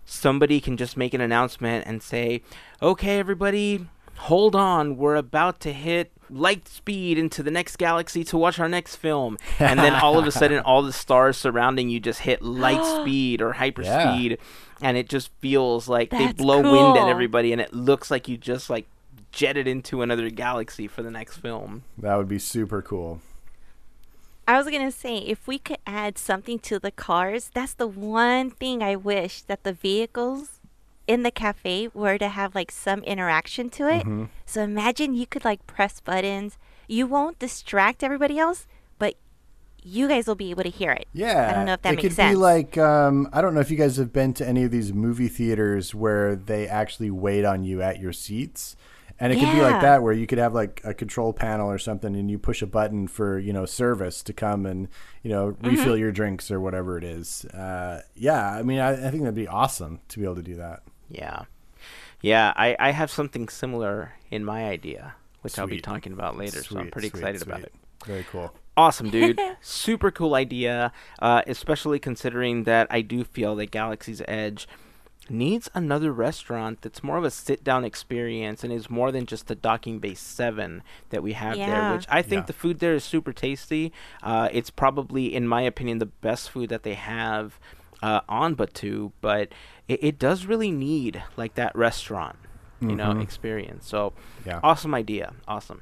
somebody 0.05 0.61
can 0.61 0.77
just 0.77 0.95
make 0.95 1.13
an 1.13 1.21
announcement 1.21 1.85
and 1.87 2.01
say, 2.03 2.41
"Okay, 2.81 3.19
everybody, 3.19 3.87
hold 4.29 4.55
on, 4.55 4.95
we're 4.97 5.15
about 5.15 5.59
to 5.61 5.73
hit 5.73 6.11
light 6.29 6.67
speed 6.67 7.17
into 7.17 7.41
the 7.41 7.49
next 7.49 7.77
galaxy 7.77 8.23
to 8.25 8.37
watch 8.37 8.59
our 8.59 8.69
next 8.69 8.95
film." 8.97 9.37
And 9.57 9.79
then 9.79 9.93
all 9.95 10.19
of 10.19 10.27
a 10.27 10.31
sudden 10.41 10.59
all 10.59 10.83
the 10.83 10.93
stars 10.93 11.35
surrounding 11.37 11.89
you 11.89 11.99
just 11.99 12.19
hit 12.21 12.41
light 12.43 12.85
speed 13.01 13.41
or 13.41 13.53
hyperspeed 13.53 14.37
and 14.81 14.95
it 14.97 15.09
just 15.09 15.29
feels 15.39 15.89
like 15.89 16.09
they 16.11 16.27
That's 16.27 16.37
blow 16.37 16.61
wind 16.61 16.97
at 16.97 17.09
everybody 17.09 17.51
and 17.51 17.59
it 17.59 17.73
looks 17.73 18.09
like 18.11 18.27
you 18.29 18.37
just 18.37 18.69
like 18.69 18.85
jetted 19.31 19.67
into 19.67 20.01
another 20.01 20.29
galaxy 20.29 20.87
for 20.87 21.03
the 21.03 21.11
next 21.11 21.37
film. 21.37 21.83
That 21.97 22.15
would 22.15 22.27
be 22.27 22.39
super 22.39 22.81
cool. 22.81 23.21
I 24.47 24.57
was 24.57 24.65
gonna 24.67 24.91
say 24.91 25.17
if 25.17 25.47
we 25.47 25.59
could 25.59 25.77
add 25.85 26.17
something 26.17 26.57
to 26.59 26.79
the 26.79 26.89
cars, 26.89 27.51
that's 27.53 27.75
the 27.75 27.87
one 27.87 28.49
thing 28.49 28.81
I 28.81 28.95
wish 28.95 29.43
that 29.43 29.63
the 29.63 29.73
vehicles 29.73 30.59
in 31.05 31.23
the 31.23 31.31
cafe 31.31 31.89
were 31.93 32.17
to 32.17 32.29
have 32.29 32.55
like 32.55 32.71
some 32.71 33.03
interaction 33.03 33.69
to 33.71 33.87
it. 33.87 34.01
Mm-hmm. 34.01 34.25
So 34.45 34.61
imagine 34.63 35.13
you 35.13 35.27
could 35.27 35.45
like 35.45 35.65
press 35.67 35.99
buttons. 35.99 36.57
You 36.87 37.05
won't 37.05 37.37
distract 37.37 38.03
everybody 38.03 38.39
else, 38.39 38.65
but 38.97 39.15
you 39.83 40.07
guys 40.07 40.27
will 40.27 40.35
be 40.35 40.49
able 40.51 40.63
to 40.63 40.69
hear 40.69 40.91
it. 40.91 41.07
Yeah, 41.13 41.49
I 41.49 41.53
don't 41.53 41.65
know 41.65 41.73
if 41.73 41.81
that 41.83 41.93
it 41.93 41.95
makes 41.97 42.07
could 42.09 42.15
sense. 42.15 42.31
be 42.31 42.35
like 42.35 42.77
um, 42.77 43.29
I 43.31 43.41
don't 43.41 43.53
know 43.53 43.59
if 43.59 43.69
you 43.71 43.77
guys 43.77 43.97
have 43.97 44.11
been 44.11 44.33
to 44.35 44.47
any 44.47 44.63
of 44.63 44.71
these 44.71 44.93
movie 44.93 45.27
theaters 45.27 45.93
where 45.93 46.35
they 46.35 46.67
actually 46.67 47.11
wait 47.11 47.45
on 47.45 47.63
you 47.63 47.81
at 47.81 47.99
your 47.99 48.13
seats, 48.13 48.75
and 49.19 49.33
it 49.33 49.39
could 49.39 49.51
be 49.51 49.61
like 49.61 49.81
that 49.81 50.01
where 50.03 50.13
you 50.13 50.25
could 50.27 50.37
have 50.37 50.53
like 50.53 50.81
a 50.83 50.93
control 50.93 51.33
panel 51.33 51.69
or 51.69 51.77
something, 51.77 52.15
and 52.15 52.29
you 52.31 52.37
push 52.39 52.61
a 52.61 52.67
button 52.67 53.07
for 53.07 53.37
you 53.39 53.51
know 53.53 53.65
service 53.65 54.23
to 54.23 54.33
come 54.33 54.65
and 54.65 54.87
you 55.23 55.29
know 55.29 55.51
Mm-hmm. 55.51 55.67
refill 55.67 55.97
your 55.97 56.11
drinks 56.11 56.49
or 56.51 56.59
whatever 56.59 56.97
it 56.97 57.03
is. 57.03 57.45
Uh, 57.45 58.01
yeah, 58.15 58.51
I 58.51 58.63
mean 58.63 58.79
I, 58.79 59.07
I 59.07 59.11
think 59.11 59.23
that'd 59.23 59.35
be 59.35 59.47
awesome 59.47 59.99
to 60.09 60.19
be 60.19 60.25
able 60.25 60.35
to 60.35 60.43
do 60.43 60.55
that. 60.57 60.83
Yeah. 61.09 61.43
Yeah, 62.21 62.51
I, 62.57 62.75
I 62.79 62.91
have 62.91 63.09
something 63.09 63.47
similar 63.47 64.13
in 64.29 64.43
my 64.43 64.65
idea, 64.67 65.15
which 65.41 65.57
I'll 65.57 65.67
be 65.67 65.79
talking 65.79 66.11
about 66.11 66.37
later, 66.37 66.61
so 66.61 66.77
I'm 66.77 66.91
pretty 66.91 67.07
sweet, 67.09 67.19
excited 67.19 67.41
about 67.41 67.61
it. 67.61 67.73
Very 68.05 68.25
cool. 68.29 68.53
Awesome, 68.75 69.09
dude. 69.09 69.39
Super 69.61 70.11
cool 70.11 70.35
idea, 70.35 70.91
uh, 71.21 71.43
especially 71.47 71.97
considering 71.97 72.63
that 72.65 72.87
I 72.89 72.99
do 73.01 73.23
feel 73.23 73.55
that 73.55 73.71
Galaxy's 73.71 74.21
Edge 74.27 74.67
needs 75.29 75.69
another 75.73 76.11
restaurant 76.11 76.81
that's 76.81 77.03
more 77.03 77.17
of 77.17 77.23
a 77.23 77.31
sit 77.31 77.63
down 77.63 77.83
experience 77.85 78.63
and 78.63 78.71
is 78.73 78.89
more 78.89 79.11
than 79.11 79.25
just 79.25 79.47
the 79.47 79.55
docking 79.55 79.99
Bay 79.99 80.13
7 80.13 80.81
that 81.09 81.21
we 81.23 81.33
have 81.33 81.57
there 81.57 81.91
which 81.91 82.05
i 82.09 82.21
think 82.21 82.43
Yeah. 82.43 82.45
the 82.47 82.53
food 82.53 82.79
there 82.79 82.93
is 82.95 83.03
super 83.03 83.31
tasty 83.33 83.91
uh, 84.23 84.49
it's 84.51 84.69
probably 84.69 85.33
in 85.33 85.47
my 85.47 85.61
opinion 85.61 85.99
the 85.99 86.05
best 86.05 86.49
food 86.49 86.69
that 86.69 86.83
they 86.83 86.95
have 86.95 87.59
uh, 88.01 88.21
on 88.29 88.55
Batuu 88.55 89.11
but 89.21 89.49
it, 89.87 90.03
it 90.03 90.19
does 90.19 90.45
really 90.45 90.71
need 90.71 91.21
like 91.37 91.55
that 91.55 91.75
restaurant 91.75 92.37
you 92.81 92.95
know 92.95 93.11
Mhm. 93.13 93.21
experience 93.21 93.87
so 93.87 94.13
Yeah. 94.45 94.59
awesome 94.63 94.93
idea 94.95 95.33
awesome 95.47 95.81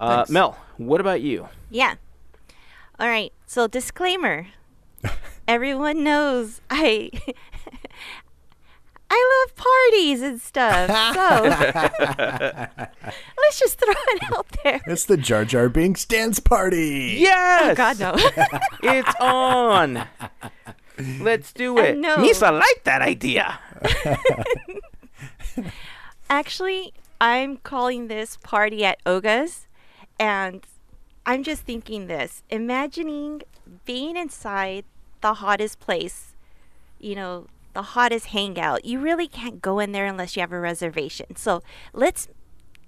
uh, 0.00 0.24
mel 0.28 0.56
what 0.76 1.00
about 1.00 1.20
you 1.20 1.48
Yeah. 1.70 1.94
All 3.00 3.08
right. 3.08 3.32
So 3.46 3.66
disclaimer. 3.68 4.46
Everyone 5.48 6.02
knows 6.02 6.60
I 6.70 7.10
I 7.24 7.32
love 9.98 10.08
parties 10.08 10.22
and 10.22 10.40
stuff. 10.40 10.88
So 11.14 11.42
let's 13.38 13.58
just 13.58 13.78
throw 13.78 13.92
it 13.92 14.22
out 14.32 14.46
there. 14.64 14.80
It's 14.86 15.04
the 15.04 15.16
Jar 15.16 15.44
Jar 15.44 15.68
Binks 15.68 16.04
dance 16.04 16.40
party. 16.40 17.16
yes 17.20 17.72
Oh 17.72 17.74
God 17.74 17.98
no. 18.00 18.16
It's 18.82 19.14
on. 19.20 20.06
Let's 21.20 21.52
do 21.52 21.78
I 21.78 21.86
it. 21.88 21.98
no. 21.98 22.16
Misa 22.16 22.52
liked 22.52 22.84
that 22.84 23.02
idea. 23.02 23.58
Actually, 26.30 26.92
I'm 27.20 27.56
calling 27.58 28.08
this 28.08 28.36
party 28.36 28.84
at 28.84 28.98
Oga's 29.06 29.66
and 30.18 30.64
I'm 31.24 31.42
just 31.42 31.62
thinking 31.62 32.06
this. 32.06 32.42
Imagining 32.50 33.42
being 33.84 34.16
inside 34.16 34.84
the 35.20 35.34
hottest 35.34 35.80
place, 35.80 36.34
you 36.98 37.14
know, 37.14 37.46
the 37.78 37.82
hottest 37.94 38.26
hangout. 38.26 38.84
You 38.84 38.98
really 38.98 39.28
can't 39.28 39.62
go 39.62 39.78
in 39.78 39.92
there 39.92 40.04
unless 40.06 40.34
you 40.34 40.40
have 40.40 40.50
a 40.50 40.58
reservation. 40.58 41.36
So 41.36 41.62
let's 41.92 42.26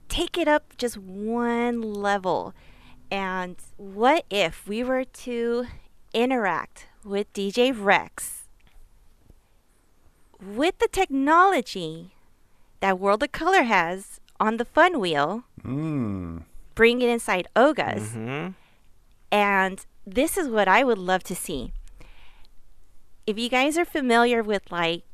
take 0.09 0.37
it 0.37 0.49
up 0.49 0.77
just 0.77 0.97
one 0.97 1.81
level. 1.81 2.55
And 3.09 3.55
what 3.77 4.25
if 4.31 4.67
we 4.67 4.83
were 4.83 5.05
to 5.05 5.67
interact 6.13 6.87
with 7.05 7.33
DJ 7.33 7.71
Rex 7.73 8.49
with 10.43 10.77
the 10.79 10.89
technology 10.89 12.11
that 12.81 12.99
World 12.99 13.23
of 13.23 13.31
Color 13.31 13.63
has 13.63 14.19
on 14.41 14.57
the 14.57 14.65
fun 14.65 14.99
wheel, 14.99 15.45
Mm. 15.63 16.43
bring 16.75 17.01
it 17.01 17.09
inside 17.09 17.47
Oga's. 17.55 18.11
hmm 18.15 18.49
And 19.31 19.87
this 20.05 20.37
is 20.37 20.49
what 20.49 20.67
I 20.67 20.83
would 20.83 20.99
love 20.99 21.23
to 21.31 21.37
see. 21.37 21.73
If 23.31 23.39
you 23.39 23.49
guys 23.49 23.79
are 23.79 23.85
familiar 23.85 24.43
with 24.43 24.73
like 24.73 25.05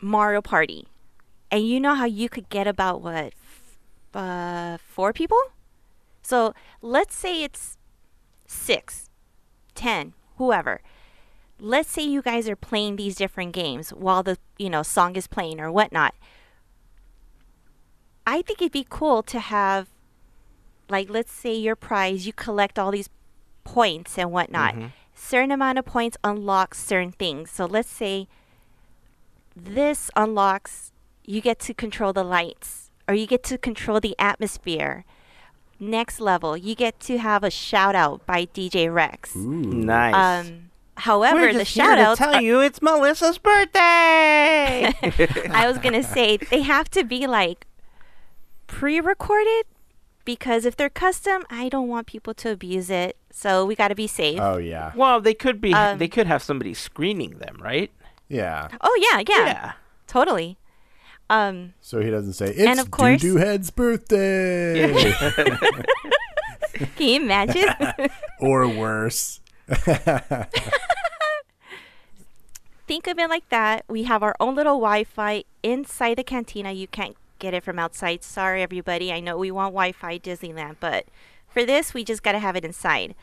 Mario 0.00 0.40
Party, 0.40 0.86
and 1.50 1.68
you 1.68 1.78
know 1.78 1.94
how 1.94 2.06
you 2.06 2.30
could 2.30 2.48
get 2.48 2.66
about 2.66 3.02
what, 3.02 3.34
uh, 4.14 4.78
four 4.78 5.12
people? 5.12 5.38
So 6.22 6.54
let's 6.80 7.14
say 7.14 7.42
it's 7.44 7.76
six, 8.46 9.10
ten, 9.74 10.14
whoever. 10.38 10.80
Let's 11.60 11.90
say 11.90 12.02
you 12.02 12.22
guys 12.22 12.48
are 12.48 12.56
playing 12.56 12.96
these 12.96 13.14
different 13.14 13.52
games 13.52 13.90
while 13.90 14.22
the 14.22 14.38
you 14.58 14.70
know 14.70 14.82
song 14.82 15.16
is 15.16 15.26
playing 15.26 15.60
or 15.60 15.70
whatnot. 15.70 16.14
I 18.26 18.40
think 18.40 18.62
it'd 18.62 18.72
be 18.72 18.86
cool 18.88 19.22
to 19.24 19.38
have 19.38 19.88
like 20.88 21.10
let's 21.10 21.32
say 21.32 21.54
your 21.54 21.76
prize, 21.76 22.26
you 22.26 22.32
collect 22.32 22.78
all 22.78 22.90
these 22.90 23.10
points 23.64 24.16
and 24.18 24.32
whatnot. 24.32 24.74
Mhm. 24.74 24.92
Certain 25.18 25.50
amount 25.50 25.78
of 25.78 25.86
points 25.86 26.18
unlocks 26.22 26.78
certain 26.78 27.10
things. 27.10 27.50
So 27.50 27.64
let's 27.64 27.88
say 27.90 28.28
this 29.56 30.10
unlocks 30.14 30.92
you 31.24 31.40
get 31.40 31.58
to 31.60 31.74
control 31.74 32.12
the 32.12 32.22
lights 32.22 32.90
or 33.08 33.14
you 33.14 33.26
get 33.26 33.42
to 33.44 33.56
control 33.58 33.98
the 33.98 34.14
atmosphere. 34.18 35.04
Next 35.80 36.20
level, 36.20 36.56
you 36.56 36.74
get 36.74 37.00
to 37.00 37.18
have 37.18 37.42
a 37.42 37.50
shout 37.50 37.94
out 37.94 38.24
by 38.26 38.46
DJ 38.46 38.92
Rex. 38.92 39.34
Ooh. 39.34 39.40
Nice. 39.40 40.46
Um, 40.46 40.70
however, 40.96 41.40
We're 41.40 41.52
the 41.52 41.58
just 41.60 41.74
here 41.74 41.84
shout 41.84 41.96
to 41.96 42.02
outs 42.02 42.18
tell 42.18 42.40
you 42.40 42.60
it's 42.60 42.80
Melissa's 42.82 43.38
birthday. 43.38 44.92
I 45.50 45.64
was 45.66 45.78
gonna 45.78 46.02
say 46.02 46.36
they 46.36 46.60
have 46.62 46.90
to 46.90 47.04
be 47.04 47.26
like 47.26 47.66
pre-recorded 48.66 49.64
because 50.26 50.66
if 50.66 50.76
they're 50.76 50.90
custom, 50.90 51.44
I 51.48 51.70
don't 51.70 51.88
want 51.88 52.06
people 52.06 52.34
to 52.34 52.50
abuse 52.50 52.90
it. 52.90 53.16
So 53.30 53.64
we 53.64 53.74
got 53.74 53.88
to 53.88 53.94
be 53.94 54.06
safe. 54.06 54.38
Oh 54.38 54.58
yeah, 54.58 54.92
well, 54.94 55.22
they 55.22 55.32
could 55.32 55.62
be. 55.62 55.72
Um, 55.72 55.96
they 55.96 56.08
could 56.08 56.26
have 56.26 56.42
somebody 56.42 56.74
screening 56.74 57.38
them, 57.38 57.56
right? 57.62 57.90
yeah. 58.28 58.68
oh 58.82 59.08
yeah, 59.10 59.22
yeah, 59.26 59.46
Yeah. 59.46 59.72
totally. 60.06 60.58
Um, 61.30 61.72
So 61.80 62.00
he 62.00 62.10
doesn't 62.10 62.34
say 62.34 62.52
it's 62.54 62.80
of 62.80 62.90
course- 62.90 63.20
Doo 63.20 63.36
Head's 63.36 63.70
birthday 63.70 64.92
can 66.96 67.08
you 67.08 67.16
imagine? 67.22 67.68
or 68.40 68.68
worse. 68.68 69.40
Think 72.86 73.08
of 73.08 73.18
it 73.18 73.28
like 73.28 73.48
that. 73.48 73.84
We 73.88 74.04
have 74.04 74.22
our 74.22 74.36
own 74.38 74.54
little 74.54 74.74
Wi-Fi 74.78 75.42
inside 75.64 76.14
the 76.18 76.22
cantina. 76.24 76.70
You 76.70 76.86
can't 76.86 77.16
get 77.38 77.54
it 77.54 77.64
from 77.64 77.78
outside. 77.78 78.22
Sorry, 78.22 78.62
everybody. 78.62 79.12
I 79.12 79.20
know 79.20 79.36
we 79.36 79.50
want 79.50 79.72
Wi-Fi 79.72 80.18
Disneyland, 80.18 80.76
but 80.80 81.06
for 81.48 81.64
this, 81.64 81.94
we 81.94 82.04
just 82.04 82.22
gotta 82.22 82.38
have 82.38 82.56
it 82.56 82.64
inside. 82.64 83.14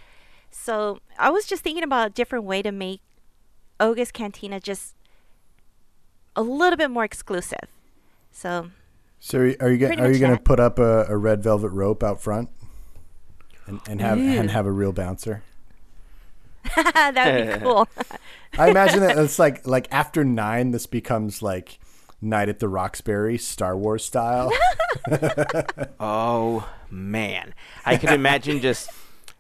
So 0.52 1.00
I 1.18 1.30
was 1.30 1.46
just 1.46 1.64
thinking 1.64 1.84
about 1.84 2.08
a 2.08 2.10
different 2.12 2.46
way 2.46 2.62
to 2.62 2.72
make 2.72 3.02
Oga's 3.80 4.12
Cantina 4.12 4.60
just 4.60 4.96
a 6.36 6.42
little 6.42 6.78
bit 6.78 6.92
more 6.92 7.04
exclusive. 7.04 7.68
So 8.32 8.70
So 9.20 9.40
are 9.40 9.48
you 9.48 9.56
are 9.60 9.72
you, 9.72 9.78
Pretty 9.78 9.96
gonna, 9.96 10.10
are 10.10 10.12
you 10.12 10.20
going 10.20 10.36
to 10.36 10.42
put 10.42 10.60
up 10.60 10.80
a, 10.80 11.06
a 11.08 11.18
red 11.18 11.44
velvet 11.44 11.70
rope 11.70 12.04
out 12.04 12.22
front 12.22 12.50
and, 13.66 13.80
and 13.88 14.02
have 14.02 14.18
mm. 14.18 14.40
and 14.40 14.52
have 14.52 14.66
a 14.66 14.72
real 14.72 14.92
bouncer? 14.92 15.44
that 16.76 17.16
would 17.16 17.60
be 17.60 17.60
cool. 17.66 17.88
I 18.58 18.70
imagine 18.70 19.02
that 19.02 19.18
it's 19.18 19.40
like 19.40 19.66
like 19.68 19.88
after 19.92 20.24
nine, 20.24 20.72
this 20.72 20.86
becomes 20.86 21.42
like 21.42 21.80
Night 22.24 22.48
at 22.50 22.60
the 22.60 22.70
Roxbury, 22.70 23.38
Star 23.38 23.76
Wars 23.78 24.04
style. 24.06 24.52
Oh 26.00 26.68
man, 26.90 27.54
I 27.86 27.98
could 27.98 28.12
imagine 28.12 28.60
just 28.62 28.90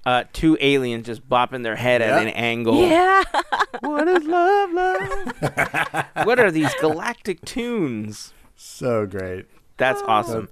uh, 0.05 0.23
two 0.33 0.57
aliens 0.59 1.05
just 1.05 1.27
bopping 1.29 1.63
their 1.63 1.75
head 1.75 2.01
Yeah. 2.01 2.17
at 2.17 2.21
an 2.23 2.33
angle. 2.33 2.87
yeah. 2.87 3.23
What 3.81 4.07
is 4.07 4.23
love, 4.25 4.71
love? 4.71 6.05
what 6.25 6.39
are 6.39 6.51
these 6.51 6.73
galactic 6.81 7.43
tunes? 7.45 8.33
so 8.55 9.05
great. 9.05 9.45
That's 9.77 10.01
awesome. 10.03 10.49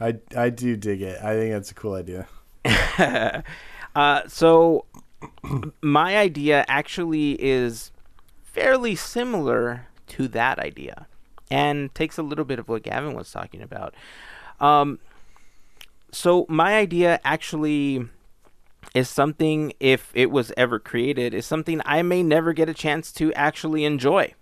I 0.00 0.16
I 0.36 0.50
do 0.50 0.76
dig 0.76 1.02
it. 1.02 1.20
I 1.22 1.34
think 1.34 1.52
that's 1.52 1.70
a 1.70 1.74
cool 1.74 1.94
idea. 1.94 2.26
Uh, 3.96 4.22
so 4.26 4.86
my 5.80 6.16
idea 6.16 6.64
actually 6.66 7.40
is 7.40 7.92
fairly 8.42 8.96
similar 8.96 9.86
to 10.08 10.28
that 10.28 10.58
idea, 10.58 11.06
and 11.50 11.94
takes 11.94 12.18
a 12.18 12.22
little 12.22 12.44
bit 12.44 12.58
of 12.58 12.68
what 12.68 12.82
Gavin 12.82 13.14
was 13.14 13.30
talking 13.30 13.62
about. 13.62 13.94
Um, 14.60 14.98
so 16.12 16.46
my 16.48 16.76
idea 16.76 17.20
actually 17.24 18.08
is 18.94 19.08
something 19.08 19.72
if 19.80 20.10
it 20.14 20.30
was 20.30 20.52
ever 20.56 20.78
created 20.78 21.34
is 21.34 21.46
something 21.46 21.80
I 21.84 22.02
may 22.02 22.22
never 22.22 22.52
get 22.52 22.68
a 22.68 22.74
chance 22.74 23.10
to 23.12 23.32
actually 23.34 23.84
enjoy. 23.84 24.34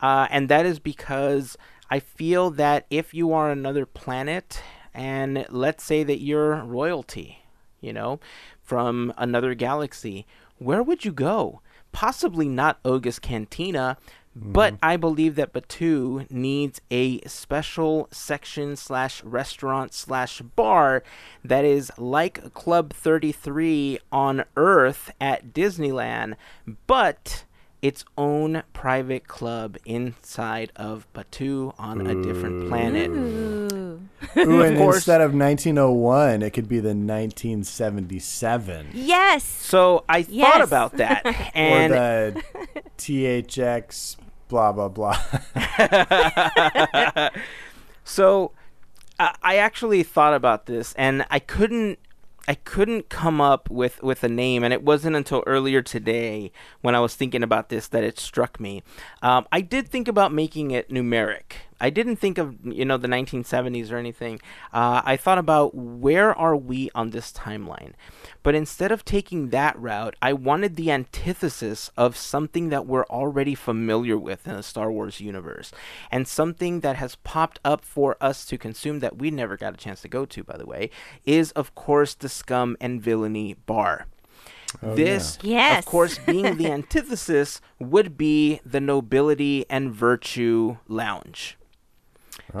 Uh, 0.00 0.26
and 0.30 0.48
that 0.48 0.66
is 0.66 0.78
because 0.78 1.56
I 1.90 2.00
feel 2.00 2.50
that 2.50 2.86
if 2.90 3.14
you 3.14 3.32
are 3.32 3.50
another 3.50 3.86
planet 3.86 4.62
and 4.94 5.46
let's 5.50 5.84
say 5.84 6.02
that 6.02 6.20
you're 6.20 6.64
royalty, 6.64 7.44
you 7.80 7.92
know, 7.92 8.18
from 8.62 9.12
another 9.16 9.54
galaxy, 9.54 10.26
where 10.58 10.82
would 10.82 11.04
you 11.04 11.12
go? 11.12 11.60
Possibly 11.92 12.48
not 12.48 12.78
Oga's 12.84 13.18
Cantina, 13.18 13.98
but 14.34 14.74
mm-hmm. 14.74 14.84
I 14.84 14.96
believe 14.96 15.34
that 15.34 15.52
Batuu 15.52 16.30
needs 16.30 16.80
a 16.90 17.20
special 17.22 18.08
section 18.12 18.76
slash 18.76 19.24
restaurant 19.24 19.92
slash 19.92 20.40
bar 20.40 21.02
that 21.44 21.64
is 21.64 21.90
like 21.98 22.54
Club 22.54 22.92
33 22.92 23.98
on 24.12 24.44
Earth 24.56 25.10
at 25.20 25.52
Disneyland, 25.52 26.36
but 26.86 27.44
its 27.82 28.04
own 28.16 28.62
private 28.72 29.26
club 29.26 29.76
inside 29.84 30.70
of 30.76 31.06
Batuu 31.12 31.74
on 31.78 32.06
a 32.06 32.22
different 32.22 32.68
planet. 32.68 33.10
Ooh. 33.10 33.79
Ooh, 34.36 34.62
and 34.62 34.76
course. 34.76 34.96
instead 34.96 35.20
of 35.20 35.34
1901, 35.34 36.42
it 36.42 36.50
could 36.50 36.68
be 36.68 36.78
the 36.78 36.88
1977 36.88 38.90
Yes. 38.92 39.44
So 39.44 40.04
I 40.08 40.22
thought 40.22 40.62
about 40.62 40.96
that, 40.98 41.26
or 41.26 41.34
and 41.54 41.92
the 41.92 42.42
THX 42.98 44.16
blah 44.48 44.72
blah 44.72 44.88
blah. 44.88 45.18
so 48.04 48.52
I, 49.18 49.34
I 49.42 49.56
actually 49.56 50.02
thought 50.02 50.34
about 50.34 50.66
this, 50.66 50.92
and 50.98 51.24
I 51.30 51.38
couldn't. 51.38 51.98
I 52.48 52.54
couldn't 52.54 53.10
come 53.10 53.40
up 53.40 53.70
with, 53.70 54.02
with 54.02 54.24
a 54.24 54.28
name, 54.28 54.64
and 54.64 54.72
it 54.72 54.82
wasn't 54.82 55.14
until 55.14 55.44
earlier 55.46 55.82
today 55.82 56.50
when 56.80 56.96
I 56.96 57.00
was 57.00 57.14
thinking 57.14 57.44
about 57.44 57.68
this 57.68 57.86
that 57.88 58.02
it 58.02 58.18
struck 58.18 58.58
me. 58.58 58.82
Um, 59.22 59.46
I 59.52 59.60
did 59.60 59.86
think 59.86 60.08
about 60.08 60.32
making 60.32 60.72
it 60.72 60.88
numeric. 60.88 61.52
I 61.80 61.90
didn't 61.90 62.16
think 62.16 62.38
of 62.38 62.56
you 62.64 62.84
know 62.84 62.96
the 62.96 63.08
1970s 63.08 63.90
or 63.90 63.96
anything. 63.96 64.40
Uh, 64.72 65.02
I 65.04 65.16
thought 65.16 65.38
about 65.38 65.74
where 65.74 66.36
are 66.36 66.56
we 66.56 66.90
on 66.94 67.10
this 67.10 67.32
timeline, 67.32 67.92
but 68.42 68.54
instead 68.54 68.92
of 68.92 69.04
taking 69.04 69.48
that 69.50 69.78
route, 69.78 70.14
I 70.20 70.32
wanted 70.32 70.76
the 70.76 70.90
antithesis 70.90 71.90
of 71.96 72.16
something 72.16 72.68
that 72.68 72.86
we're 72.86 73.06
already 73.06 73.54
familiar 73.54 74.18
with 74.18 74.46
in 74.46 74.54
the 74.56 74.62
Star 74.62 74.90
Wars 74.92 75.20
universe, 75.20 75.72
and 76.10 76.28
something 76.28 76.80
that 76.80 76.96
has 76.96 77.16
popped 77.16 77.60
up 77.64 77.84
for 77.84 78.16
us 78.20 78.44
to 78.46 78.58
consume 78.58 79.00
that 79.00 79.18
we 79.18 79.30
never 79.30 79.56
got 79.56 79.74
a 79.74 79.78
chance 79.78 80.02
to 80.02 80.08
go 80.08 80.24
to. 80.26 80.44
By 80.44 80.56
the 80.56 80.66
way, 80.66 80.90
is 81.24 81.52
of 81.52 81.74
course 81.74 82.14
the 82.14 82.28
Scum 82.28 82.76
and 82.80 83.00
Villainy 83.02 83.54
Bar. 83.66 84.06
Oh, 84.82 84.94
this, 84.94 85.36
Yes. 85.42 85.80
of 85.80 85.84
course, 85.86 86.18
being 86.18 86.56
the 86.56 86.66
antithesis, 86.70 87.60
would 87.80 88.16
be 88.16 88.60
the 88.64 88.80
Nobility 88.80 89.64
and 89.68 89.92
Virtue 89.92 90.76
Lounge. 90.86 91.56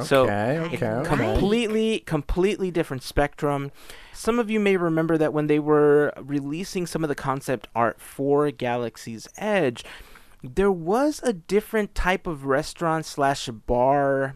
So, 0.02 0.24
okay, 0.24 0.56
it- 0.56 0.74
okay, 0.74 0.86
okay. 0.86 1.08
completely 1.08 2.00
completely 2.00 2.70
different 2.70 3.02
spectrum 3.02 3.70
some 4.12 4.38
of 4.38 4.50
you 4.50 4.60
may 4.60 4.76
remember 4.76 5.16
that 5.16 5.32
when 5.32 5.46
they 5.46 5.58
were 5.58 6.12
releasing 6.20 6.86
some 6.86 7.02
of 7.02 7.08
the 7.08 7.14
concept 7.14 7.68
art 7.74 8.00
for 8.00 8.50
galaxy's 8.50 9.26
edge 9.38 9.84
there 10.42 10.72
was 10.72 11.20
a 11.22 11.32
different 11.32 11.94
type 11.94 12.26
of 12.26 12.44
restaurant 12.46 13.04
slash 13.04 13.48
bar 13.48 14.34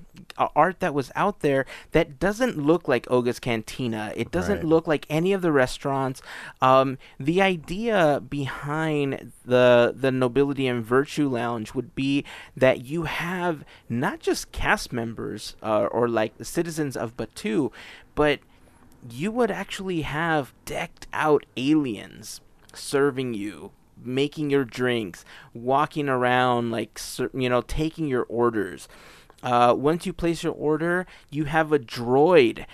art 0.54 0.80
that 0.80 0.92
was 0.94 1.10
out 1.14 1.40
there 1.40 1.64
that 1.92 2.18
doesn't 2.18 2.58
look 2.58 2.86
like 2.88 3.10
Oga's 3.10 3.38
Cantina. 3.38 4.12
It 4.14 4.30
doesn't 4.30 4.58
Right. 4.58 4.64
look 4.64 4.86
like 4.86 5.06
any 5.08 5.32
of 5.32 5.40
the 5.42 5.52
restaurants. 5.52 6.20
Um, 6.60 6.98
the 7.18 7.40
idea 7.40 8.22
behind 8.28 9.32
the 9.44 9.94
the 9.96 10.10
Nobility 10.10 10.66
and 10.66 10.84
Virtue 10.84 11.28
Lounge 11.28 11.74
would 11.74 11.94
be 11.94 12.24
that 12.56 12.84
you 12.84 13.04
have 13.04 13.64
not 13.88 14.20
just 14.20 14.52
cast 14.52 14.92
members 14.92 15.56
uh, 15.62 15.86
or 15.90 16.08
like 16.08 16.36
the 16.38 16.44
citizens 16.44 16.96
of 16.96 17.16
Batuu, 17.16 17.72
but 18.14 18.40
you 19.08 19.30
would 19.30 19.50
actually 19.50 20.02
have 20.02 20.52
decked 20.64 21.06
out 21.12 21.44
aliens 21.56 22.40
serving 22.72 23.34
you 23.34 23.70
making 24.02 24.50
your 24.50 24.64
drinks 24.64 25.24
walking 25.52 26.08
around 26.08 26.70
like 26.70 26.98
you 27.32 27.48
know 27.48 27.62
taking 27.62 28.06
your 28.06 28.24
orders 28.24 28.88
uh, 29.42 29.74
once 29.76 30.06
you 30.06 30.12
place 30.12 30.42
your 30.42 30.54
order 30.54 31.06
you 31.30 31.44
have 31.44 31.72
a 31.72 31.78
droid 31.78 32.64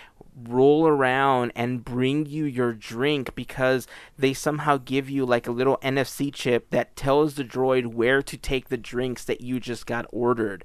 roll 0.48 0.86
around 0.86 1.52
and 1.54 1.84
bring 1.84 2.26
you 2.26 2.44
your 2.44 2.72
drink 2.72 3.34
because 3.34 3.86
they 4.18 4.32
somehow 4.32 4.78
give 4.78 5.10
you 5.10 5.26
like 5.26 5.46
a 5.46 5.52
little 5.52 5.78
NFC 5.78 6.32
chip 6.32 6.70
that 6.70 6.96
tells 6.96 7.34
the 7.34 7.44
droid 7.44 7.86
where 7.86 8.22
to 8.22 8.36
take 8.36 8.68
the 8.68 8.76
drinks 8.76 9.24
that 9.24 9.40
you 9.40 9.60
just 9.60 9.86
got 9.86 10.06
ordered. 10.10 10.64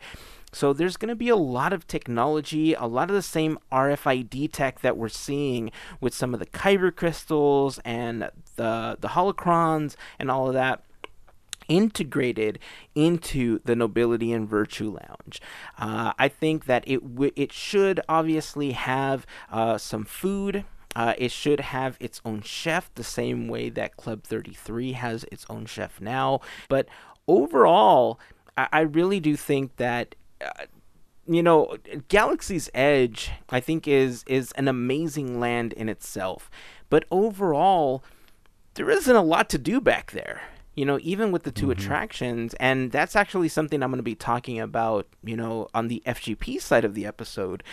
So 0.55 0.71
there's 0.71 0.95
going 0.95 1.09
to 1.09 1.15
be 1.15 1.27
a 1.27 1.35
lot 1.35 1.73
of 1.73 1.85
technology, 1.85 2.73
a 2.73 2.85
lot 2.85 3.09
of 3.09 3.15
the 3.15 3.21
same 3.21 3.59
RFID 3.73 4.53
tech 4.53 4.79
that 4.79 4.95
we're 4.95 5.09
seeing 5.09 5.69
with 5.99 6.13
some 6.13 6.33
of 6.33 6.39
the 6.39 6.45
kyber 6.45 6.95
crystals 6.95 7.77
and 7.83 8.29
the 8.55 8.97
the 9.01 9.09
holocrons 9.09 9.97
and 10.17 10.31
all 10.31 10.47
of 10.47 10.53
that 10.53 10.81
integrated 11.67 12.59
into 12.93 13.59
the 13.65 13.75
nobility 13.75 14.31
and 14.31 14.47
virtue 14.47 14.91
lounge. 14.91 15.41
Uh, 15.77 16.13
I 16.17 16.29
think 16.29 16.67
that 16.67 16.85
it 16.87 17.01
w- 17.15 17.33
it 17.35 17.51
should 17.51 17.99
obviously 18.07 18.71
have 18.71 19.25
uh, 19.51 19.77
some 19.77 20.05
food. 20.05 20.63
Uh, 20.95 21.15
it 21.17 21.31
should 21.31 21.59
have 21.59 21.97
its 21.99 22.21
own 22.23 22.41
chef, 22.41 22.89
the 22.95 23.03
same 23.03 23.49
way 23.49 23.67
that 23.69 23.97
Club 23.97 24.23
33 24.23 24.93
has 24.93 25.25
its 25.25 25.45
own 25.49 25.65
chef 25.65 25.99
now. 25.99 26.39
But 26.69 26.87
overall, 27.27 28.21
I, 28.55 28.69
I 28.71 28.79
really 28.81 29.19
do 29.19 29.35
think 29.35 29.75
that. 29.75 30.15
You 31.27 31.41
know, 31.41 31.77
Galaxy's 32.07 32.69
Edge, 32.75 33.31
I 33.49 33.59
think, 33.59 33.87
is 33.87 34.23
is 34.27 34.51
an 34.53 34.67
amazing 34.67 35.39
land 35.39 35.73
in 35.73 35.89
itself. 35.89 36.51
But 36.89 37.05
overall, 37.09 38.03
there 38.75 38.89
isn't 38.91 39.15
a 39.15 39.23
lot 39.23 39.49
to 39.49 39.57
do 39.57 39.81
back 39.81 40.11
there. 40.11 40.41
You 40.75 40.85
know, 40.85 40.99
even 41.01 41.31
with 41.31 41.43
the 41.43 41.51
2 41.51 41.67
Mm-hmm. 41.67 41.71
attractions, 41.71 42.53
and 42.59 42.91
that's 42.91 43.15
actually 43.15 43.47
something 43.47 43.81
I'm 43.81 43.89
going 43.89 43.97
to 43.97 44.03
be 44.03 44.13
talking 44.13 44.59
about. 44.59 45.07
You 45.23 45.37
know, 45.37 45.67
on 45.73 45.87
the 45.87 46.03
FGP 46.05 46.61
side 46.61 46.85
of 46.85 46.93
the 46.93 47.05
episode, 47.05 47.63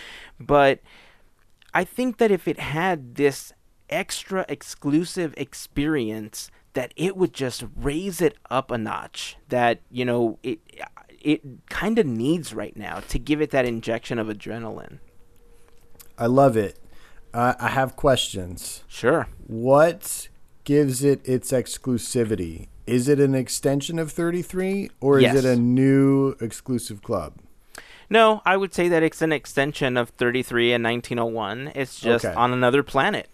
but 0.40 0.80
I 1.74 1.84
think 1.84 2.18
that 2.18 2.30
if 2.30 2.46
it 2.48 2.58
had 2.58 3.16
this 3.16 3.52
extra 3.90 4.46
exclusive 4.48 5.34
experience, 5.36 6.50
that 6.74 6.94
it 6.96 7.16
would 7.16 7.34
just 7.34 7.64
raise 7.76 8.22
it 8.22 8.38
up 8.50 8.70
a 8.70 8.78
notch. 8.78 9.36
That 9.48 9.80
you 9.90 10.04
know 10.04 10.38
it 10.42 10.60
it 11.24 11.42
kind 11.68 11.98
of 11.98 12.06
needs 12.06 12.52
right 12.54 12.76
now 12.76 13.00
to 13.08 13.18
give 13.18 13.40
it 13.40 13.50
that 13.50 13.64
injection 13.64 14.18
of 14.18 14.26
adrenaline. 14.28 14.98
I 16.18 16.26
love 16.26 16.56
it. 16.56 16.78
Uh, 17.34 17.54
I 17.58 17.68
have 17.68 17.96
questions. 17.96 18.84
Sure. 18.88 19.26
What 19.46 20.28
gives 20.64 21.02
it 21.02 21.20
its 21.26 21.50
exclusivity? 21.52 22.68
Is 22.86 23.08
it 23.08 23.18
an 23.20 23.34
extension 23.34 23.98
of 23.98 24.12
33 24.12 24.90
or 25.00 25.18
is 25.20 25.44
it 25.44 25.44
a 25.44 25.56
new 25.56 26.34
exclusive 26.40 27.02
club? 27.02 27.34
No, 28.10 28.42
I 28.44 28.56
would 28.58 28.74
say 28.74 28.88
that 28.88 29.02
it's 29.02 29.22
an 29.22 29.32
extension 29.32 29.96
of 29.96 30.10
33 30.10 30.72
and 30.74 30.84
1901. 30.84 31.72
It's 31.74 31.98
just 31.98 32.24
Okay. 32.26 32.34
on 32.34 32.52
another 32.52 32.82
planet. 32.82 33.28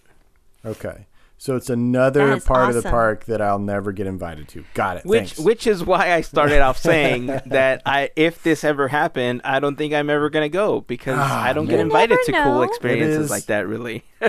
Okay. 0.65 1.07
So 1.41 1.55
it's 1.55 1.71
another 1.71 2.27
That 2.27 2.37
is 2.39 2.45
part 2.45 2.69
of 2.75 2.83
the 2.83 2.89
park 2.91 3.27
that 3.27 3.41
I'll 3.41 3.61
never 3.61 3.93
get 3.93 4.09
invited 4.09 4.49
to. 4.49 4.65
Got 4.75 4.97
it. 4.99 5.05
Which 5.07 5.35
Thanks. 5.35 5.39
which 5.39 5.67
is 5.69 5.85
why 5.85 6.13
I 6.13 6.21
started 6.23 6.61
off 6.61 6.79
saying 6.91 7.27
that 7.47 7.83
I 7.87 8.11
if 8.17 8.43
this 8.43 8.65
ever 8.65 8.89
happened, 8.89 9.43
I 9.45 9.61
don't 9.61 9.77
think 9.77 9.95
I'm 9.95 10.11
ever 10.11 10.31
gonna 10.31 10.49
go 10.49 10.81
because 10.81 11.17
Ah, 11.17 11.45
I 11.45 11.53
don't 11.53 11.67
get 11.67 11.79
invited 11.79 12.19
to 12.27 12.33
never 12.33 12.51
cool 12.51 12.63
experiences 12.63 13.27
is- 13.27 13.31
like 13.31 13.45
that 13.47 13.69
really. 13.69 14.03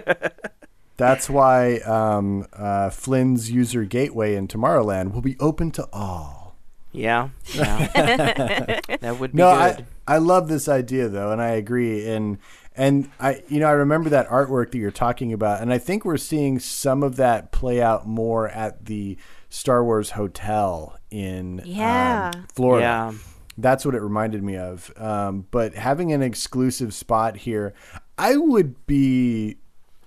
That's 0.98 1.30
why 1.30 1.78
um, 1.80 2.46
uh, 2.54 2.90
Flynn's 2.90 3.50
user 3.50 3.86
gateway 3.86 4.36
in 4.36 4.48
Tomorrowland 4.50 5.14
will 5.14 5.22
be 5.22 5.38
open 5.40 5.72
to 5.72 5.88
all. 5.94 6.58
yeah. 6.92 7.30
Yeah. 7.54 7.88
that 9.00 9.18
would 9.20 9.32
be 9.32 9.38
No, 9.38 9.52
good. 9.54 9.86
I 10.08 10.16
I 10.16 10.18
love 10.18 10.48
this 10.50 10.68
idea 10.68 11.08
though, 11.08 11.32
and 11.32 11.42
I 11.42 11.50
agree. 11.52 12.06
And 12.10 12.38
and 12.80 13.12
I 13.20 13.44
you 13.50 13.60
know 13.60 13.68
I 13.68 13.74
remember 13.74 14.10
that 14.10 14.30
artwork 14.30 14.72
that 14.72 14.78
you're 14.78 14.90
talking 14.90 15.34
about, 15.34 15.62
and 15.62 15.72
I 15.72 15.78
think 15.78 16.06
we're 16.06 16.18
seeing 16.18 16.60
some 16.60 17.04
of 17.04 17.18
that 17.18 17.52
play 17.52 17.82
out 17.82 18.08
more 18.08 18.48
at 18.48 18.86
the 18.86 19.18
Star 19.50 19.84
Wars 19.84 20.12
Hotel 20.12 20.98
in 21.12 21.60
um, 22.34 22.46
Florida. 22.54 22.86
Yeah. 22.86 23.14
That's 23.58 23.86
what 23.86 23.94
it 23.94 24.02
reminded 24.02 24.42
me 24.42 24.56
of. 24.56 24.94
Um, 24.96 25.46
but 25.52 25.74
having 25.74 26.14
an 26.14 26.22
exclusive 26.22 26.94
spot 26.94 27.36
here, 27.36 27.74
I 28.18 28.38
would 28.38 28.88
be, 28.88 29.58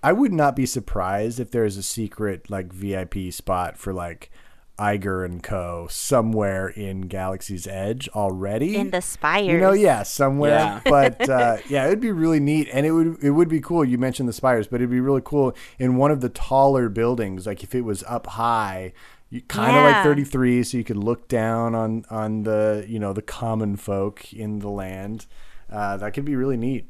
I 0.03 0.15
would 0.15 0.33
not 0.33 0.57
be 0.57 0.65
surprised 0.65 1.39
if 1.39 1.51
there's 1.51 1.77
a 1.77 1.83
secret 1.83 2.49
like 2.49 2.73
VIP 2.73 3.31
spot 3.31 3.77
for 3.77 3.93
like 3.93 4.31
Iger 4.79 5.25
and 5.25 5.43
Co. 5.43 5.87
somewhere 5.91 6.69
in 6.69 7.03
Galaxy's 7.03 7.67
Edge 7.67 8.09
already. 8.09 8.77
in 8.77 8.91
the 8.91 9.03
spires. 9.03 9.49
You 9.49 9.59
know, 9.59 9.73
yeah, 9.73 10.03
somewhere. 10.03 10.51
Yeah. 10.51 10.81
But 10.85 11.29
uh, 11.29 11.59
yeah, 11.69 11.87
it'd 11.87 12.01
be 12.01 12.13
really 12.13 12.41
neat, 12.41 12.69
and 12.73 12.87
it 12.87 12.93
would 12.93 13.23
it 13.23 13.31
would 13.31 13.49
be 13.49 13.61
cool. 13.61 13.85
You 13.85 13.99
mentioned 13.99 14.29
the 14.29 14.33
spires, 14.33 14.67
but 14.67 14.77
it'd 14.77 14.91
be 14.91 15.01
really 15.01 15.23
cool 15.25 15.55
in 15.79 15.97
one 15.97 16.11
of 16.11 16.21
the 16.21 16.29
taller 16.29 16.89
buildings, 16.89 17.47
like 17.47 17.63
if 17.63 17.75
it 17.75 17.83
was 17.83 18.03
up 18.05 18.27
high, 18.27 18.93
you 19.31 19.41
kind 19.43 19.77
of 19.77 19.83
like 19.85 20.03
33, 20.05 20.63
so 20.65 20.77
you 20.77 20.85
could 20.85 20.97
look 20.97 21.29
down 21.29 21.75
on 21.75 22.05
on 22.11 22.43
the 22.43 22.85
you 22.89 22.99
know 22.99 23.13
the 23.13 23.23
common 23.23 23.77
folk 23.77 24.33
in 24.33 24.59
the 24.59 24.69
land. 24.69 25.27
Uh, 25.71 25.97
that 25.97 26.13
could 26.13 26.25
be 26.25 26.37
really 26.37 26.57
neat. 26.57 26.87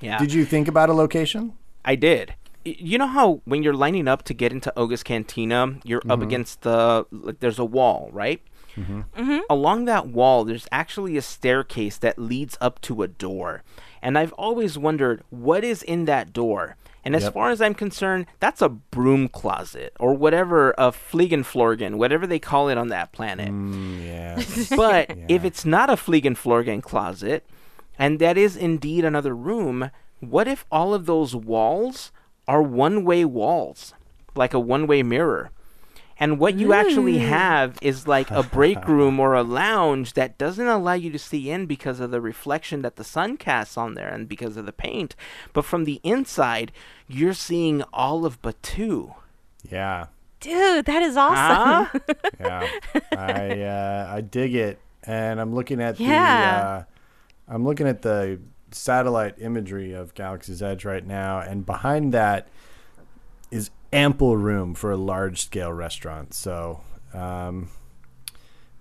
Yeah. 0.00 0.18
Did 0.18 0.32
you 0.32 0.44
think 0.44 0.68
about 0.68 0.90
a 0.90 0.92
location? 0.92 1.54
I 1.84 1.94
did. 1.94 2.34
Y- 2.64 2.76
You 2.78 2.98
know 2.98 3.06
how 3.06 3.40
when 3.44 3.62
you're 3.62 3.74
lining 3.74 4.08
up 4.08 4.22
to 4.24 4.34
get 4.34 4.52
into 4.52 4.72
Oga's 4.76 5.02
Cantina, 5.02 5.78
you're 5.84 5.98
up 6.00 6.18
mm-hmm. 6.20 6.22
against 6.22 6.62
the 6.62 7.06
like 7.10 7.40
there's 7.40 7.58
a 7.58 7.64
wall, 7.64 8.08
right? 8.12 8.40
Mm-hmm. 8.76 9.00
Mm-hmm. 9.16 9.38
Along 9.50 9.84
that 9.84 10.08
wall, 10.08 10.44
there's 10.44 10.66
actually 10.72 11.16
a 11.16 11.22
staircase 11.22 11.98
that 11.98 12.18
leads 12.18 12.56
up 12.60 12.80
to 12.82 13.02
a 13.02 13.08
door. 13.08 13.62
And 14.00 14.16
I've 14.18 14.32
always 14.34 14.78
wondered 14.78 15.22
what 15.30 15.62
is 15.62 15.82
in 15.82 16.06
that 16.06 16.32
door. 16.32 16.76
And 17.04 17.14
as 17.16 17.24
Yep. 17.24 17.34
far 17.34 17.50
as 17.50 17.60
I'm 17.60 17.74
concerned, 17.74 18.26
that's 18.40 18.62
a 18.62 18.68
broom 18.68 19.28
closet 19.28 19.92
or 20.00 20.14
whatever, 20.14 20.70
a 20.78 20.90
Fliegenflorgen, 20.92 21.96
whatever 21.96 22.26
they 22.26 22.38
call 22.38 22.68
it 22.68 22.78
on 22.78 22.88
that 22.88 23.12
planet. 23.12 23.50
Mm, 23.50 24.04
yeah. 24.06 24.76
But 24.76 25.10
if 25.28 25.44
it's 25.44 25.64
not 25.64 25.90
a 25.90 25.94
Fliegenflorgen 25.96 26.82
closet, 26.82 27.44
and 27.98 28.18
that 28.20 28.38
is 28.38 28.56
indeed 28.56 29.04
another 29.04 29.34
room, 29.34 29.90
what 30.20 30.46
if 30.48 30.64
all 30.70 30.94
of 30.94 31.06
those 31.06 31.34
walls 31.36 32.12
are 32.48 32.62
one 32.62 33.04
way 33.04 33.24
walls, 33.24 33.94
like 34.34 34.54
a 34.54 34.60
one 34.60 34.86
way 34.86 35.02
mirror? 35.02 35.50
And 36.18 36.38
what 36.38 36.54
you 36.54 36.72
actually 36.72 37.18
have 37.18 37.78
is 37.82 38.06
like 38.06 38.30
a 38.30 38.44
break 38.44 38.86
room 38.88 39.18
or 39.18 39.34
a 39.34 39.42
lounge 39.42 40.12
that 40.12 40.38
doesn't 40.38 40.66
allow 40.68 40.92
you 40.92 41.10
to 41.10 41.18
see 41.18 41.50
in 41.50 41.66
because 41.66 41.98
of 41.98 42.12
the 42.12 42.20
reflection 42.20 42.82
that 42.82 42.94
the 42.94 43.02
sun 43.02 43.36
casts 43.36 43.76
on 43.76 43.94
there 43.94 44.08
and 44.08 44.28
because 44.28 44.56
of 44.56 44.64
the 44.66 44.72
paint. 44.72 45.16
But 45.52 45.64
from 45.64 45.82
the 45.84 46.00
inside, 46.04 46.70
you're 47.08 47.32
seeing 47.34 47.82
all 47.92 48.24
of 48.24 48.40
Batuu. 48.42 49.14
yeah. 49.68 50.06
Dude, 50.38 50.84
that 50.86 51.02
is 51.02 51.16
awesome. 51.16 52.00
Huh? 52.08 52.14
yeah, 52.40 52.68
I 53.12 53.60
uh, 53.62 54.12
I 54.16 54.20
dig 54.22 54.56
it, 54.56 54.80
and 55.04 55.40
I'm 55.40 55.54
looking 55.54 55.80
at 55.80 56.00
Yeah. 56.00 56.08
the 56.08 56.66
uh, 56.66 56.84
I'm 57.54 57.64
looking 57.64 57.86
at 57.86 58.02
the 58.02 58.40
satellite 58.74 59.34
imagery 59.38 59.92
of 59.92 60.14
Galaxy's 60.14 60.62
Edge 60.62 60.84
right 60.84 61.06
now, 61.06 61.38
and 61.40 61.64
behind 61.66 62.12
that 62.14 62.48
is 63.50 63.70
ample 63.92 64.36
room 64.36 64.74
for 64.74 64.90
a 64.92 64.96
large 64.96 65.42
scale 65.42 65.72
restaurant. 65.72 66.34
So, 66.34 66.80
um, 67.14 67.68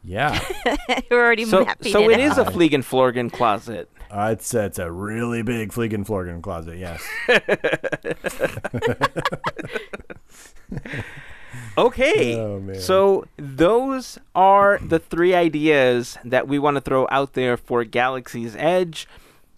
yeah, 0.03 0.39
We're 1.11 1.23
already 1.23 1.45
so 1.45 1.65
mapping 1.65 1.91
so 1.91 2.09
it 2.09 2.19
it 2.19 2.19
is 2.21 2.37
a 2.37 2.45
out. 2.45 2.53
Fliegenflorgen 2.53 3.31
closet. 3.31 3.89
uh, 4.09 4.29
it's 4.33 4.53
it's 4.53 4.79
a 4.79 4.91
really 4.91 5.41
big 5.43 5.71
Fliegenflorgen 5.71 6.41
closet. 6.41 6.77
Yes, 6.77 7.03
Okay. 11.77 12.35
Oh. 12.41 12.73
So 12.73 13.25
those 13.37 14.17
are 14.35 14.79
the 14.79 14.99
three 14.99 15.33
ideas 15.33 16.17
that 16.25 16.47
we 16.47 16.59
want 16.59 16.75
to 16.75 16.81
throw 16.81 17.07
out 17.11 17.33
there 17.33 17.57
for 17.57 17.83
Galaxy's 17.83 18.55
Edge. 18.55 19.07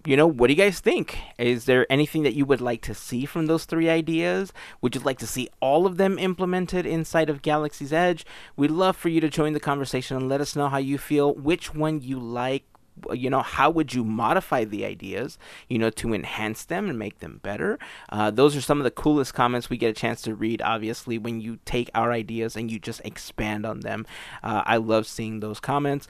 You 0.06 0.18
know, 0.18 0.28
what 0.28 0.48
do 0.48 0.54
you 0.54 0.58
guys 0.58 0.82
think? 0.82 1.18
Is 1.38 1.64
there 1.64 1.90
anything 1.90 2.24
that 2.24 2.34
you 2.34 2.46
would 2.46 2.60
like 2.60 2.82
to 2.82 2.94
see 2.94 3.26
from 3.26 3.46
those 3.46 3.64
three 3.64 3.90
ideas? 3.90 4.52
Would 4.82 4.96
you 4.96 5.02
like 5.02 5.18
to 5.20 5.28
see 5.28 5.48
all 5.62 5.86
of 5.86 5.96
them 5.96 6.20
implemented 6.20 6.86
inside 6.86 7.30
of 7.30 7.42
Galaxy's 7.42 7.94
Edge? 7.94 8.26
We'd 8.58 8.70
love 8.70 8.98
for 8.98 9.08
you 9.08 9.22
to 9.22 9.30
join 9.30 9.54
the 9.54 9.62
conversation 9.62 10.18
and 10.18 10.28
let 10.28 10.42
us 10.42 10.58
know 10.58 10.68
how 10.68 10.78
you 10.78 10.98
feel, 10.98 11.34
which 11.34 11.74
one 11.74 12.02
you 12.02 12.20
like, 12.20 12.66
you 13.12 13.30
know 13.30 13.42
how 13.42 13.70
would 13.72 13.94
you 13.94 14.04
modify 14.04 14.64
the 14.64 14.86
ideas 14.86 15.40
you 15.68 15.80
know 15.80 15.90
to 15.90 16.14
enhance 16.14 16.64
them 16.66 16.90
and 16.90 17.00
make 17.00 17.20
them 17.22 17.40
better 17.42 17.80
uh, 18.10 18.30
those 18.30 18.56
are 18.56 18.62
some 18.62 18.80
of 18.80 18.84
the 18.84 18.92
coolest 18.92 19.34
comments 19.34 19.68
we 19.68 19.78
get 19.78 19.90
a 19.90 20.00
chance 20.00 20.22
to 20.22 20.36
read 20.36 20.62
obviously 20.62 21.18
when 21.18 21.42
you 21.42 21.58
take 21.66 21.90
our 21.96 22.12
ideas 22.12 22.56
and 22.56 22.72
you 22.72 22.78
just 22.78 23.02
expand 23.04 23.66
on 23.66 23.80
them 23.80 24.06
uh, 24.44 24.62
i 24.66 24.78
love 24.78 25.08
seeing 25.08 25.40
those 25.40 25.60
comments 25.60 26.08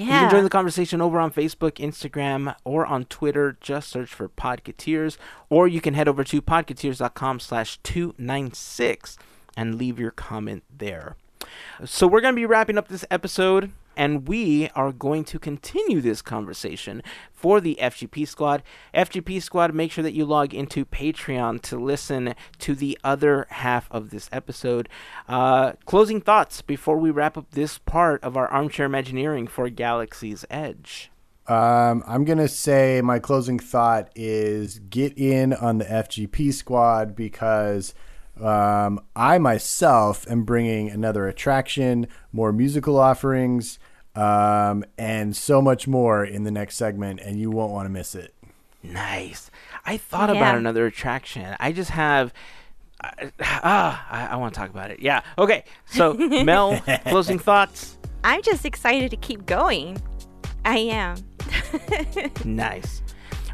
you 0.00 0.06
can 0.06 0.30
join 0.30 0.44
the 0.44 0.50
conversation 0.50 1.00
over 1.00 1.18
on 1.18 1.30
Facebook, 1.30 1.72
Instagram, 1.72 2.54
or 2.64 2.86
on 2.86 3.04
Twitter. 3.06 3.56
Just 3.60 3.88
search 3.88 4.08
for 4.12 4.28
Podcateers. 4.28 5.16
Or 5.48 5.68
you 5.68 5.80
can 5.80 5.94
head 5.94 6.08
over 6.08 6.24
to 6.24 6.42
podcateers.com 6.42 7.40
slash 7.40 7.78
296 7.82 9.18
and 9.56 9.74
leave 9.76 9.98
your 9.98 10.10
comment 10.10 10.64
there. 10.74 11.16
So 11.84 12.06
we're 12.06 12.20
going 12.20 12.34
to 12.34 12.40
be 12.40 12.46
wrapping 12.46 12.78
up 12.78 12.88
this 12.88 13.04
episode, 13.10 13.72
and 13.96 14.28
we 14.28 14.68
are 14.74 14.92
going 14.92 15.24
to 15.24 15.38
continue 15.38 16.00
this 16.00 16.22
conversation 16.22 17.02
for 17.32 17.60
the 17.60 17.78
FGP 17.80 18.26
Squad. 18.26 18.62
FGP 18.94 19.42
Squad, 19.42 19.74
make 19.74 19.92
sure 19.92 20.04
that 20.04 20.14
you 20.14 20.24
log 20.24 20.54
into 20.54 20.84
Patreon 20.84 21.60
to 21.62 21.78
listen 21.78 22.34
to 22.58 22.74
the 22.74 22.98
other 23.02 23.46
half 23.50 23.88
of 23.90 24.10
this 24.10 24.28
episode. 24.32 24.88
Uh, 25.28 25.72
closing 25.84 26.20
thoughts 26.20 26.62
before 26.62 26.98
we 26.98 27.10
wrap 27.10 27.36
up 27.36 27.50
this 27.50 27.78
part 27.78 28.22
of 28.22 28.36
our 28.36 28.48
armchair 28.48 28.86
Imagineering 28.86 29.46
for 29.46 29.68
Galaxy's 29.68 30.44
Edge. 30.50 31.10
Um, 31.46 32.04
I'm 32.06 32.24
gonna 32.24 32.46
say 32.46 33.00
my 33.02 33.18
closing 33.18 33.58
thought 33.58 34.10
is 34.14 34.78
get 34.78 35.18
in 35.18 35.52
on 35.52 35.78
the 35.78 35.84
FGP 35.84 36.54
squad 36.54 37.16
because 37.16 37.92
um, 38.42 39.00
I 39.14 39.38
myself 39.38 40.26
am 40.30 40.44
bringing 40.44 40.90
another 40.90 41.26
attraction, 41.28 42.06
more 42.32 42.52
musical 42.52 42.98
offerings, 42.98 43.78
um, 44.14 44.84
and 44.98 45.36
so 45.36 45.62
much 45.62 45.86
more 45.86 46.24
in 46.24 46.44
the 46.44 46.50
next 46.50 46.76
segment, 46.76 47.20
and 47.20 47.38
you 47.38 47.50
won't 47.50 47.72
want 47.72 47.86
to 47.86 47.90
miss 47.90 48.14
it. 48.14 48.34
Nice. 48.82 49.50
I 49.84 49.96
thought 49.96 50.30
Yeah. 50.30 50.36
about 50.36 50.56
another 50.56 50.86
attraction. 50.86 51.56
I 51.60 51.72
just 51.72 51.90
have 51.90 52.32
ah, 53.40 54.06
I, 54.10 54.34
I 54.34 54.36
want 54.36 54.52
to 54.54 54.60
talk 54.60 54.70
about 54.70 54.90
it. 54.90 55.00
Yeah. 55.00 55.22
Okay. 55.38 55.64
So, 55.86 56.12
Mel, 56.44 56.78
closing 57.06 57.38
thoughts. 57.38 57.96
I'm 58.24 58.42
just 58.42 58.64
excited 58.66 59.10
to 59.10 59.16
keep 59.16 59.46
going. 59.46 60.00
I 60.64 60.78
am. 60.78 61.16
Nice. 62.44 63.02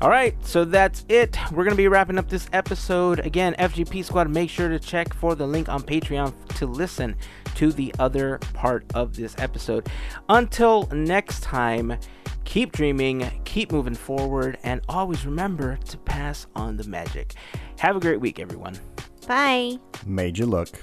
All 0.02 0.10
right, 0.10 0.36
so 0.44 0.66
that's 0.66 1.06
it. 1.08 1.38
We're 1.50 1.64
going 1.64 1.70
to 1.70 1.76
be 1.76 1.88
wrapping 1.88 2.18
up 2.18 2.28
this 2.28 2.48
episode. 2.52 3.20
Again, 3.20 3.54
FGP 3.58 4.04
Squad, 4.04 4.28
make 4.28 4.50
sure 4.50 4.68
to 4.68 4.78
check 4.78 5.14
for 5.14 5.34
the 5.34 5.46
link 5.46 5.70
on 5.70 5.82
Patreon 5.82 6.34
to 6.56 6.66
listen 6.66 7.16
to 7.54 7.72
the 7.72 7.94
other 7.98 8.38
part 8.52 8.84
of 8.94 9.16
this 9.16 9.34
episode. 9.38 9.88
Until 10.28 10.86
next 10.92 11.42
time, 11.42 11.96
keep 12.44 12.72
dreaming, 12.72 13.30
keep 13.44 13.72
moving 13.72 13.94
forward, 13.94 14.58
and 14.64 14.82
always 14.88 15.24
remember 15.24 15.78
to 15.86 15.96
pass 15.96 16.46
on 16.54 16.76
the 16.76 16.84
magic. 16.84 17.32
Have 17.78 17.96
a 17.96 18.00
great 18.00 18.20
week, 18.20 18.38
everyone. 18.38 18.78
Bye. 19.26 19.78
Made 20.04 20.36
you 20.36 20.44
look. 20.44 20.78